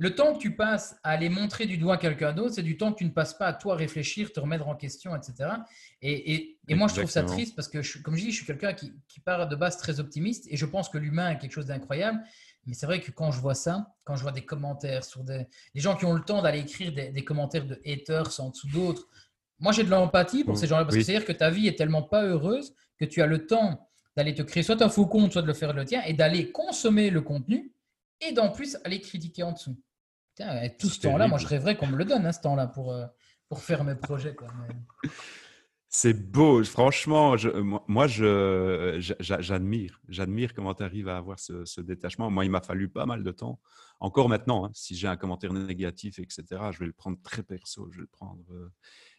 [0.00, 2.92] le temps que tu passes à aller montrer du doigt quelqu'un d'autre, c'est du temps
[2.92, 5.50] que tu ne passes pas à toi réfléchir, te remettre en question, etc.
[6.00, 8.92] Et, moi, je trouve ça triste parce que, comme je dis, je suis quelqu'un qui,
[9.24, 12.20] part de base très optimiste et je pense que l'humain est quelque chose d'incroyable.
[12.68, 15.48] Mais c'est vrai que quand je vois ça, quand je vois des commentaires sur des,
[15.74, 19.08] gens qui ont le temps d'aller écrire des, commentaires de haters en dessous d'autres,
[19.58, 22.02] moi j'ai de l'empathie pour ces gens-là parce que c'est-à-dire que ta vie est tellement
[22.02, 25.42] pas heureuse que tu as le temps d'aller te créer soit un faux compte, soit
[25.42, 27.72] de le faire le tien et d'aller consommer le contenu
[28.20, 29.76] et d'en plus aller critiquer en dessous
[30.78, 33.06] tout ce temps-là, moi, je rêverais qu'on me le donne, hein, ce temps-là, pour, euh,
[33.48, 34.36] pour faire mes projets.
[35.90, 37.48] C'est beau, franchement, je,
[37.86, 40.00] moi, j'admire.
[40.08, 42.30] J'admire comment tu arrives à avoir ce, détachement.
[42.30, 43.58] Moi, il m'a fallu pas mal de temps.
[43.98, 47.88] Encore maintenant, hein, si j'ai un commentaire négatif, etc., je vais le prendre très perso.
[47.90, 48.44] Je vais le prendre.
[48.52, 48.68] Euh,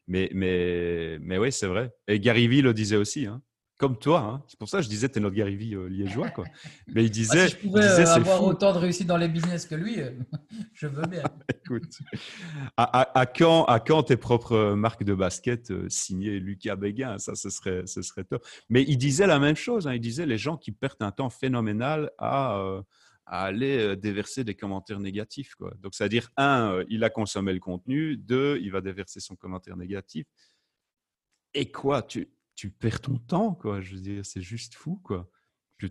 [0.07, 1.91] mais, mais, mais oui, c'est vrai.
[2.07, 3.25] Et Gary Vee le disait aussi.
[3.25, 3.41] Hein
[3.79, 4.19] comme toi.
[4.19, 4.43] Hein.
[4.47, 6.29] C'est pour ça que je disais, tu es notre Gary euh, liégeois.
[6.29, 6.43] Quoi.
[6.87, 7.47] Mais il disait.
[7.47, 10.11] si je pouvais euh, avoir autant de réussite dans les business que lui, euh,
[10.73, 11.23] je veux bien.
[11.65, 11.97] Écoute,
[12.75, 17.17] à, quand, à quand tes propres marques de basket signées Lucas Béguin?
[17.19, 18.45] Ça, ce serait, ce serait top.
[18.67, 19.87] Mais il disait la même chose.
[19.87, 19.93] Hein.
[19.93, 22.61] Il disait les gens qui perdent un temps phénoménal à.
[23.25, 25.55] à aller déverser des commentaires négatifs.
[25.55, 25.71] Quoi.
[25.79, 30.25] Donc, c'est-à-dire, un, il a consommé le contenu, deux, il va déverser son commentaire négatif.
[31.53, 32.27] Et quoi tu,
[32.59, 33.79] tu perds ton temps, quoi.
[33.79, 35.29] Je veux dire, c'est juste fou, quoi.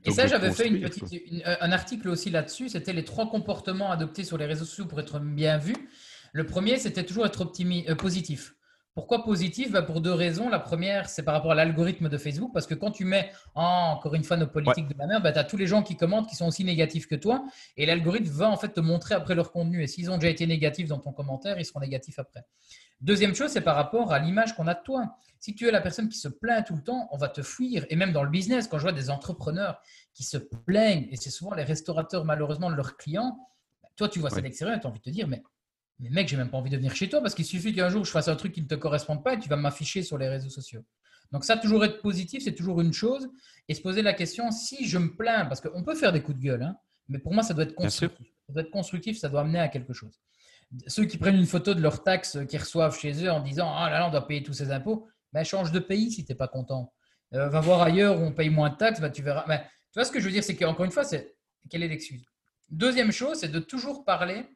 [0.05, 1.11] et ça, j'avais fait une petite,
[1.47, 2.69] euh, un article aussi là-dessus.
[2.69, 5.75] C'était les trois comportements adoptés sur les réseaux sociaux pour être bien vu.
[6.35, 8.55] Le premier, c'était toujours être optimi euh, positif.
[8.93, 9.71] Pourquoi positif?
[9.71, 10.51] Bah, Pour deux raisons.
[10.51, 14.15] La première, c'est par rapport à l'algorithme de Facebook, parce que quand tu mets, encore
[14.15, 16.29] une fois, nos politiques de la merde, bah, tu as tous les gens qui commentent
[16.29, 17.47] qui sont aussi négatifs que toi,
[17.79, 19.83] et l'algorithme va en fait te montrer après leur contenu.
[19.83, 22.45] Et s'ils ont déjà été négatifs dans ton commentaire, ils seront négatifs après.
[23.01, 25.17] Deuxième chose, c'est par rapport à l'image qu'on a de toi.
[25.39, 27.87] Si tu es la personne qui se plaint tout le temps, on va te fuir.
[27.91, 29.81] Et même dans le business, quand je vois des entrepreneurs
[30.15, 33.39] qui se plaignent, et c'est souvent les restaurateurs malheureusement de leurs clients,
[33.97, 35.43] toi tu vois ça d'extérieur, tu as envie de te dire, mais,
[36.01, 38.05] mais mec, j'ai même pas envie de venir chez toi parce qu'il suffit qu'un jour
[38.05, 40.29] je fasse un truc qui ne te corresponde pas et tu vas m'afficher sur les
[40.29, 40.85] réseaux sociaux.
[41.31, 43.29] Donc ça, toujours être positif, c'est toujours une chose.
[43.69, 46.39] Et se poser la question, si je me plains, parce qu'on peut faire des coups
[46.39, 46.77] de gueule, hein,
[47.09, 48.27] mais pour moi, ça doit être constructif.
[48.47, 50.19] Ça doit être constructif, ça doit amener à quelque chose.
[50.87, 53.91] Ceux qui prennent une photo de leurs taxes qu'ils reçoivent chez eux en disant Ah
[53.91, 56.37] là là, on doit payer tous ces impôts, ben, change de pays si tu n'es
[56.37, 56.93] pas content.
[57.35, 59.45] Euh, va voir ailleurs où on paye moins de taxes, ben, tu verras.
[59.47, 61.37] Ben, tu vois ce que je veux dire, c'est qu'encore une fois, c'est
[61.71, 62.25] quelle est l'excuse?
[62.71, 64.47] Deuxième chose, c'est de toujours parler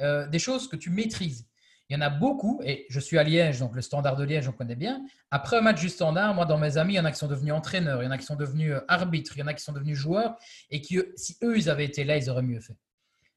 [0.00, 1.48] euh, des choses que tu maîtrises.
[1.88, 4.48] Il y en a beaucoup, et je suis à Liège, donc le standard de Liège,
[4.48, 5.04] on connaît bien.
[5.30, 7.28] Après un match du standard, moi, dans mes amis, il y en a qui sont
[7.28, 9.62] devenus entraîneurs, il y en a qui sont devenus arbitres, il y en a qui
[9.62, 10.36] sont devenus joueurs,
[10.70, 12.76] et qui, si eux, ils avaient été là, ils auraient mieux fait.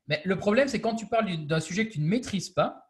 [0.09, 2.89] Mais le problème, c'est quand tu parles d'un sujet que tu ne maîtrises pas,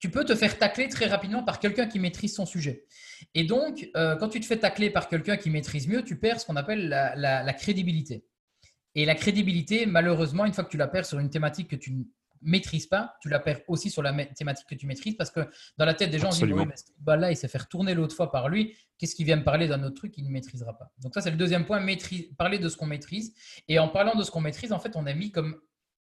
[0.00, 2.86] tu peux te faire tacler très rapidement par quelqu'un qui maîtrise son sujet.
[3.34, 6.40] Et donc, euh, quand tu te fais tacler par quelqu'un qui maîtrise mieux, tu perds
[6.40, 8.24] ce qu'on appelle la, crédibilité.
[8.94, 11.94] Et la crédibilité, malheureusement, une fois que tu la perds sur une thématique que tu
[12.42, 15.40] maîtrise pas, tu la perds aussi sur la thématique que tu maîtrises parce que
[15.76, 18.16] dans la tête des gens, on dit mais ce là, il s'est fait retourner l'autre
[18.16, 18.74] fois par lui.
[18.96, 20.90] Qu'est-ce qu'il vient me parler d'un autre truc qu'il ne maîtrisera pas?
[21.02, 23.34] Donc, ça, c'est le deuxième point maîtrise, parler de ce qu'on maîtrise.
[23.68, 25.60] Et en parlant de ce qu'on maîtrise, en fait, on est mis comme,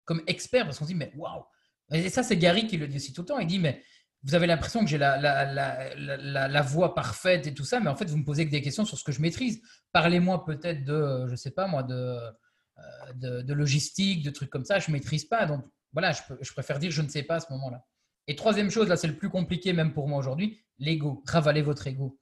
[0.08, 1.44] comme expert parce qu'on se dit mais waouh
[1.92, 3.40] Et ça, c'est Gary qui le dit aussi tout le temps.
[3.40, 3.84] Il dit mais
[4.24, 7.96] vous avez l'impression que j'ai la, la, la, voix parfaite et tout ça, mais en
[7.96, 9.62] fait, vous me posez que des questions sur ce que je maîtrise.
[9.92, 14.66] Parlez-moi peut-être de, je sais pas moi, de, euh, de, de, logistique, de trucs comme
[14.66, 14.80] ça.
[14.80, 15.46] Je ne maîtrise pas.
[15.46, 17.86] Donc, voilà, je, préfère dire je ne sais pas à ce moment-là.
[18.28, 21.24] Et troisième chose, là, c'est le plus compliqué même pour moi aujourd'hui, l'ego.
[21.28, 22.20] Ravalez votre ego.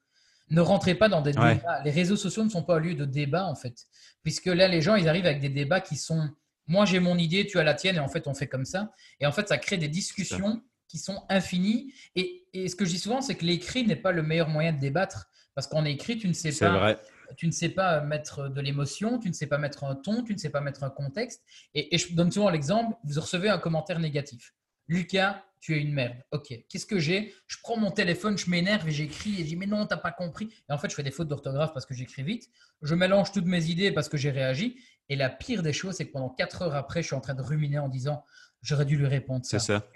[0.49, 1.81] Ne rentrez pas dans des débats.
[1.83, 3.75] Les réseaux sociaux ne sont pas un lieu de débat, en fait.
[4.21, 6.29] Puisque là, les gens, ils arrivent avec des débats qui sont
[6.67, 8.91] moi, j'ai mon idée, tu as la tienne, et en fait, on fait comme ça.
[9.19, 11.93] Et en fait, ça crée des discussions qui sont infinies.
[12.15, 14.79] Et, ce que je dis souvent, c'est que l'écrit n'est pas le meilleur moyen de
[14.79, 15.29] débattre.
[15.53, 16.77] Parce qu'en écrit, tu ne sais pas.
[16.77, 16.97] Vrai
[17.37, 20.33] tu ne sais pas mettre de l'émotion, tu ne sais pas mettre un ton, tu
[20.33, 21.43] ne sais pas mettre un contexte.
[21.73, 24.53] Et, je donne souvent l'exemple, vous recevez un commentaire négatif.
[24.87, 26.17] Lucas, tu es une merde.
[26.31, 27.33] Ok, qu'est-ce que j'ai?
[27.47, 30.11] Je prends mon téléphone, je m'énerve et j'écris et je dis mais non, t'as pas
[30.11, 30.49] compris.
[30.69, 32.49] Et en fait, je fais des fautes d'orthographe parce que j'écris vite.
[32.83, 34.77] Je mélange toutes mes idées parce que j'ai réagi.
[35.09, 37.35] Et la pire des choses, c'est que pendant quatre heures après, je suis en train
[37.35, 38.23] de ruminer en disant
[38.61, 39.59] j'aurais dû lui répondre ça.
[39.59, 39.87] C'est ça.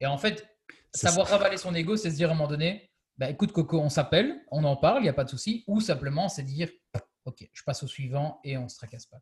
[0.00, 0.46] Et en fait,
[0.94, 3.88] savoir ravaler son ego, c'est se dire à un moment donné, bah, écoute Coco, on
[3.88, 6.68] s'appelle, on en parle, il n'y a pas de souci, ou simplement c'est dire,
[7.24, 9.18] ok, je passe au suivant et on ne se tracasse pas.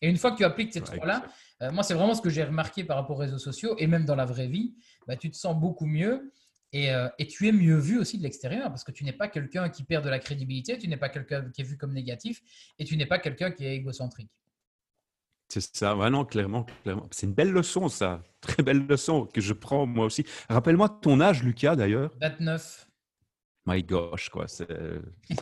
[0.00, 1.24] Et une fois que tu appliques ces trois-là,
[1.62, 4.04] euh, moi c'est vraiment ce que j'ai remarqué par rapport aux réseaux sociaux et même
[4.04, 6.32] dans la vraie vie, bah, tu te sens beaucoup mieux
[6.72, 9.26] et, euh, et, tu es mieux vu aussi de l'extérieur parce que tu n'es pas
[9.26, 12.42] quelqu'un qui perd de la crédibilité, tu n'es pas quelqu'un qui est vu comme négatif
[12.78, 14.30] et tu n'es pas quelqu'un qui est égocentrique.
[15.48, 17.06] C'est ça, ouais, non, clairement, clairement.
[17.10, 18.22] C'est une belle leçon, ça.
[18.40, 20.24] Très belle leçon que je prends moi aussi.
[20.48, 22.10] Rappelle-moi ton âge, Lucas, d'ailleurs.
[22.20, 22.88] 29
[23.68, 24.48] my gosh, quoi.
[24.48, 24.66] C'est,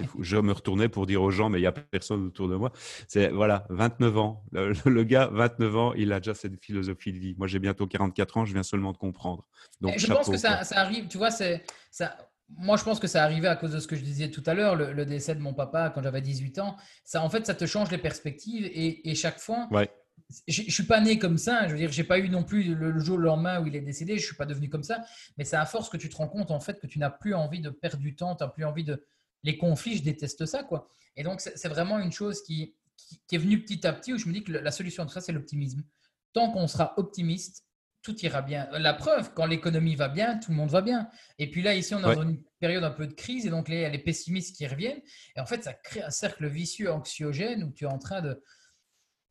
[0.09, 0.22] fou.
[0.22, 2.72] Je me retournais pour dire aux gens, mais il n'y a personne autour de moi.
[3.07, 4.44] C'est, voilà, 29 ans.
[4.52, 7.34] Le, gars, 29 ans, il a déjà cette philosophie de vie.
[7.38, 9.46] Moi, j'ai bientôt 44 ans, je viens seulement de comprendre.
[9.80, 12.16] Donc, je pense que ça, arrive, tu vois, c'est, ça,
[12.49, 14.55] moi, je pense que ça arrivait à cause de ce que je disais tout à
[14.55, 16.76] l'heure, le, décès de mon papa quand j'avais 18 ans.
[17.05, 19.90] Ça, en fait, ça te change les perspectives et, et chaque fois, ouais
[20.49, 21.66] je ne suis pas né comme ça.
[21.66, 23.80] Je veux dire, j'ai pas eu non plus le, jour le lendemain où il est
[23.80, 24.18] décédé.
[24.18, 25.05] Je suis pas devenu comme ça.
[25.38, 27.34] Mais c'est à force que tu te rends compte en fait que tu n'as plus
[27.34, 28.34] envie de perdre du temps.
[28.34, 29.07] Tu n'as plus envie de
[29.44, 29.97] les conflits.
[29.97, 30.88] Je déteste ça quoi.
[31.16, 32.74] Et donc c'est vraiment une chose qui,
[33.28, 35.12] qui, est venue petit à petit où je me dis que la solution à tout
[35.12, 35.82] ça c'est l'optimisme.
[36.32, 37.64] Tant qu'on sera optimiste,
[38.07, 38.68] tout ira bien.
[38.70, 41.09] La preuve, quand l'économie va bien, tout le monde va bien.
[41.40, 43.68] Et puis là, ici, on est dans une période un peu de crise et donc
[43.68, 45.00] les, les pessimistes qui reviennent.
[45.34, 48.40] Et en fait, ça crée un cercle vicieux, anxiogène où tu es en train de,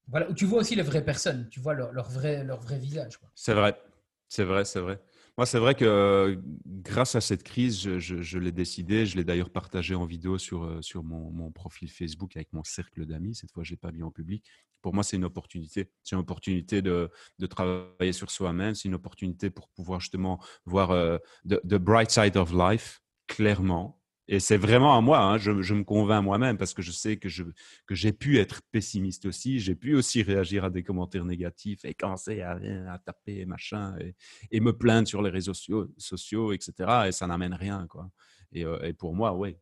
[0.10, 3.18] voilà, tu vois aussi les vraies personnes, tu vois leur, leur vrai, leur vrai visage.
[3.34, 3.82] C'est vrai,
[4.28, 5.00] c'est vrai, c'est vrai.
[5.38, 9.06] Moi, c'est vrai que grâce à cette crise, je, l'ai décidé.
[9.06, 13.36] Je l'ai d'ailleurs partagé en vidéo sur, euh, mon, profil Facebook avec mon cercle d'amis.
[13.36, 14.46] Cette fois, je ne l'ai pas mis en public.
[14.82, 15.90] Pour moi, c'est une opportunité.
[16.04, 17.10] C'est une opportunité de,
[17.50, 18.76] travailler sur soi-même.
[18.76, 24.00] C'est une opportunité pour pouvoir justement voir euh, the bright side of life, clairement.
[24.28, 27.30] Et c'est vraiment à moi, hein, je, me convainc moi-même parce que je sais que,
[27.30, 27.44] je,
[27.86, 31.94] que j'ai pu être pessimiste aussi, j'ai pu aussi réagir à des commentaires négatifs et
[31.94, 32.60] commencer à,
[32.90, 33.96] à taper machin
[34.52, 37.08] et, me plaindre sur les réseaux sociaux, sociaux etc.
[37.08, 37.86] Et ça n'amène rien.
[37.88, 38.10] Quoi.
[38.52, 39.56] Et, euh, et pour moi, oui.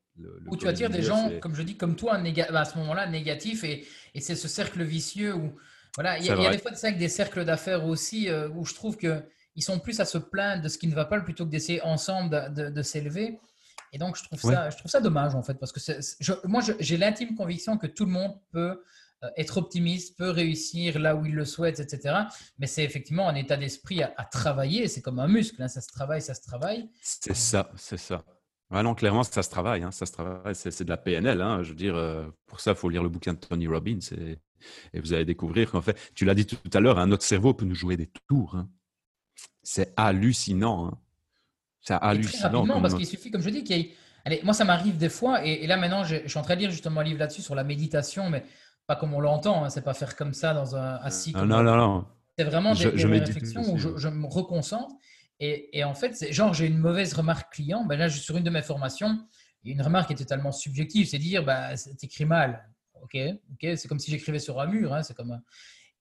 [0.48, 3.86] Où tu attires des gens, comme je dis, comme toi, à ce moment-là, négatifs et,
[4.14, 5.54] et c'est ce cercle vicieux où.
[5.96, 8.66] Voilà, il y, a des fois de ça avec des cercles d'affaires aussi euh, où
[8.66, 9.24] je trouve qu'ils
[9.60, 12.52] sont plus à se plaindre de ce qui ne va pas plutôt que d'essayer ensemble
[12.52, 13.38] de, de s'élever.
[13.94, 16.98] Et donc, je trouve, ça, je trouve ça dommage, en fait, parce que moi, j'ai
[16.98, 18.82] l'intime conviction que tout le monde peut
[19.24, 22.16] euh, être optimiste, peut réussir là où il le souhaite, etc.
[22.58, 24.88] Mais c'est effectivement un état d'esprit à, travailler.
[24.88, 26.90] C'est comme un muscle, hein, ça se travaille, ça se travaille.
[27.02, 28.24] C'est ça, c'est ça.
[28.72, 29.84] non, clairement, ça se travaille.
[29.84, 30.56] Hein, ça se travaille.
[30.56, 31.40] C'est de la PNL.
[31.40, 34.00] Hein, je veux dire, euh, pour ça, il faut lire le bouquin de Tony Robbins
[34.12, 34.40] et,
[34.94, 37.66] et vous allez découvrir qu'en fait, tu l'as dit tout à l'heure, notre cerveau peut
[37.66, 38.58] nous jouer des tours.
[39.62, 41.00] C'est hallucinant.
[41.84, 42.82] C'est hallucinant.
[42.82, 43.92] parce qu'il suffit, comme je dis, qu'il y ait...
[44.26, 46.72] Allez, moi, ça m'arrive des fois, et, là maintenant, je, suis en train de lire
[46.72, 48.46] justement un livre là-dessus sur la méditation, mais
[48.88, 51.34] pas comme on l'entend, hein, c'est pas faire comme ça dans un assis.
[51.34, 52.06] non, non, non,
[52.38, 54.96] C'est vraiment des, réflexions où je, me reconcentre.
[55.42, 57.84] Et, et en fait, genre, j'ai une mauvaise remarque client.
[57.84, 59.20] Ben là, sur une de mes formations,
[59.66, 61.08] une remarque qui est totalement subjective.
[61.08, 62.70] C'est dire, bah, écrit mal.
[63.02, 63.18] Ok,
[63.54, 64.94] ok, c'est comme si j'écrivais sur un mur.
[64.94, 65.40] Hein, c'est comme.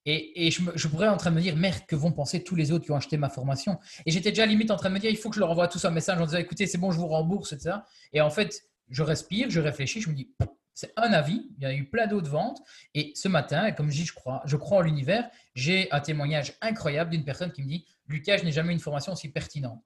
[0.05, 2.57] Et, et je, je, pourrais en train de me dire, merde, que vont penser tous
[2.57, 3.79] les autres qui ont acheté ma formation?
[4.05, 5.69] Et j'étais déjà limite en train de me dire, il faut que je leur envoie
[5.69, 7.77] tout ça un message en disant, écoutez, c'est bon, je vous rembourse, etc.
[8.13, 10.31] Et en fait, je respire, je réfléchis, je me dis,
[10.75, 12.61] c'est un avis, il y a eu plein d'autres ventes.
[12.95, 16.55] Et ce matin, comme je dis, je crois, je crois en l'univers, j'ai un témoignage
[16.61, 19.83] incroyable d'une personne qui me dit, Lucas, je n'ai jamais eu une formation aussi pertinente.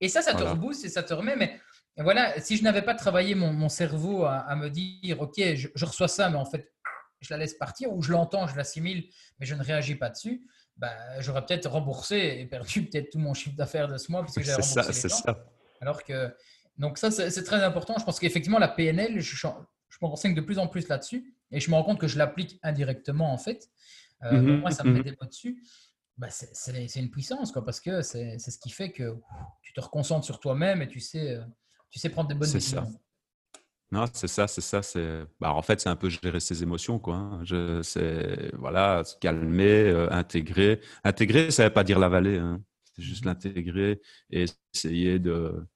[0.00, 1.60] Et ça, ça te rebooste et ça te remet, mais
[1.98, 6.28] voilà, si je n'avais pas travaillé mon, cerveau à, me dire, OK, je, reçois ça,
[6.30, 6.72] mais en fait,
[7.22, 9.08] je la laisse partir, ou je l'entends, je l'assimile,
[9.38, 10.46] mais je ne réagis pas dessus,
[10.76, 14.34] bah, j'aurais peut-être remboursé et perdu peut-être tout mon chiffre d'affaires de ce mois, parce
[14.34, 15.44] que j'ai remboursé ça, c'est ça.
[15.80, 16.34] Alors que,
[16.78, 17.94] donc ça, c'est très important.
[17.98, 21.60] Je pense qu'effectivement, la PNL, je, je, me renseigne de plus en plus là-dessus, et
[21.60, 23.70] je me rends compte que je l'applique indirectement, en fait.
[24.24, 25.04] Euh, mhm, moi, ça me met mhm.
[25.04, 25.62] des mots dessus.
[26.18, 29.16] Bah, c'est une puissance, quoi, parce que c'est ce qui fait que
[29.62, 31.42] tu te reconcentres sur toi-même et tu sais euh,
[31.90, 32.90] tu sais prendre des bonnes décisions.
[33.92, 34.82] Non, c'est ça, c'est ça.
[34.82, 37.16] C'est, bah, en fait, c'est un peu gérer ses émotions, quoi.
[37.16, 37.40] Hein.
[37.44, 40.80] Je, c'est, voilà, se calmer, euh, intégrer.
[41.04, 42.38] Intégrer, ça ne veut pas dire l'avaler.
[42.38, 42.62] Hein.
[42.96, 44.00] C'est juste mmh l'intégrer
[44.30, 45.66] et essayer de,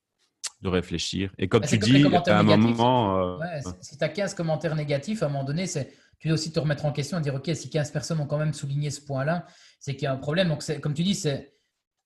[0.63, 1.31] de réfléchir.
[1.37, 3.39] Et comme bah, tu dis, à un moment.
[3.39, 6.51] Euh, si tu as 15 commentaires négatifs, à un moment donné, c'est, tu dois aussi
[6.51, 9.03] te remettre en question et dire, OK, si 15 personnes ont quand même souligné ce
[9.03, 9.47] point-là,
[9.79, 10.49] c'est qu'il y a un problème.
[10.49, 11.53] Donc, c'est, comme tu dis, c'est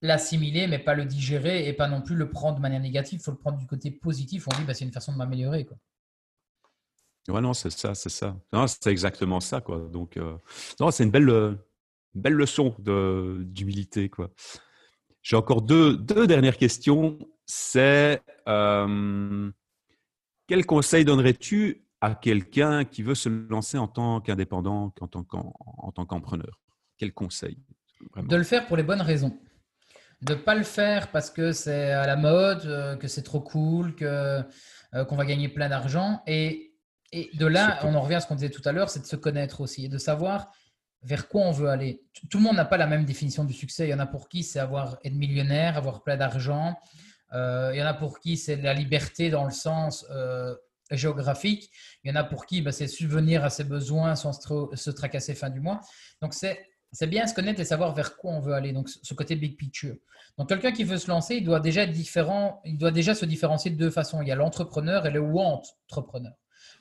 [0.02, 3.20] l'assimiler, mais pas le digérer et pas non plus le prendre de manière négative.
[3.20, 4.48] Il faut le prendre du côté positif.
[4.48, 5.64] On dit, bah, c'est une façon de m'améliorer.
[5.64, 5.76] Quoi.
[7.28, 8.36] Ouais, non, c'est ça, c'est ça.
[8.66, 9.78] c'est exactement ça, quoi.
[9.92, 10.36] Donc, euh,
[10.80, 11.58] non, c'est une belle,
[12.14, 14.30] belle leçon d'humilité, quoi.
[15.22, 17.18] J'ai encore deux, deux dernières questions.
[17.44, 19.50] C'est euh,
[20.46, 25.92] quel conseil donnerais-tu à quelqu'un qui veut se lancer en tant qu'indépendant, en tant, en
[25.92, 26.58] tant qu'entrepreneur?
[26.96, 27.58] Quel conseil
[28.16, 29.38] De le faire pour les bonnes raisons
[30.22, 33.94] de pas le faire parce que c'est à la mode, euh, que c'est trop cool,
[33.94, 34.42] que
[35.08, 36.20] qu'on va gagner plein d'argent.
[36.26, 36.69] Et,
[37.12, 39.06] et, de là, on en revient à ce qu'on disait tout à l'heure, c'est de
[39.06, 40.50] se connaître aussi et de savoir
[41.02, 42.02] vers quoi on veut aller.
[42.30, 43.86] Tout le monde n'a pas la même définition du succès.
[43.86, 46.76] Il y en a pour qui c'est avoir être millionnaire, avoir plein d'argent.
[47.32, 50.06] Euh, il y en a pour qui c'est la liberté dans le sens
[50.90, 51.70] géographique.
[52.04, 54.90] Il y en a pour qui bah, c'est subvenir à ses besoins sans se, se
[54.90, 55.80] tracasser fin du mois.
[56.20, 58.72] Donc c'est c'est bien se connaître et savoir vers quoi on veut aller.
[58.72, 59.96] Donc, ce côté big picture.
[60.38, 62.60] Donc, quelqu'un qui veut se lancer, il doit déjà être différent.
[62.64, 64.22] Il doit déjà se différencier de deux façons.
[64.22, 66.32] Il y a l'entrepreneur et le want entrepreneur.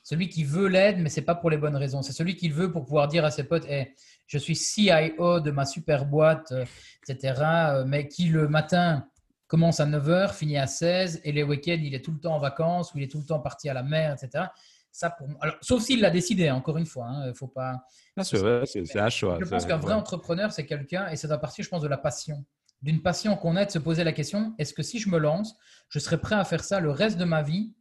[0.03, 2.01] Celui qui veut l'aide, mais c'est pas pour les bonnes raisons.
[2.01, 3.93] C'est celui qui veut pour pouvoir dire à ses potes hey,
[4.27, 6.65] Je suis CIO de ma super boîte, euh,
[7.07, 7.41] etc.
[7.41, 9.07] Euh, mais qui le matin
[9.47, 12.39] commence à 9h, finit à 16 et les week-ends, il est tout le temps en
[12.39, 14.45] vacances ou il est tout le temps parti à la mer, etc.
[14.91, 15.27] Ça pour...
[15.41, 17.07] Alors, sauf s'il l'a décidé, encore une fois.
[17.09, 17.83] Il hein, faut pas.
[18.21, 19.37] c'est un choix.
[19.39, 21.97] Je pense qu'un vrai entrepreneur, c'est quelqu'un, et ça doit partir, je pense, de la
[21.97, 22.45] passion.
[22.81, 25.55] D'une passion qu'on a de se poser la question est-ce que si je me lance,
[25.89, 27.73] je serais prêt à faire ça le reste de ma vie,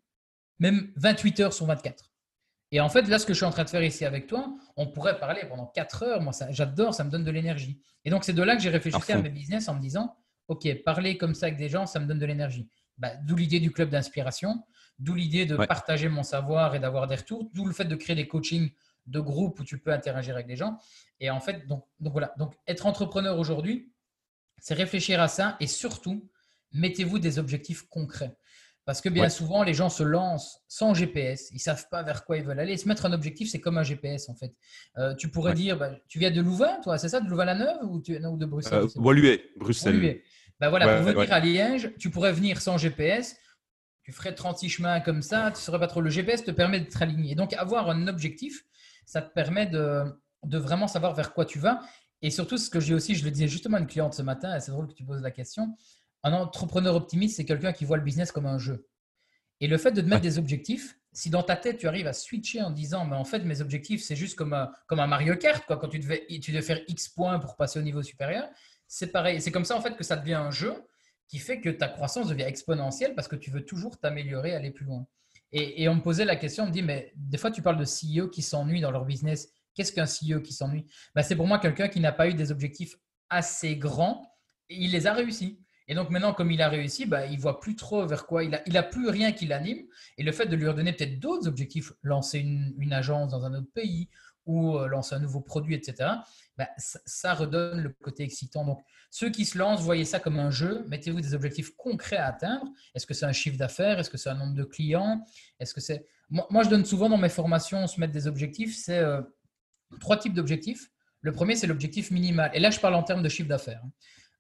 [0.59, 2.08] même 28 heures sur 24
[2.71, 4.55] Et en fait, là, ce que je suis en train de faire ici avec toi,
[4.77, 6.21] on pourrait parler pendant 4 heures.
[6.21, 7.81] Moi, j'adore, ça me donne de l'énergie.
[8.05, 10.17] Et donc, c'est de là que j'ai réfléchi à mes business en me disant
[10.49, 12.69] OK, parler comme ça avec des gens, ça me donne de l'énergie.
[12.97, 14.65] Bah, d'où l'idée du club d'inspiration.
[14.99, 17.49] D'où l'idée de partager mon savoir et d'avoir des retours.
[17.55, 18.71] D'où le fait de créer des coachings
[19.07, 20.79] de groupe où tu peux interagir avec des gens.
[21.21, 22.35] Et en fait, donc, donc voilà.
[22.37, 23.93] Donc, être entrepreneur aujourd'hui,
[24.59, 26.29] c'est réfléchir à ça et surtout,
[26.73, 28.37] mettez-vous des objectifs concrets.
[28.89, 32.25] Parce que bien souvent, les gens se lancent sans GPS, ils ne savent pas vers
[32.25, 32.75] quoi ils veulent aller.
[32.79, 34.55] se mettre un objectif, c'est comme un GPS en fait.
[34.97, 38.01] Euh, tu pourrais dire, bah, tu viens de Louvain, toi, c'est ça, de Louvain-la-Neuve ou,
[38.01, 38.19] tu...
[38.19, 40.23] de Bruxelles euh, Bruxelles.
[40.59, 43.37] Bah, voilà, pour venir à Liège, tu pourrais venir sans GPS
[44.05, 46.01] tu ferais 36 chemins comme ça, tu ne saurais pas trop.
[46.01, 47.35] Le GPS te permet d'être aligné.
[47.35, 48.65] Donc, avoir un objectif,
[49.05, 50.05] ça te permet de,
[50.45, 51.83] de, vraiment savoir vers quoi tu vas.
[52.23, 54.59] Et surtout, ce que j'ai aussi, je le disais justement à une cliente ce matin,
[54.61, 55.77] c'est drôle que tu poses la question.
[56.25, 58.89] Un entrepreneur optimiste, c'est quelqu'un qui voit le business comme un jeu.
[59.61, 62.13] Et le fait de te mettre des objectifs, si dans ta tête tu arrives à
[62.13, 65.37] switcher en disant, mais en fait, mes objectifs, c'est juste comme un, comme un Mario
[65.37, 68.49] Kart, quoi, quand tu devais, tu devais faire X points pour passer au niveau supérieur,
[68.87, 69.41] c'est pareil.
[69.41, 70.75] C'est comme ça, en fait, que ça devient un jeu
[71.29, 74.87] qui fait que ta croissance devient exponentielle parce que tu veux toujours t'améliorer, aller plus
[74.87, 75.07] loin.
[75.53, 77.85] Et, on me posait la question, on me dit, mais des fois tu parles de
[77.85, 79.49] CEO qui s'ennuient dans leur business.
[79.75, 80.85] Qu'est-ce qu'un CEO qui s'ennuie?
[81.15, 82.97] Bah, C'est pour moi quelqu'un qui n'a pas eu des objectifs
[83.31, 84.31] assez grands
[84.69, 85.63] et il les a réussis.
[85.89, 88.55] Et donc maintenant, comme il a réussi, bah, il voit plus trop vers quoi, il
[88.55, 89.87] a, il a plus rien qui l'anime.
[90.19, 93.71] Et le fait de lui redonner peut-être d'autres objectifs, lancer une, agence dans un autre
[93.75, 94.09] pays
[94.47, 96.11] ou euh, lancer un nouveau produit, etc.,
[96.57, 98.65] bah, ça, redonne le côté excitant.
[98.65, 100.85] Donc, ceux qui se lancent, voyez ça comme un jeu.
[100.89, 102.67] Mettez-vous des objectifs concrets à atteindre.
[102.95, 103.99] Est-ce que c'est un chiffre d'affaires?
[103.99, 105.25] Est-ce que c'est un nombre de clients?
[105.61, 108.77] Est-ce que c'est moi, je donne souvent dans mes formations, se mettre des objectifs.
[108.77, 109.23] C'est euh,
[110.01, 110.91] trois types d'objectifs.
[111.23, 112.51] Le premier, c'est l'objectif minimal.
[112.55, 113.83] Et là, je parle en termes de chiffre d'affaires.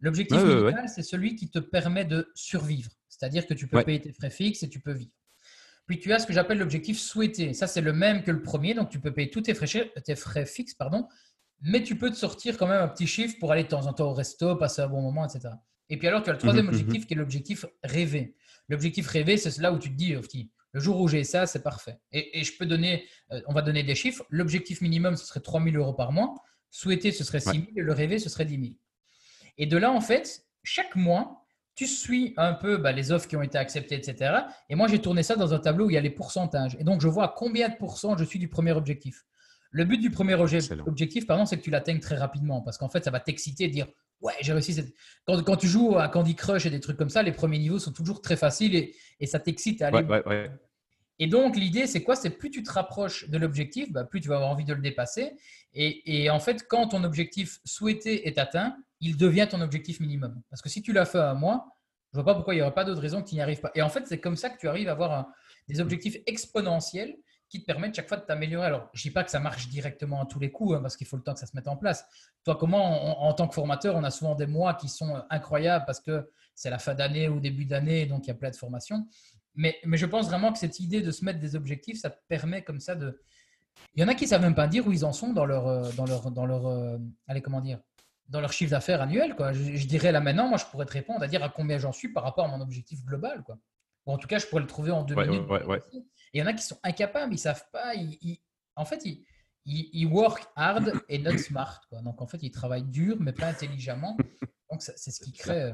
[0.00, 2.90] L'objectif minimal, c'est celui qui te permet de survivre.
[3.08, 3.84] C'est-à-dire que tu peux Ouais.
[3.84, 5.10] payer tes frais fixes et tu peux vivre.
[5.86, 7.52] Puis tu as ce que j'appelle l'objectif souhaité.
[7.54, 8.74] Ça, c'est le même que le premier.
[8.74, 11.08] Donc, tu peux payer tous tes frais, chi- tes frais fixes, pardon,
[11.62, 13.92] mais tu peux te sortir quand même un petit chiffre pour aller de temps en
[13.92, 15.54] temps au resto, passer un bon moment, etc.
[15.88, 16.78] Et puis alors, tu as le troisième Mhm, mhm.
[16.80, 18.36] objectif qui est l'objectif rêvé.
[18.68, 21.46] L'objectif rêvé, c'est là où tu te dis, oh, petit, le jour où j'ai ça,
[21.46, 21.98] c'est parfait.
[22.12, 24.24] Et, et je peux donner, euh, on va donner des chiffres.
[24.28, 26.34] L'objectif minimum, ce serait 3 000 euros par mois.
[26.70, 27.62] Souhaité, ce serait 6 000.
[27.76, 28.74] Et le rêvé, ce serait 10 000.
[29.58, 31.44] Et de là, en fait, chaque mois,
[31.74, 34.34] tu suis un peu bah, les offres qui ont été acceptées, etc.
[34.68, 36.76] Et moi, j'ai tourné ça dans un tableau où il y a les pourcentages.
[36.80, 39.24] Et donc, je vois à combien de pourcents je suis du premier objectif.
[39.70, 40.84] Le but du premier Excellent.
[40.86, 42.62] objectif, pardon, c'est que tu l'atteignes très rapidement.
[42.62, 43.86] Parce qu'en fait, ça va t'exciter et dire
[44.20, 44.74] Ouais, j'ai réussi.
[44.74, 44.92] Cette...
[45.26, 47.78] Quand, quand tu joues à Candy Crush et des trucs comme ça, les premiers niveaux
[47.78, 50.50] sont toujours très faciles et, et ça t'excite à aller Ouais, ouais, ouais.
[51.20, 52.16] et donc, l'idée, c'est quoi?
[52.16, 54.80] C'est plus tu te rapproches de l'objectif, bah, plus tu vas avoir envie de le
[54.80, 55.32] dépasser.
[55.74, 60.40] Et, et en fait, quand ton objectif souhaité est atteint, il devient ton objectif minimum.
[60.50, 61.68] Parce que si tu l'as fait à un mois,
[62.12, 63.70] je vois pas pourquoi il n'y aurait pas d'autre raison que tu n'y arrives pas.
[63.74, 65.28] Et en fait, c'est comme ça que tu arrives à avoir
[65.68, 67.16] des objectifs exponentiels
[67.48, 68.66] qui te permettent chaque fois de t'améliorer.
[68.66, 71.06] Alors, je dis pas que ça marche directement à tous les coups, hein, parce qu'il
[71.06, 72.04] faut le temps que ça se mette en place.
[72.44, 76.00] Toi, comment, en, tant que formateur, on a souvent des mois qui sont incroyables parce
[76.00, 79.06] que c'est la fin d'année ou début d'année, donc il y a plein de formations.
[79.54, 82.18] Mais, mais je pense vraiment que cette idée de se mettre des objectifs, ça te
[82.28, 83.20] permet comme ça de.
[83.94, 85.46] Il y en a qui ne savent même pas dire où ils en sont dans
[85.46, 86.98] leur, euh, dans leur, dans leur, euh,
[87.28, 87.78] allez, comment dire,
[88.28, 89.34] dans leur chiffre d'affaires annuel.
[89.34, 89.52] Quoi.
[89.52, 91.92] Je, je dirais là maintenant, moi, je pourrais te répondre à dire à combien j'en
[91.92, 93.42] suis par rapport à mon objectif global.
[93.44, 93.58] Quoi.
[94.06, 95.48] Ou en tout cas, je pourrais le trouver en deux Ouais, minutes.
[95.48, 95.82] ouais, ouais.
[95.92, 96.02] Et
[96.34, 97.94] il y en a qui sont incapables, ils ne savent pas.
[97.94, 98.40] Ils, ils-
[98.76, 99.24] en fait, ils,
[99.64, 101.80] ils, work hard et not smart.
[101.88, 102.00] Quoi.
[102.02, 104.16] Donc, en fait, ils travaillent dur, mais pas intelligemment.
[104.70, 105.72] Donc, c'est ce qui crée.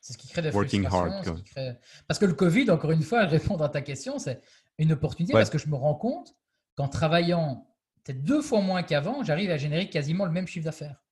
[0.00, 1.14] C'est ce qui crée des Working frustrations.
[1.16, 1.38] hard, ce quoi.
[1.38, 3.24] qui crée- Parce que le Covid, encore une fois,
[3.56, 4.40] répondre à ta question, c'est
[4.78, 6.34] une opportunité parce que je me rends compte
[6.76, 7.66] qu'en travaillant
[8.02, 11.02] peut-être deux fois moins qu'avant, j'arrive à générer quasiment le même chiffre d'affaires.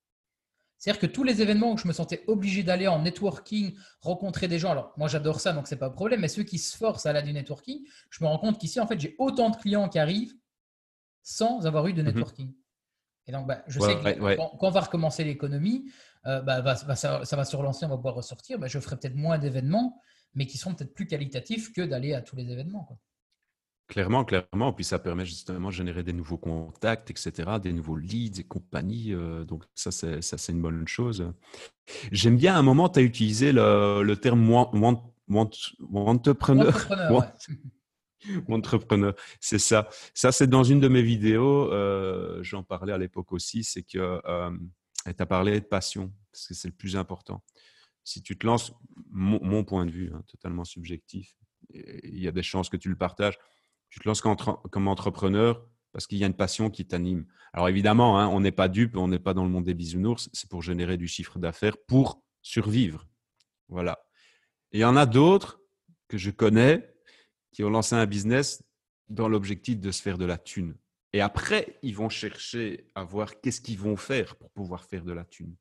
[0.82, 4.58] C'est-à-dire que tous les événements où je me sentais obligé d'aller en networking, rencontrer des
[4.58, 7.06] gens, alors moi j'adore ça, donc c'est pas un problème, mais ceux qui se forcent
[7.06, 9.88] à aller du networking, je me rends compte qu'ici, en fait, j'ai autant de clients
[9.88, 10.34] qui arrivent
[11.22, 12.08] sans avoir eu de Mhm.
[12.08, 12.52] networking.
[13.28, 14.36] Et donc, bah, je Ouais, sais que ouais, ouais.
[14.36, 15.88] quand, quand on va recommencer l'économie,
[16.26, 18.58] euh, bah, ça, ça va se relancer, on va pouvoir ressortir.
[18.58, 20.00] Bah, je ferai peut-être moins d'événements,
[20.34, 22.82] mais qui seront peut-être plus qualitatifs que d'aller à tous les événements.
[22.82, 22.98] quoi.
[23.92, 24.72] Clairement, clairement.
[24.72, 29.12] Puis ça permet justement de générer des nouveaux contacts, etc., des nouveaux leads et compagnie.
[29.12, 31.30] euh, donc ça, c'est ça, c'est une bonne chose.
[32.10, 35.50] J'aime bien, à un moment, tu as utilisé le, le terme want, want, want,
[35.92, 36.68] entrepreneur.
[36.68, 38.44] Entrepreneur, ouais.
[38.48, 39.90] entrepreneur, c'est ça.
[40.14, 41.70] Ça, c'est dans une de mes vidéos.
[41.70, 43.62] euh, J'en parlais à l'époque aussi.
[43.62, 44.50] C'est que euh,
[45.04, 47.42] tu as parlé de passion, parce que c'est le plus important.
[48.04, 48.72] Si tu te lances,
[49.10, 51.36] mon, mon point de vue, hein, totalement subjectif,
[51.74, 53.38] il y a des chances que tu le partages.
[53.92, 57.26] Tu te lances comme entrepreneur parce qu'il y a une passion qui t'anime.
[57.52, 60.30] Alors évidemment, hein, on n'est pas dupe, on n'est pas dans le monde des bisounours.
[60.32, 63.06] C'est pour générer du chiffre d'affaires, pour survivre.
[63.68, 64.02] Voilà.
[64.72, 65.60] Et il y en a d'autres
[66.08, 66.90] que je connais
[67.52, 68.62] qui ont lancé un business
[69.10, 70.74] dans l'objectif de se faire de la thune.
[71.12, 75.12] Et après, ils vont chercher à voir qu'est-ce qu'ils vont faire pour pouvoir faire de
[75.12, 75.54] la thune.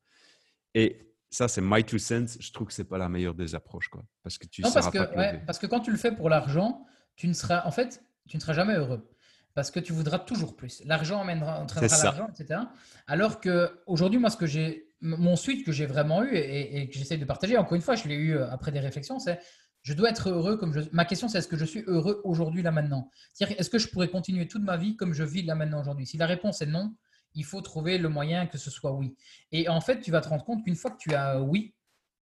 [0.72, 2.38] Et ça, c'est my two cents.
[2.40, 4.02] Je trouve que c'est pas la meilleure des approches, quoi.
[4.22, 5.44] Parce que tu Non, parce sauras que, pas te ouais, lever.
[5.44, 6.86] parce que quand tu le fais pour l'argent,
[7.16, 9.08] tu ne seras, en fait, tu ne seras jamais heureux.
[9.54, 10.82] Parce que tu voudras toujours plus.
[10.86, 12.60] L'argent entraînera l'argent, etc.
[13.06, 16.88] Alors que aujourd'hui, moi, ce que j'ai, mon suite que j'ai vraiment eu et, et
[16.88, 19.38] que j'essaie de partager, encore une fois, je l'ai eu euh, après des réflexions, c'est
[19.82, 20.80] je dois être heureux comme je.
[20.92, 23.10] Ma question, c'est est-ce que je suis heureux aujourd'hui, là, maintenant?
[23.32, 26.06] C'est-à-dire, est-ce que je pourrais continuer toute ma vie comme je vis là, maintenant, aujourd'hui?
[26.06, 26.94] Si la réponse est non,
[27.34, 29.16] il faut trouver le moyen que ce soit oui.
[29.50, 31.74] Et en fait, tu vas te rendre compte qu'une fois que tu as oui,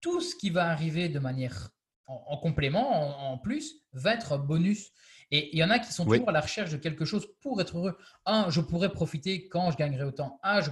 [0.01, 1.69] tout ce qui va arriver de manière
[2.07, 4.91] en, en complément, en, en plus, va être bonus.
[5.31, 6.17] Et il y en a qui sont Oui.
[6.17, 7.97] toujours à la recherche de quelque chose pour être heureux.
[8.25, 10.39] Ah, je pourrais profiter quand je gagnerai autant.
[10.43, 10.69] Ah, je...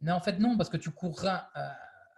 [0.00, 1.60] Mais en fait, non, parce que tu courras euh,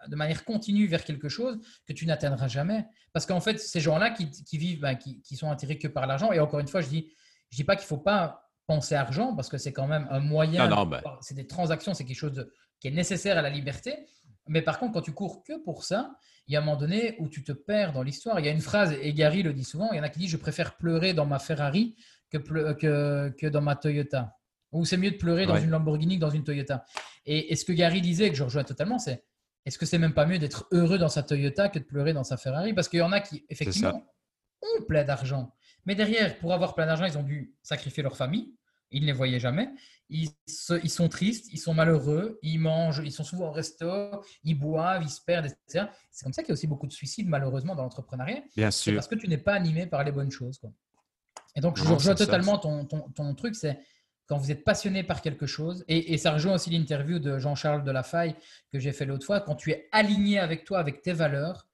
[0.07, 2.85] de manière continue vers quelque chose que tu n'atteindras jamais.
[3.13, 6.05] Parce qu'en fait, ces gens-là qui, qui vivent, ben, qui, qui sont attirés que par
[6.07, 7.13] l'argent, et encore une fois, je dis,
[7.49, 10.67] je dis pas qu'il faut pas penser argent, parce que c'est quand même un moyen,
[10.85, 11.01] ben.
[11.21, 14.07] c'est des transactions, c'est quelque chose de- qui est nécessaire à la liberté.
[14.47, 16.15] Mais par contre, quand tu cours que pour ça,
[16.47, 18.39] il y a un moment donné où tu te perds dans l'histoire.
[18.39, 20.19] Il y a une phrase, et Gary le dit souvent, il y en a qui
[20.19, 21.95] disent Je préfère pleurer dans ma Ferrari
[22.29, 24.35] que, pleu- que, que dans ma Toyota.
[24.71, 25.63] Ou c'est mieux de pleurer dans Ouais.
[25.63, 26.85] une Lamborghini que dans une Toyota.
[27.25, 29.23] Et, et ce que Gary disait, que je rejoins totalement, c'est
[29.65, 32.23] est-ce que c'est même pas mieux d'être heureux dans sa Toyota que de pleurer dans
[32.23, 32.73] sa Ferrari?
[32.73, 34.05] Parce qu'il y en a qui, effectivement,
[34.61, 35.53] ont plein d'argent.
[35.85, 38.53] Mais derrière, pour avoir plein d'argent, ils ont dû sacrifier leur famille.
[38.95, 39.69] Ils ne les voyaient jamais.
[40.09, 43.85] Ils, se- ils sont tristes, ils sont malheureux, ils mangent, ils sont souvent au resto,
[44.43, 45.87] ils boivent, ils se perdent, etc.
[46.11, 48.41] C'est comme ça qu'il y a aussi beaucoup de suicides, malheureusement, dans l'entrepreneuriat.
[48.55, 48.93] Bien sûr.
[48.95, 50.57] parce que tu n'es pas animé par les bonnes choses.
[50.59, 50.71] quoi.
[51.55, 53.79] Et donc, je rejoins totalement ton, ton, ton truc, c'est
[54.27, 58.35] quand vous êtes passionné par quelque chose, et, ça rejoint aussi l'interview de Jean-Charles Delafaye
[58.71, 61.67] que j'ai fait l'autre fois, quand tu es aligné avec toi, avec tes valeurs,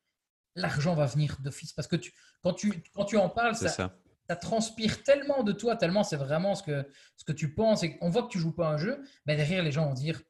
[0.56, 1.72] l'argent va venir d'office.
[1.74, 2.12] Parce que tu,
[2.44, 3.96] quand, tu, quand tu en parles, ça, ça.
[4.36, 6.88] Transpire tellement de toi, tellement c'est vraiment ce que,
[7.18, 7.84] ce que tu penses.
[7.84, 10.22] Et on voit que tu joues pas un jeu, mais derrière, les gens vont dire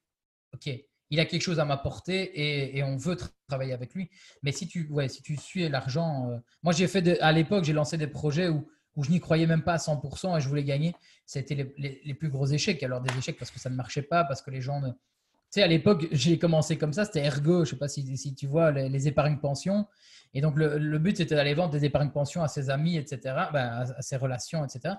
[0.54, 0.70] Ok,
[1.10, 3.18] il a quelque chose à m'apporter et, on veut
[3.48, 4.10] travailler avec lui.
[4.44, 7.74] Mais si tu, ouais, si tu suis l'argent, euh, moi j'ai fait à l'époque, j'ai
[7.74, 10.64] lancé des projets où où je n'y croyais même pas à 100% et je voulais
[10.64, 10.96] gagner,
[11.26, 12.84] c'était les, plus gros échecs.
[12.84, 14.90] Alors des échecs parce que ça ne marchait pas, parce que les gens ne...
[15.52, 18.34] Sais, à l'époque, j'ai commencé comme ça, c'était Ergo, je ne sais pas si, si,
[18.34, 19.86] tu vois, les, épargnes pensions.
[20.34, 23.20] Et donc, le, le but, c'était d'aller vendre des épargnes pensions à ses amis, etc.,
[23.52, 24.96] ben, à, ses relations, etc.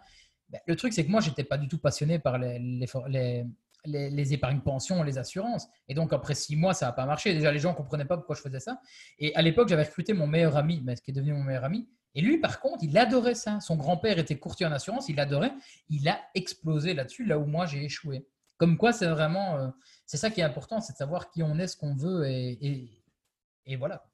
[0.50, 2.58] Ben, le truc, c'est que moi, je n'étais pas du tout passionné par les,
[3.08, 5.68] les, les, épargnes pensions, les assurances.
[5.88, 7.32] Et donc, après six mois, ça n'a pas marché.
[7.32, 8.78] Déjà, les gens ne comprenaient pas pourquoi je faisais ça.
[9.18, 11.64] Et à l'époque, j'avais recruté mon meilleur ami, mais ce qui est devenu mon meilleur
[11.64, 11.88] ami.
[12.14, 13.58] Et lui, par contre, il adorait ça.
[13.60, 15.52] Son grand-père était courtier en assurance, il adorait.
[15.88, 18.26] Il a explosé là-dessus, là où moi j'ai échoué.
[18.58, 19.68] Comme quoi, c'est vraiment, euh,
[20.12, 22.90] c'est ça qui est important, c'est de savoir qui on est, ce qu'on veut, et,
[23.78, 24.04] voilà.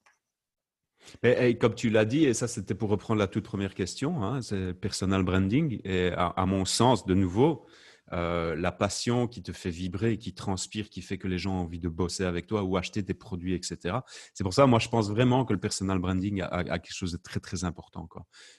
[1.58, 4.74] Comme tu l'as dit, et ça c'était pour reprendre la toute première question, hein, c'est
[4.74, 5.80] personal branding.
[5.82, 7.66] Et à, mon sens, de nouveau,
[8.12, 11.62] euh, la passion qui te fait vibrer, qui transpire, qui fait que les gens ont
[11.62, 13.96] envie de bosser avec toi ou acheter tes produits, etc.
[14.34, 17.16] C'est pour ça, moi, je pense vraiment que le personal branding a, quelque chose de
[17.16, 18.08] très, très important.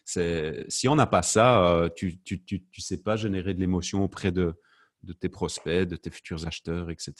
[0.04, 4.04] Si on n'a pas ça, euh, tu ne tu, tu, sais pas générer de l'émotion
[4.04, 4.56] auprès de,
[5.04, 7.14] de, tes prospects, de tes futurs acheteurs, etc.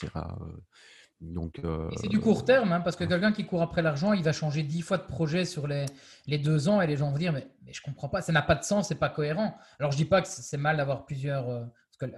[1.20, 4.22] Donc, euh, c'est du court terme, hein, parce que quelqu'un qui court après l'argent, il
[4.22, 5.84] va changer dix fois de projet sur les,
[6.26, 8.40] les, deux ans et les gens vont dire mais, mais je comprends pas, ça n'a
[8.40, 9.54] pas de sens, c'est pas cohérent.
[9.78, 11.68] Alors je dis pas que c'est mal d'avoir plusieurs,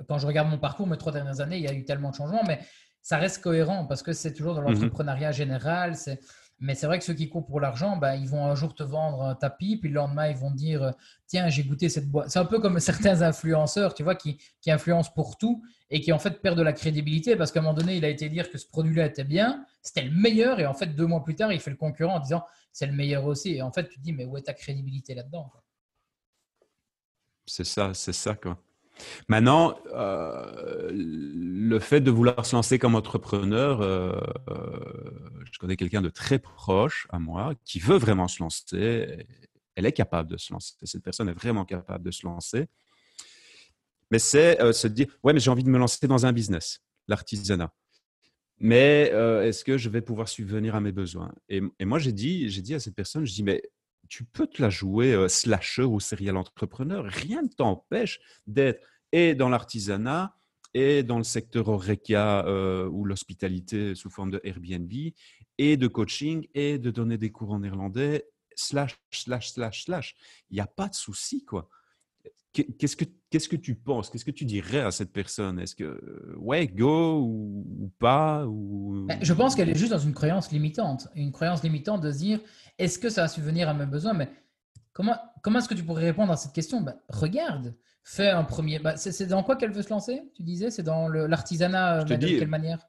[0.09, 2.15] quand je regarde mon parcours, mes trois dernières années, il y a eu tellement de
[2.15, 2.61] changements, mais
[3.01, 4.75] ça reste cohérent parce que c'est toujours dans mhm.
[4.75, 5.97] l'entrepreneuriat général.
[6.65, 8.85] Mais c'est vrai que ceux qui courent pour l'argent, bah, ils vont un jour te
[8.85, 10.95] vendre un tapis, puis le lendemain, ils vont dire
[11.27, 12.31] Tiens, j'ai goûté cette boîte.
[12.31, 16.13] C'est un peu comme certains influenceurs, tu vois, qui, qui influencent pour tout et qui
[16.13, 18.49] en fait perdent de la crédibilité parce qu'à un moment donné, il a été dire
[18.49, 21.53] que ce produit-là était bien, c'était le meilleur, et en fait, deux mois plus tard,
[21.53, 23.57] il fait le concurrent en disant C'est le meilleur aussi.
[23.57, 25.51] Et en fait, tu te dis Mais où est ta crédibilité là-dedans
[27.45, 28.57] C'est ça, c'est ça, quoi.
[29.29, 34.13] Maintenant, euh, le fait de vouloir se lancer comme entrepreneur, euh,
[34.49, 39.27] euh, je connais quelqu'un de très proche à moi qui veut vraiment se lancer.
[39.75, 40.75] Elle est capable de se lancer.
[40.83, 42.69] Cette personne est vraiment capable de se lancer.
[44.11, 47.73] Mais c'est se dire, ouais, mais j'ai envie de me lancer dans un business, l'artisanat.
[48.59, 49.11] Mais
[49.45, 51.33] est-ce que je vais pouvoir subvenir à mes besoins?
[51.49, 53.63] Et, moi, j'ai dit, j'ai dit à cette personne, je dis, mais
[54.13, 57.03] tu peux te la jouer slasher ou serial entrepreneur.
[57.03, 60.37] Rien ne t'empêche d'être et dans l'artisanat
[60.75, 62.45] et dans le secteur Oreca
[62.91, 64.93] ou l'hospitalité sous forme de Airbnb
[65.57, 70.15] et de coaching et de donner des cours en néerlandais, slash, slash, slash, slash.
[70.51, 71.71] Il n'y a pas de souci, quoi.
[72.53, 74.11] Qu'est-ce que, qu'est-ce que tu penses?
[74.11, 75.59] Qu'est-ce que tu dirais à cette personne?
[75.59, 79.07] Est-ce que, ouais, go ou, pas ou...
[79.09, 81.09] Ben, je pense qu'elle est juste dans une croyance limitante.
[81.15, 82.41] Une croyance limitante de se dire,
[82.79, 84.13] est-ce que ça va subvenir à mes besoins?
[84.13, 84.29] Mais
[84.93, 86.83] comment, comment est-ce que tu pourrais répondre à cette question?
[86.83, 87.75] Ben, Regarde,
[88.05, 88.79] fais un premier.
[88.81, 90.71] Ben, c'est, dans quoi qu'elle veut se lancer Tu disais?
[90.71, 92.87] C'est dans l'artisanat De quelle manière?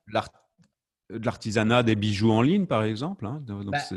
[1.10, 3.26] de l'artisanat des bijoux en ligne, par exemple.
[3.26, 3.44] Hein,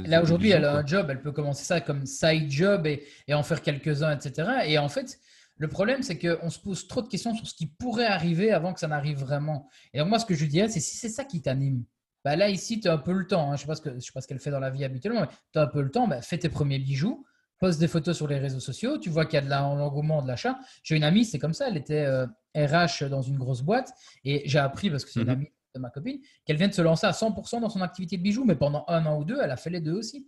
[0.04, 3.34] là, aujourd'hui, elle a un job, elle peut commencer ça comme side job et, et
[3.34, 4.50] en faire quelques-uns, etc.
[4.66, 5.18] Et en fait,
[5.58, 8.74] le problème, c'est qu'on se pose trop de questions sur ce qui pourrait arriver avant
[8.74, 9.68] que ça n'arrive vraiment.
[9.94, 11.84] Et donc, moi, ce que je dirais, c'est si c'est ça qui t'anime,
[12.24, 13.52] bah là, ici, tu as un peu le temps.
[13.52, 13.56] Hein.
[13.56, 15.62] Je ne sais, sais, pas ce qu'elle fait dans la vie habituellement, mais tu as
[15.62, 16.08] un peu le temps.
[16.08, 17.24] Bah, fais tes premiers bijoux,
[17.58, 18.98] poste des photos sur les réseaux sociaux.
[18.98, 20.58] Tu vois qu'il y a de l'engouement de l'achat.
[20.82, 21.68] J'ai une amie, c'est comme ça.
[21.68, 22.04] Elle était
[22.56, 23.92] RH euh, dans une grosse boîte.
[24.24, 25.32] Et j'ai appris, parce que c'est une mhm.
[25.32, 28.22] amie de ma copine, qu'elle vient de se lancer à 100% dans son activité de
[28.22, 28.44] bijoux.
[28.44, 30.26] Mais pendant un an ou deux, elle a fait les deux aussi.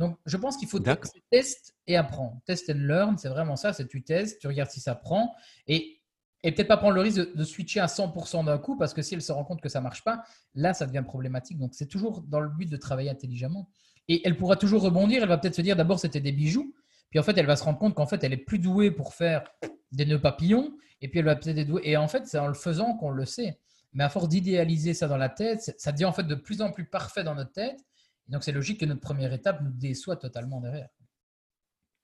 [0.00, 2.40] Donc, je pense qu'il faut tester et apprendre.
[2.46, 3.74] Test and learn, c'est vraiment ça.
[3.74, 5.34] C'est tu testes, tu regardes si ça prend
[5.66, 6.00] et,
[6.42, 9.12] et peut-être pas prendre le risque de, switcher à 100% d'un coup parce que si
[9.12, 10.24] elle se rend compte que ça marche pas,
[10.54, 11.58] là, ça devient problématique.
[11.58, 13.68] Donc, c'est toujours dans le but de travailler intelligemment.
[14.08, 15.22] Et elle pourra toujours rebondir.
[15.22, 16.74] Elle va peut-être se dire d'abord, c'était des bijoux.
[17.10, 19.12] Puis en fait, elle va se rendre compte qu'en fait, elle est plus douée pour
[19.12, 19.44] faire
[19.92, 20.78] des nœuds papillons.
[21.02, 21.82] Et puis, elle va peut-être être douée.
[21.84, 23.58] Et en fait, c'est en le faisant qu'on le sait.
[23.92, 26.72] Mais à force d'idéaliser ça dans la tête, ça devient en fait de plus en
[26.72, 27.84] plus parfait dans notre tête
[28.30, 30.88] donc, c'est logique que notre première étape nous déçoit totalement derrière.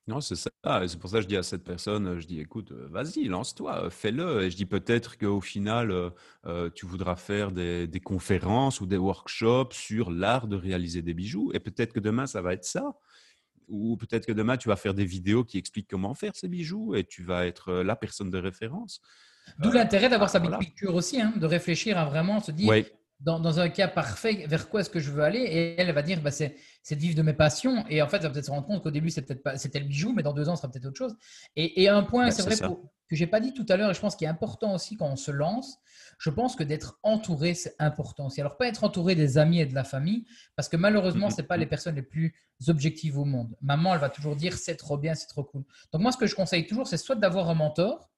[0.09, 0.51] Non, c'est ça.
[0.87, 3.85] C'est pour ça que je dis à cette personne, je dis, écoute, euh, vas-y, lance-toi,
[3.87, 4.45] euh, fais-le.
[4.45, 6.13] Et je dis peut-être qu'au final,
[6.47, 11.51] euh, tu voudras faire des, conférences ou des workshops sur l'art de réaliser des bijoux.
[11.55, 12.95] Et peut-être que demain, ça va être ça.
[13.69, 16.95] Ou peut-être que demain, tu vas faire des vidéos qui expliquent comment faire ces bijoux
[16.95, 19.01] et tu vas être la personne de référence.
[19.59, 22.73] D'où l'intérêt d'avoir sa big picture aussi, hein, de réfléchir à vraiment se dire,
[23.21, 25.41] dans, un cas parfait, vers quoi est-ce que je veux aller?
[25.41, 26.55] Et elle va dire, bah, c'est
[26.91, 27.85] de vivre de mes passions.
[27.89, 30.23] Et en fait, elle va peut-être se rendre compte qu'au début, c'était le bijou, mais
[30.23, 31.17] dans deux ans, ce sera peut-être autre chose.
[31.57, 32.57] Et, un point, c'est vrai,
[33.09, 35.07] que j'ai pas dit tout à l'heure, et je pense qu'il est important aussi quand
[35.07, 35.79] on se lance,
[36.19, 38.41] je pense que d'être entouré, c'est important aussi.
[38.41, 40.27] Alors, pas être entouré des amis et de la famille,
[40.57, 42.35] parce que malheureusement, ce n'est pas les personnes les plus
[42.69, 43.55] objectives au monde.
[43.63, 45.63] Maman, elle va toujours dire, c'est trop bien, c'est trop cool.
[45.93, 48.11] Donc, moi, ce que je conseille toujours, c'est soit d'avoir un mentor,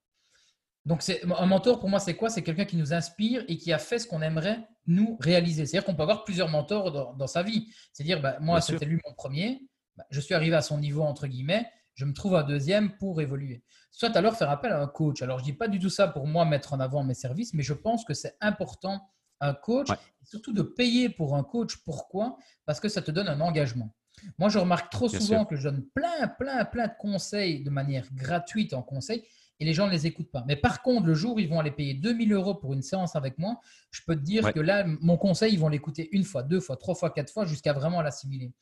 [0.85, 2.31] donc, un mentor, pour moi, c'est quoi?
[2.31, 5.67] C'est quelqu'un qui nous inspire et qui a fait ce qu'on aimerait nous réaliser.
[5.67, 7.69] C'est-à-dire qu'on peut avoir plusieurs mentors dans, sa vie.
[7.93, 9.69] C'est-à-dire, bah, moi, c'était lui mon premier.
[9.97, 11.69] Bah, je suis arrivé à son niveau, entre guillemets.
[11.95, 13.63] Je me trouve un deuxième pour évoluer.
[13.91, 15.21] Soit alors faire appel à un coach.
[15.21, 17.53] Alors, je ne dis pas du tout ça pour moi mettre en avant mes services,
[17.53, 19.03] mais je pense que c'est important
[19.41, 19.89] un coach,
[20.25, 21.77] surtout de payer pour un coach.
[21.85, 22.37] Pourquoi?
[22.65, 23.95] Parce que ça te donne un engagement.
[24.39, 28.07] Moi, je remarque trop souvent que je donne plein, plein, plein de conseils de manière
[28.15, 29.25] gratuite en conseil
[29.60, 30.44] et les gens ne les écoutent pas.
[30.47, 33.16] Mais par contre, le jour où ils vont aller payer 2000 euros pour une séance
[33.16, 33.60] avec moi,
[33.90, 36.76] je peux te dire que là, mon conseil, ils vont l'écouter une fois, deux fois,
[36.76, 38.52] trois fois, quatre fois, jusqu'à vraiment l'assimiler.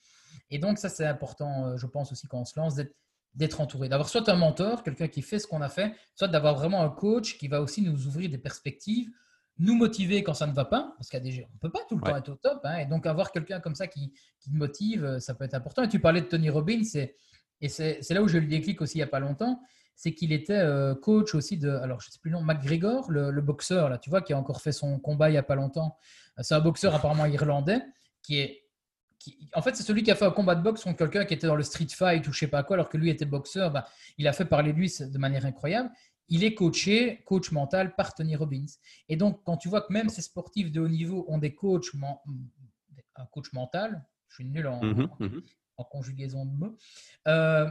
[0.51, 2.77] Et donc, ça, c'est important, euh, je pense aussi, quand on se lance,
[3.35, 6.55] d'être entouré, d'avoir soit un mentor, quelqu'un qui fait ce qu'on a fait, soit d'avoir
[6.55, 9.11] vraiment un coach qui va aussi nous ouvrir des perspectives,
[9.59, 12.17] nous motiver quand ça ne va pas, parce qu'on ne peut pas tout le temps
[12.17, 12.61] être au top.
[12.65, 12.79] Hein.
[12.79, 15.83] et donc, avoir quelqu'un comme ça qui, qui motive, euh, ça peut être important.
[15.83, 16.83] Et tu parlais de Tony Robbins,
[17.61, 19.61] et c'est là où j'ai eu le déclic aussi il n'y a pas longtemps
[19.97, 23.41] c'est qu'il était euh, coach aussi de, alors je sais plus le nom, McGregor, le,
[23.41, 25.97] boxeur, là, tu vois, qui a encore fait son combat il n'y a pas longtemps.
[26.43, 27.81] C'est un boxeur apparemment irlandais
[28.23, 28.63] qui est.
[29.19, 31.33] Qui, en fait, c'est celui qui a fait un combat de boxe contre quelqu'un qui
[31.33, 33.71] était dans le street fight ou je sais pas quoi, alors que lui était boxeur.
[33.71, 33.87] Bah,
[34.19, 35.91] il a fait parler de lui de manière incroyable.
[36.29, 38.67] Il est coaché, coach mental par Tony Robbins.
[39.09, 41.87] Et donc, quand tu vois que même ces sportifs de haut niveau ont des coachs,
[43.15, 45.41] un coach mental, je suis nul en, mmh mmh
[45.79, 46.77] en conjugaison de mots,
[47.29, 47.71] euh,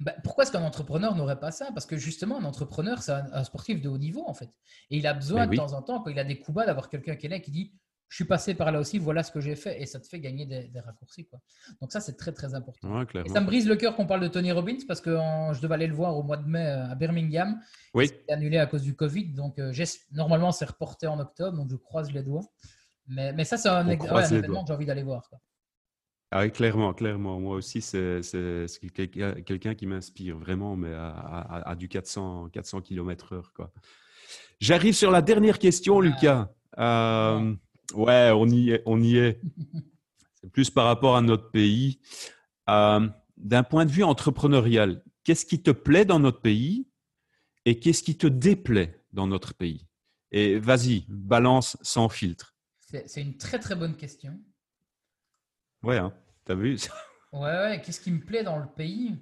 [0.00, 1.68] bah, pourquoi est-ce qu'un entrepreneur n'aurait pas ça?
[1.72, 4.50] Parce que justement, un entrepreneur, c'est un, sportif de haut niveau, en fait.
[4.90, 6.90] Et il a besoin de temps en temps, quand il a des coups bas, d'avoir
[6.90, 7.72] quelqu'un qui est là qui dit
[8.08, 9.80] Je suis passé par là aussi, voilà ce que j'ai fait.
[9.80, 11.26] Et ça te fait gagner des, raccourcis.
[11.26, 11.40] Quoi.
[11.80, 13.02] Donc, ça, c'est très, très important.
[13.02, 15.74] et ça me brise le cœur qu'on parle de Tony Robbins parce que je devais
[15.74, 17.58] aller le voir au mois de mai euh, à Birmingham.
[17.94, 18.08] Oui.
[18.08, 19.32] C'est annulé à cause du Covid.
[19.32, 19.72] Donc, euh,
[20.12, 21.56] normalement, c'est reporté en octobre.
[21.56, 22.44] Donc, je croise les doigts.
[23.08, 25.26] Mais, mais ça, c'est un, événement que j'ai envie d'aller voir.
[25.30, 25.38] Quoi.
[26.30, 27.38] Ah oui, clairement, clairement.
[27.38, 28.20] Moi aussi, c'est
[29.44, 33.68] quelqu'un qui m'inspire vraiment, mais à, du 400, 400 km/h.
[34.60, 36.50] J'arrive sur la dernière question, Lucas.
[36.78, 37.54] Euh,
[37.94, 38.82] ouais, on y est.
[38.86, 39.40] On y est.
[40.34, 42.00] C'est plus par rapport à notre pays.
[42.68, 46.88] Euh, d'un point de vue entrepreneurial, qu'est-ce qui te plaît dans notre pays
[47.64, 49.86] et qu'est-ce qui te déplaît dans notre pays?
[50.32, 52.56] Et vas-y, balance sans filtre.
[52.80, 54.38] C'est une très très bonne question.
[55.86, 56.12] Ouais, hein.
[56.44, 56.76] t'as vu
[57.32, 57.82] Ouais, ouais.
[57.84, 59.16] Qu'est-ce qui me plaît dans le pays?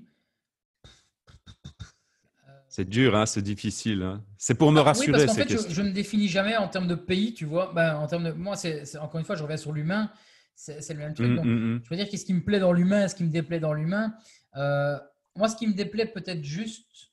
[2.68, 4.02] C'est dur, hein, c'est difficile.
[4.02, 4.24] Hein.
[4.38, 5.12] C'est pour me ah, rassurer.
[5.12, 7.72] Oui, parce qu'en fait, je, ne définis jamais en termes de pays, tu vois.
[7.74, 10.10] Ben, en termes de, moi, c'est encore une fois, je reviens sur l'humain.
[10.56, 11.28] C'est le même truc.
[11.28, 11.80] Mmh, mmh, mmh.
[11.84, 14.14] Je veux dire, qu'est-ce qui me plaît dans l'humain, ce qui me déplaît dans l'humain?
[14.56, 14.98] Euh,
[15.36, 17.12] moi, ce qui me déplaît peut-être juste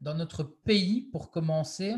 [0.00, 1.94] dans notre pays, pour commencer,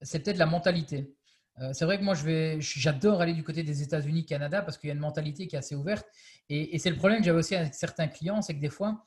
[0.00, 1.14] c'est peut-être la mentalité.
[1.60, 2.14] Euh, c'est vrai que moi,
[2.58, 5.58] j'adore aller du côté des États-Unis, Canada, parce qu'il y a une mentalité qui est
[5.58, 6.06] assez ouverte.
[6.48, 9.06] Et, c'est le problème que j'avais aussi avec certains clients, c'est que des fois,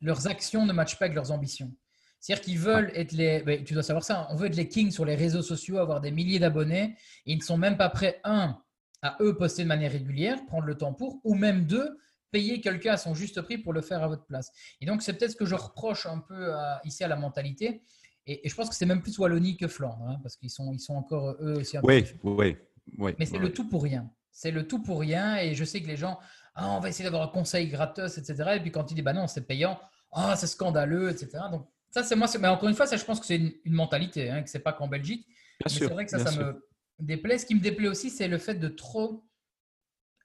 [0.00, 1.72] leurs actions ne matchent pas avec leurs ambitions.
[2.20, 3.42] C'est-à-dire qu'ils veulent être les.
[3.42, 4.26] Ben, tu dois savoir ça.
[4.30, 6.96] On veut être les kings sur les réseaux sociaux, avoir des milliers d'abonnés,
[7.26, 8.60] et ils ne sont même pas prêts, un,
[9.02, 11.96] à eux poster de manière régulière, prendre le temps pour, ou même deux,
[12.32, 14.50] payer quelqu'un à son juste prix pour le faire à votre place.
[14.80, 16.52] Et donc, c'est peut-être ce que je reproche un peu
[16.84, 17.84] ici à la mentalité.
[18.28, 20.80] Et, je pense que c'est même plus Wallonie que Flandre, hein, parce qu'ils sont, ils
[20.80, 22.56] sont encore eux aussi un oui, Oui,
[22.98, 23.14] oui.
[23.18, 24.10] Mais c'est le tout pour rien.
[24.30, 25.38] C'est le tout pour rien.
[25.38, 26.18] Et je sais que les gens,
[26.54, 28.52] ah, on va essayer d'avoir un conseil gratos, etc.
[28.56, 29.80] Et puis quand ils disent, bah non, c'est payant,
[30.12, 31.44] ah, c'est scandaleux, etc.
[31.50, 32.28] Donc, ça, c'est moi.
[32.38, 34.74] Mais encore une fois, ça, je pense que c'est une, mentalité, hein, que c'est pas
[34.74, 35.26] qu'en Belgique.
[35.66, 36.62] C'est vrai que ça, ça me
[36.98, 37.38] déplaît.
[37.38, 39.24] Ce qui me déplaît aussi, c'est le fait de trop.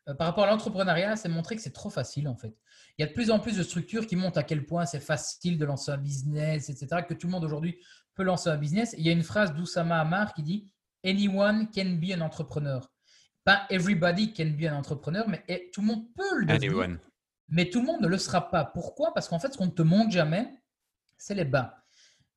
[0.09, 2.53] Euh, par rapport à l'entrepreneuriat, c'est montrer que c'est trop facile, en fait.
[2.97, 4.99] Il y a de plus en plus de structures qui montrent à quel point c'est
[4.99, 7.79] facile de lancer un business, etc., que tout le monde aujourd'hui
[8.13, 8.93] peut lancer un business.
[8.97, 10.71] il y a une phrase d'Oussama Amar qui dit
[11.03, 12.89] Anyone can be an entrepreneur.
[13.43, 15.43] Pas everybody can be an entrepreneur, mais
[15.73, 16.99] tout le monde peut le devenir.
[17.49, 18.63] Mais tout le monde ne le sera pas.
[18.63, 19.13] Pourquoi?
[19.13, 20.49] Parce qu'en fait, ce qu'on ne te montre jamais,
[21.17, 21.83] c'est les bas.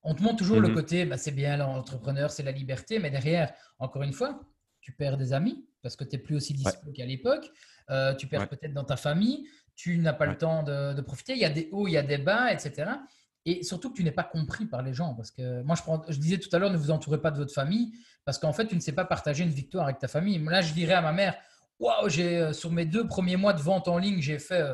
[0.02, 0.74] On te montre toujours le mhm.
[0.74, 4.40] côté, bah, c'est bien l'entrepreneur, c'est la liberté, mais derrière, encore une fois,
[4.80, 7.50] tu perds des amis parce que tu n'es plus aussi dispo qu'à l'époque.
[7.90, 11.34] Euh, tu perds peut-être dans ta famille tu n'as pas le temps de, profiter.
[11.34, 12.90] Il y a des hauts, il y a des bas, etc.
[13.44, 15.14] Et surtout que tu n'es pas compris par les gens.
[15.14, 17.36] Parce que moi, je, prends, je disais tout à l'heure, ne vous entourez pas de
[17.36, 17.92] votre famille
[18.24, 20.42] parce qu'en fait, tu ne sais pas partager une victoire avec ta famille.
[20.44, 21.36] Là, je dirais à ma mère
[21.78, 24.64] Waouh, j'ai, euh, sur mes deux premiers mois de vente en ligne, j'ai fait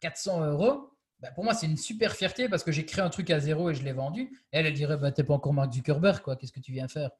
[0.00, 0.90] 400 euh, euros.
[1.18, 3.70] Ben, pour moi, c'est une super fierté parce que j'ai créé un truc à zéro
[3.70, 4.30] et je l'ai vendu.
[4.52, 6.36] elle, elle dirait Tu bah, T'es pas encore Mark Zuckerberg, quoi.
[6.36, 7.10] Qu'est-ce que tu viens faire?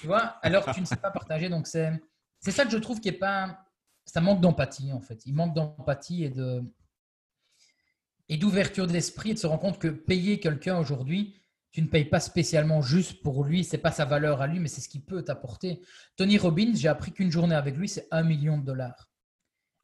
[0.00, 0.38] Tu vois?
[0.42, 1.48] Alors, tu ne sais pas partager.
[1.48, 1.92] Donc, c'est
[2.42, 3.58] c'est ça que je trouve qui est pas.
[4.04, 5.24] Ça manque d'empathie, en fait.
[5.26, 6.62] Il manque d'empathie et de
[8.28, 11.34] et d'ouverture d'esprit et de se rendre compte que payer quelqu'un aujourd'hui,
[11.70, 14.68] tu ne payes pas spécialement juste pour lui, c'est pas sa valeur à lui, mais
[14.68, 15.82] c'est ce qu'il peut t'apporter.
[16.16, 19.10] Tony Robbins, j'ai appris qu'une journée avec lui, c'est un million de dollars.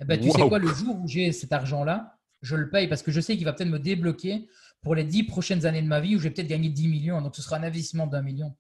[0.00, 3.02] Eh ben, tu sais quoi, le jour où j'ai cet argent-là, je le paye parce
[3.02, 4.48] que je sais qu'il va peut-être me débloquer
[4.82, 7.20] pour les dix prochaines années de ma vie où je vais peut-être gagner 10 millions.
[7.20, 8.54] Donc, ce sera un investissement d'un million.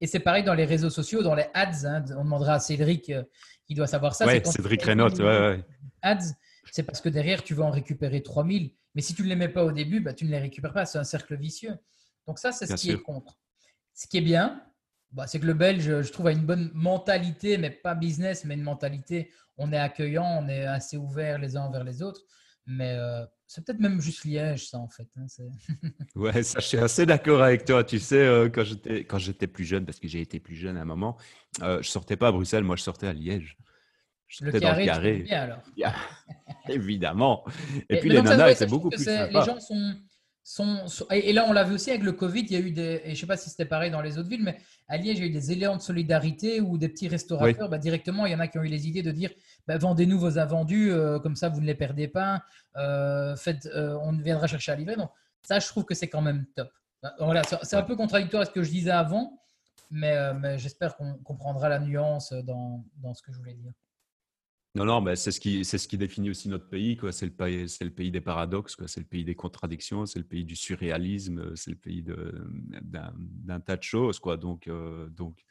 [0.00, 1.86] Et c'est pareil dans les réseaux sociaux, dans les ads.
[1.86, 3.24] Hein, on demandera à Cédric euh,
[3.66, 4.26] qui doit savoir ça.
[4.26, 5.10] Oui, Cédric Reynaud.
[5.20, 5.64] Ouais,
[6.02, 6.34] Ads,
[6.70, 8.72] c'est parce que derrière, tu vas en récupérer 3000.
[8.94, 10.86] Mais si tu ne les mets pas au début, bah, tu ne les récupères pas.
[10.86, 11.76] C'est un cercle vicieux.
[12.26, 13.38] Donc ça, c'est ce qui est contre.
[13.94, 14.62] Ce qui est bien,
[15.12, 18.54] bah, c'est que le Belge, je trouve, a une bonne mentalité, mais pas business, mais
[18.54, 19.30] une mentalité.
[19.56, 22.22] On est accueillant, on est assez ouvert les uns envers les autres.
[22.66, 25.08] Mais euh, c'est peut-être même juste Liège, ça, en fait.
[25.16, 25.26] Hein,
[26.14, 27.84] ouais, ça, je suis assez d'accord avec toi.
[27.84, 30.86] Tu sais, euh, quand j'étais plus jeune, parce que j'ai été plus jeune à un
[30.86, 31.16] moment,
[31.62, 33.56] euh, je sortais pas à Bruxelles, moi, je sortais à Liège.
[34.26, 35.18] Je le carré, dans le carré.
[35.22, 35.62] Bien, alors.
[36.68, 37.44] Évidemment.
[37.88, 39.06] Et, puis les nanas étaient beaucoup plus.
[39.06, 39.94] Les gens sont
[41.10, 43.06] et là, on l'a vu aussi avec le Covid, il y a eu des, et
[43.06, 44.58] je ne sais pas si c'était pareil dans les autres villes, mais
[44.88, 47.78] à Liège, il y a eu des éléments de solidarité où des petits restaurateurs, bah,
[47.78, 49.30] directement, il y en a qui ont eu les idées de dire
[49.66, 52.42] bah, vendez-nous vos invendus, euh, comme ça vous ne les perdez pas,
[52.76, 54.96] euh, faites, euh, on viendra chercher à livrer.
[54.96, 55.10] Donc,
[55.42, 56.70] ça, je trouve que c'est quand même top.
[57.02, 59.40] Bah, voilà, c'est un peu contradictoire à ce que je disais avant,
[59.90, 63.72] mais, mais j'espère qu'on comprendra la nuance dans, dans ce que je voulais dire.
[64.76, 66.96] Non, non, mais c'est ce qui c'est ce qui définit aussi notre pays.
[66.96, 67.12] Quoi.
[67.12, 68.74] C'est le pays, c'est le pays des paradoxes.
[68.74, 68.88] Quoi.
[68.88, 70.04] C'est le pays des contradictions.
[70.04, 71.54] C'est le pays du surréalisme.
[71.54, 72.44] C'est le pays de,
[72.82, 74.18] d'un, tas de choses.
[74.18, 74.36] Quoi.
[74.36, 75.44] Donc, euh, donc,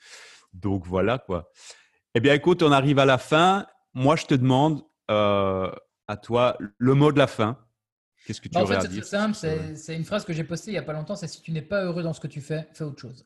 [0.54, 1.50] donc voilà quoi.
[2.16, 3.66] Eh bien, écoute, on arrive à la fin.
[3.94, 5.72] Moi, je te demande euh,
[6.08, 7.58] à toi le mot de la fin.
[8.26, 9.36] Qu'est-ce que tu bah, aurais à dire C'est simple.
[9.76, 11.16] C'est, une phrase que j'ai postée il y a pas longtemps.
[11.16, 13.26] C'est si tu n'es pas heureux dans ce que tu fais, fais autre chose.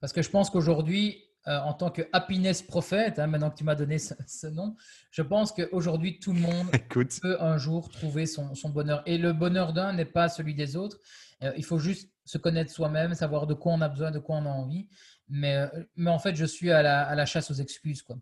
[0.00, 3.64] Parce que je pense qu'aujourd'hui, euh, en tant que happiness prophète, hein, maintenant que tu
[3.64, 4.76] m'as donné ce, nom,
[5.10, 6.68] je pense qu'aujourd'hui, tout le monde
[7.22, 9.02] peut un jour trouver son, bonheur.
[9.04, 10.98] Et le bonheur d'un n'est pas celui des autres.
[11.42, 14.36] Euh, il faut juste se connaître soi-même, savoir de quoi on a besoin, de quoi
[14.36, 14.88] on a envie.
[15.28, 18.00] Mais, euh, mais en fait, je suis à la, chasse aux excuses.
[18.00, 18.16] Quoi.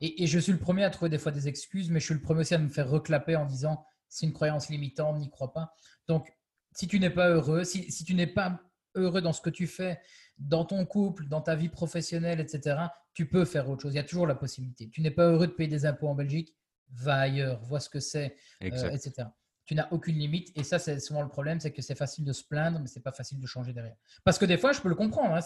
[0.00, 2.22] Et, je suis le premier à trouver des fois des excuses, mais je suis le
[2.22, 5.72] premier aussi à me faire reclaper en disant c'est une croyance limitante, n'y crois pas.
[6.08, 6.32] Donc,
[6.72, 8.60] si tu n'es pas heureux, si, si tu n'es pas
[8.96, 10.00] heureux dans ce que tu fais,
[10.38, 12.76] dans ton couple, dans ta vie professionnelle, etc.,
[13.12, 13.94] tu peux faire autre chose.
[13.94, 14.88] Il y a toujours la possibilité.
[14.88, 16.54] Tu n'es pas heureux de payer des impôts en Belgique,
[16.90, 19.28] va ailleurs, vois ce que c'est, euh, etc.
[19.66, 20.50] Tu n'as aucune limite.
[20.56, 23.02] Et ça, c'est souvent le problème, c'est que c'est facile de se plaindre, mais c'est
[23.02, 23.96] pas facile de changer derrière.
[24.24, 25.34] Parce que des fois, je peux le comprendre.
[25.34, 25.40] Hein,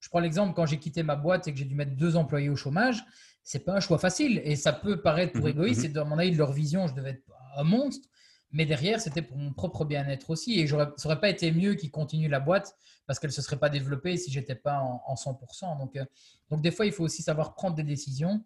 [0.00, 2.48] je prends l'exemple quand j'ai quitté ma boîte et que j'ai dû mettre deux employés
[2.48, 3.04] au chômage,
[3.42, 4.40] c'est pas un choix facile.
[4.44, 5.82] Et ça peut paraître pour mmh égoïste.
[5.82, 7.22] C'est mmh dans mon avis de leur vision, je devais être
[7.56, 8.08] un monstre.
[8.56, 10.58] Mais derrière, c'était pour mon propre bien-être aussi.
[10.60, 12.74] Et ça n'aurait pas été mieux qu'ils continuent la boîte
[13.06, 15.78] parce qu'elle ne se serait pas développée si j'étais pas en, 100%.
[15.78, 16.06] Donc, euh,
[16.48, 18.42] donc, des fois, il faut aussi savoir prendre des décisions.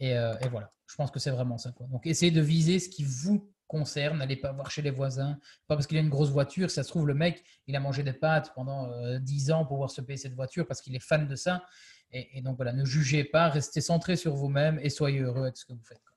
[0.00, 1.72] Euh, et, voilà, je pense que c'est vraiment ça.
[1.90, 4.18] Donc, essayez de viser ce qui vous concerne.
[4.18, 5.36] N'allez pas voir chez les voisins.
[5.66, 6.70] Pas parce qu'il a une grosse voiture.
[6.70, 9.70] Ça se trouve, le mec, il a mangé des pâtes pendant 10 euh, ans pour
[9.70, 11.64] pouvoir se payer cette voiture parce qu'il est fan de ça.
[12.12, 13.48] Et, et, donc, voilà, ne jugez pas.
[13.48, 16.07] Restez centré sur vous-même et soyez heureux avec ce que vous faites.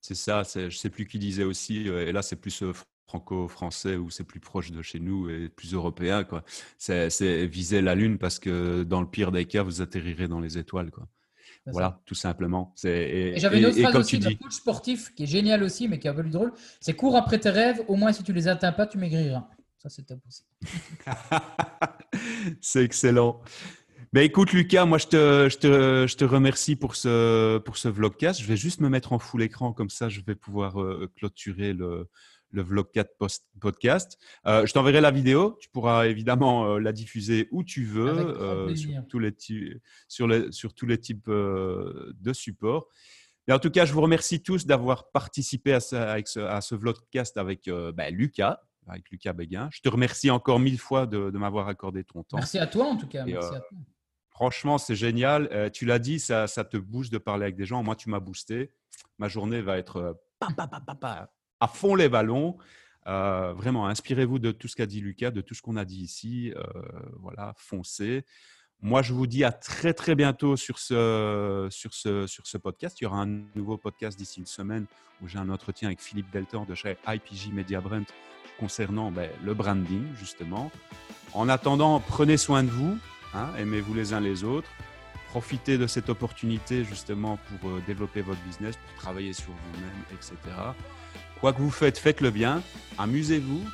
[0.00, 2.62] C'est ça, je ne sais plus qui disait aussi, et là c'est plus
[3.10, 6.22] franco-français ou c'est plus proche de chez nous et plus européen.
[6.24, 6.44] Quoi.
[6.78, 10.58] C'est, viser la Lune parce que dans le pire des cas, vous atterrirez dans les
[10.58, 10.90] étoiles.
[10.90, 11.08] Quoi.
[11.66, 12.74] Voilà, tout simplement.
[12.84, 16.06] et, j'avais une autre phrase aussi d'un coach sportif qui est génial aussi, mais qui
[16.06, 16.52] est un peu plus drôle.
[16.80, 19.48] C'est cours après tes rêves, au moins si tu les atteins pas, tu maigriras.
[19.78, 20.42] Ça, c'est top aussi.
[22.60, 23.40] c'est excellent.
[24.12, 27.86] Ben écoute Lucas, moi je te, je te, je te remercie pour ce, pour ce
[27.86, 28.40] vlogcast.
[28.40, 31.72] Je vais juste me mettre en full écran, comme ça je vais pouvoir euh, clôturer
[31.72, 32.08] le,
[32.50, 33.08] le vlog 4
[33.60, 34.18] podcast.
[34.48, 35.56] Euh, je t'enverrai la vidéo.
[35.60, 39.32] Tu pourras évidemment euh, la diffuser où tu veux, sur, tous les
[40.08, 42.88] sur, les, sur tous les types de supports.
[43.46, 46.60] Mais en tout cas, je vous remercie tous d'avoir participé à ce, avec ce, à
[46.60, 48.58] ce vlogcast avec ben, Lucas
[48.88, 49.68] avec Lucas Béguin.
[49.72, 52.38] Je te remercie encore mille fois de, de m'avoir accordé ton temps.
[52.38, 53.24] Merci à toi en tout cas.
[53.24, 53.78] Merci à toi.
[54.40, 55.50] Franchement, c'est génial.
[55.52, 57.82] Euh, tu l'as dit, ça, te booste de parler avec des gens.
[57.82, 58.72] Moi, tu m'as boosté.
[59.18, 60.14] Ma journée va être euh,
[61.60, 62.56] à fond les ballons.
[63.06, 66.00] Euh, vraiment, inspirez-vous de tout ce qu'a dit Lucas, de tout ce qu'on a dit
[66.00, 66.54] ici.
[67.18, 68.24] voilà, foncez.
[68.80, 72.98] Moi, je vous dis à très très bientôt sur ce, sur ce, sur ce podcast.
[72.98, 74.86] Il y aura un nouveau podcast d'ici une semaine
[75.20, 78.06] où j'ai un entretien avec Philippe Deltor de chez IPG Media Brand
[78.58, 80.70] concernant ben, le branding, justement.
[81.34, 82.98] En attendant, prenez soin de vous.
[83.34, 84.68] Hein, aimez-vous les uns les autres.
[85.28, 90.34] Profitez de cette opportunité justement pour euh, développer votre business, pour travailler sur vous-même, etc.
[91.40, 92.62] Quoi que vous faites, faites-le bien.
[92.98, 93.64] Amusez-vous,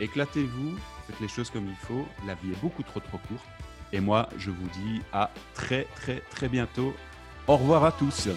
[0.00, 0.76] éclatez-vous,
[1.06, 2.06] faites les choses comme il faut.
[2.26, 3.44] La vie est beaucoup trop trop courte.
[3.92, 6.94] Et moi, je vous dis à très très très bientôt.
[7.46, 8.28] Au revoir à tous.